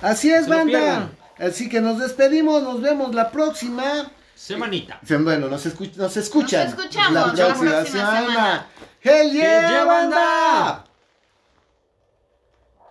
Así 0.02 0.32
es, 0.32 0.48
banda. 0.48 1.12
Así 1.38 1.70
que 1.70 1.82
nos 1.82 2.00
despedimos, 2.00 2.64
nos 2.64 2.82
vemos 2.82 3.14
la 3.14 3.30
próxima. 3.30 4.10
Semanita. 4.34 5.00
Bueno, 5.08 5.50
nos, 5.50 5.68
escu- 5.68 5.96
nos 5.98 6.18
escuchan. 6.18 6.72
Nos 6.72 6.80
escuchamos 6.80 7.14
la 7.14 7.28
la 7.28 7.34
próxima, 7.34 7.86
semana. 7.86 8.20
semana. 8.22 8.68
¡Hell 9.04 9.32
yeah, 9.34 9.62
¡Hell 9.62 9.70
yeah, 9.70 9.86
banda! 9.86 10.18
banda! 10.18 10.86